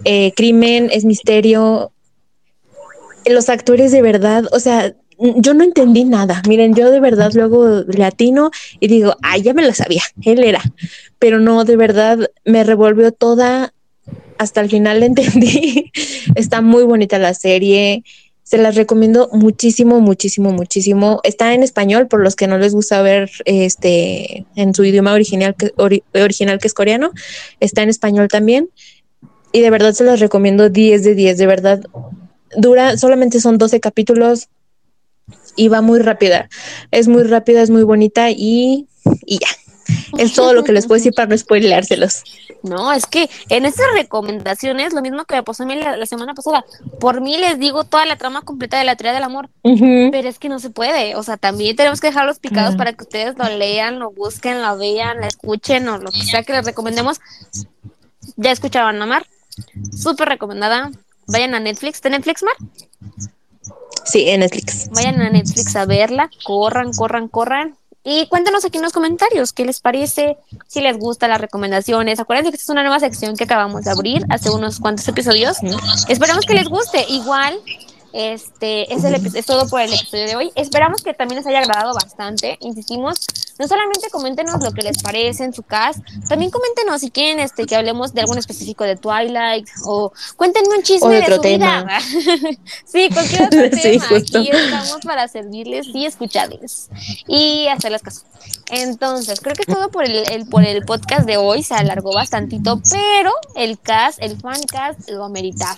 eh, 0.04 0.32
crimen, 0.36 0.88
es 0.92 1.04
misterio. 1.04 1.92
Los 3.26 3.48
actores 3.48 3.92
de 3.92 4.02
verdad, 4.02 4.44
o 4.52 4.60
sea, 4.60 4.94
yo 5.36 5.54
no 5.54 5.64
entendí 5.64 6.04
nada. 6.04 6.42
Miren, 6.48 6.74
yo 6.74 6.90
de 6.90 7.00
verdad 7.00 7.30
luego 7.34 7.82
le 7.86 8.04
atino 8.04 8.50
y 8.80 8.88
digo, 8.88 9.16
ay, 9.22 9.42
ya 9.42 9.54
me 9.54 9.64
lo 9.66 9.72
sabía, 9.74 10.02
él 10.22 10.42
era. 10.44 10.62
Pero 11.18 11.40
no, 11.40 11.64
de 11.64 11.76
verdad 11.76 12.30
me 12.44 12.64
revolvió 12.64 13.12
toda, 13.12 13.72
hasta 14.38 14.60
el 14.60 14.70
final 14.70 15.00
la 15.00 15.06
entendí. 15.06 15.90
Está 16.34 16.60
muy 16.62 16.84
bonita 16.84 17.18
la 17.18 17.34
serie. 17.34 18.02
Se 18.42 18.58
las 18.58 18.74
recomiendo 18.74 19.28
muchísimo, 19.32 20.00
muchísimo, 20.00 20.50
muchísimo. 20.52 21.20
Está 21.22 21.54
en 21.54 21.62
español 21.62 22.08
por 22.08 22.20
los 22.20 22.34
que 22.34 22.48
no 22.48 22.58
les 22.58 22.74
gusta 22.74 23.00
ver 23.00 23.30
este 23.44 24.44
en 24.56 24.74
su 24.74 24.82
idioma 24.84 25.12
original 25.12 25.54
que, 25.56 25.72
ori- 25.76 26.02
original 26.14 26.58
que 26.58 26.66
es 26.66 26.74
coreano. 26.74 27.12
Está 27.60 27.82
en 27.82 27.90
español 27.90 28.26
también. 28.28 28.68
Y 29.52 29.60
de 29.60 29.70
verdad 29.70 29.92
se 29.92 30.02
las 30.04 30.18
recomiendo 30.18 30.68
10 30.68 31.04
de 31.04 31.14
10, 31.14 31.38
de 31.38 31.46
verdad. 31.46 31.80
Dura, 32.56 32.96
solamente 32.96 33.38
son 33.40 33.58
12 33.58 33.78
capítulos 33.78 34.48
y 35.56 35.68
va 35.68 35.80
muy 35.80 36.00
rápida. 36.00 36.48
Es 36.90 37.08
muy 37.08 37.22
rápida, 37.24 37.62
es 37.62 37.70
muy 37.70 37.82
bonita 37.82 38.30
y, 38.30 38.88
y 39.26 39.38
ya. 39.38 39.48
Es 40.18 40.34
todo 40.34 40.54
lo 40.54 40.64
que 40.64 40.72
les 40.72 40.86
puedo 40.86 40.98
decir 40.98 41.12
para 41.14 41.28
no 41.28 41.36
spoileárselos. 41.36 42.22
No, 42.62 42.92
es 42.92 43.06
que 43.06 43.30
en 43.48 43.64
estas 43.64 43.86
recomendaciones, 43.94 44.92
lo 44.92 45.00
mismo 45.00 45.24
que 45.24 45.36
me 45.36 45.42
pasó 45.42 45.62
a 45.62 45.66
mí 45.66 45.76
la, 45.76 45.96
la 45.96 46.06
semana 46.06 46.34
pasada, 46.34 46.64
por 46.98 47.20
mí 47.20 47.38
les 47.38 47.58
digo 47.58 47.84
toda 47.84 48.04
la 48.06 48.16
trama 48.16 48.42
completa 48.42 48.78
de 48.78 48.84
la 48.84 48.96
teoría 48.96 49.14
del 49.14 49.22
amor, 49.22 49.48
pero 49.62 50.28
es 50.28 50.38
que 50.38 50.48
no 50.48 50.58
se 50.58 50.70
puede. 50.70 51.16
O 51.16 51.22
sea, 51.22 51.36
también 51.36 51.76
tenemos 51.76 52.00
que 52.00 52.08
dejarlos 52.08 52.38
picados 52.38 52.76
para 52.76 52.92
que 52.92 53.04
ustedes 53.04 53.36
lo 53.38 53.48
lean, 53.56 53.98
lo 53.98 54.10
busquen, 54.10 54.62
lo 54.62 54.76
vean, 54.76 55.20
la 55.20 55.28
escuchen 55.28 55.88
o 55.88 55.98
lo 55.98 56.10
que 56.10 56.22
sea 56.22 56.42
que 56.42 56.52
les 56.52 56.66
recomendemos. 56.66 57.20
Ya 58.36 58.50
escuchaban 58.52 59.00
a 59.00 59.06
Mar, 59.06 59.26
súper 59.96 60.28
recomendada. 60.28 60.90
Vayan 61.26 61.54
a 61.54 61.60
Netflix, 61.60 61.96
¿está 61.96 62.08
en 62.08 62.12
Netflix, 62.12 62.42
Mar? 62.42 62.54
Sí, 64.04 64.28
en 64.28 64.40
Netflix. 64.40 64.88
Vayan 64.90 65.20
a 65.20 65.30
Netflix 65.30 65.76
a 65.76 65.86
verla, 65.86 66.30
corran, 66.44 66.92
corran, 66.92 67.28
corran. 67.28 67.76
Y 68.02 68.26
cuéntenos 68.28 68.64
aquí 68.64 68.78
en 68.78 68.82
los 68.82 68.94
comentarios 68.94 69.52
qué 69.52 69.66
les 69.66 69.80
parece, 69.80 70.38
si 70.66 70.80
les 70.80 70.98
gusta 70.98 71.28
las 71.28 71.40
recomendaciones. 71.40 72.18
Acuérdense 72.18 72.50
que 72.50 72.56
esta 72.56 72.64
es 72.64 72.74
una 72.74 72.82
nueva 72.82 72.98
sección 72.98 73.36
que 73.36 73.44
acabamos 73.44 73.84
de 73.84 73.90
abrir 73.90 74.24
hace 74.30 74.50
unos 74.50 74.80
cuantos 74.80 75.06
episodios. 75.06 75.58
Esperamos 76.08 76.46
que 76.46 76.54
les 76.54 76.68
guste. 76.68 77.04
Igual, 77.08 77.60
este 78.12 78.92
es, 78.92 79.04
el, 79.04 79.14
es 79.36 79.46
todo 79.46 79.68
por 79.68 79.80
el 79.80 79.92
episodio 79.92 80.26
de 80.26 80.36
hoy. 80.36 80.52
Esperamos 80.54 81.02
que 81.02 81.14
también 81.14 81.38
les 81.38 81.46
haya 81.46 81.60
agradado 81.60 81.94
bastante. 81.94 82.56
Insistimos, 82.60 83.26
no 83.58 83.68
solamente 83.68 84.08
coméntenos 84.10 84.62
lo 84.62 84.72
que 84.72 84.82
les 84.82 85.02
parece 85.02 85.44
en 85.44 85.52
su 85.54 85.62
cast, 85.62 86.00
también 86.28 86.50
coméntenos 86.50 87.00
si 87.00 87.10
quieren 87.10 87.38
este, 87.40 87.66
que 87.66 87.76
hablemos 87.76 88.12
de 88.14 88.22
algún 88.22 88.38
específico 88.38 88.84
de 88.84 88.96
Twilight 88.96 89.68
o 89.84 90.12
cuéntenme 90.36 90.76
un 90.76 90.82
chisme 90.82 91.06
O 91.06 91.10
de 91.10 91.16
de, 91.18 91.22
otro 91.24 91.36
su 91.36 91.42
tema. 91.42 91.82
vida. 91.84 92.00
sí, 92.84 93.08
cualquier 93.12 93.42
otro 93.44 93.60
Sí, 93.72 93.80
tema. 93.82 94.06
justo. 94.08 94.38
Aquí 94.38 94.50
estamos 94.50 94.98
para 95.04 95.28
servirles 95.28 95.86
y 95.94 96.06
escucharles 96.06 96.88
y 97.26 97.66
hacerles 97.68 98.02
caso. 98.02 98.22
Entonces, 98.70 99.40
creo 99.40 99.54
que 99.54 99.62
es 99.62 99.68
todo 99.74 99.90
por 99.90 100.04
el, 100.04 100.28
el- 100.30 100.46
por 100.46 100.64
el 100.64 100.84
podcast 100.84 101.26
de 101.26 101.36
hoy. 101.36 101.62
Se 101.62 101.74
alargó 101.74 102.12
bastantito, 102.12 102.80
pero 102.90 103.32
el 103.54 103.78
cast, 103.80 104.22
el 104.22 104.40
fan 104.40 104.62
cast 104.64 105.08
lo 105.10 105.28
meritaba. 105.28 105.76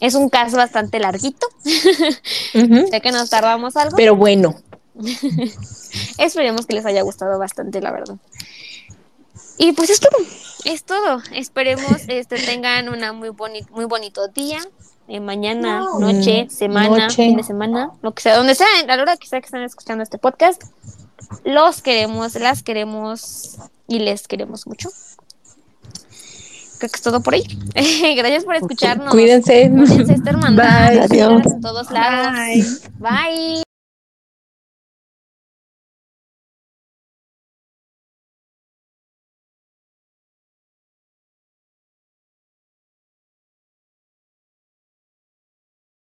Es 0.00 0.14
un 0.14 0.28
cast 0.28 0.54
bastante 0.54 0.98
larguito. 0.98 1.46
Sé 1.64 3.00
que 3.02 3.12
nos 3.12 3.30
tardamos 3.30 3.76
algo. 3.76 3.96
Pero 3.96 4.14
bueno, 4.14 4.56
Esperemos 6.18 6.66
que 6.66 6.74
les 6.74 6.86
haya 6.86 7.02
gustado 7.02 7.38
bastante, 7.38 7.80
la 7.80 7.92
verdad. 7.92 8.16
Y 9.58 9.72
pues 9.72 9.90
es 9.90 10.00
todo, 10.00 10.16
es 10.64 10.84
todo. 10.84 11.22
Esperemos 11.32 12.02
este 12.08 12.36
tengan 12.36 12.88
una 12.88 13.12
muy 13.12 13.30
boni 13.30 13.62
muy 13.70 13.84
bonito 13.86 14.28
día, 14.28 14.60
eh, 15.08 15.20
mañana, 15.20 15.84
noche, 15.98 16.44
Mm, 16.44 16.50
semana, 16.50 16.88
noche. 17.04 17.26
fin 17.26 17.36
de 17.36 17.42
semana, 17.42 17.90
lo 18.02 18.12
que 18.12 18.22
sea, 18.22 18.36
donde 18.36 18.54
sea, 18.54 18.66
a 18.82 18.96
la 18.96 19.02
hora 19.02 19.16
que 19.16 19.26
sea 19.26 19.40
que 19.40 19.46
estén 19.46 19.62
escuchando 19.62 20.02
este 20.02 20.18
podcast. 20.18 20.62
Los 21.44 21.82
queremos, 21.82 22.34
las 22.36 22.62
queremos 22.62 23.56
y 23.88 23.98
les 24.00 24.28
queremos 24.28 24.66
mucho. 24.66 24.90
Creo 26.78 26.90
que 26.90 26.96
es 26.96 27.02
todo 27.02 27.20
por 27.20 27.34
ahí. 27.34 27.42
Gracias 28.16 28.44
por 28.44 28.56
escucharnos. 28.56 29.10
cuídense. 29.10 29.70
Cuídense 29.70 30.14
esta 30.14 30.30
hermandad. 30.30 30.90
Bye. 30.92 31.00
Adiós. 31.00 31.46
en 31.46 31.60
todos 31.60 31.90
lados. 31.90 32.80
Bye. 32.98 33.66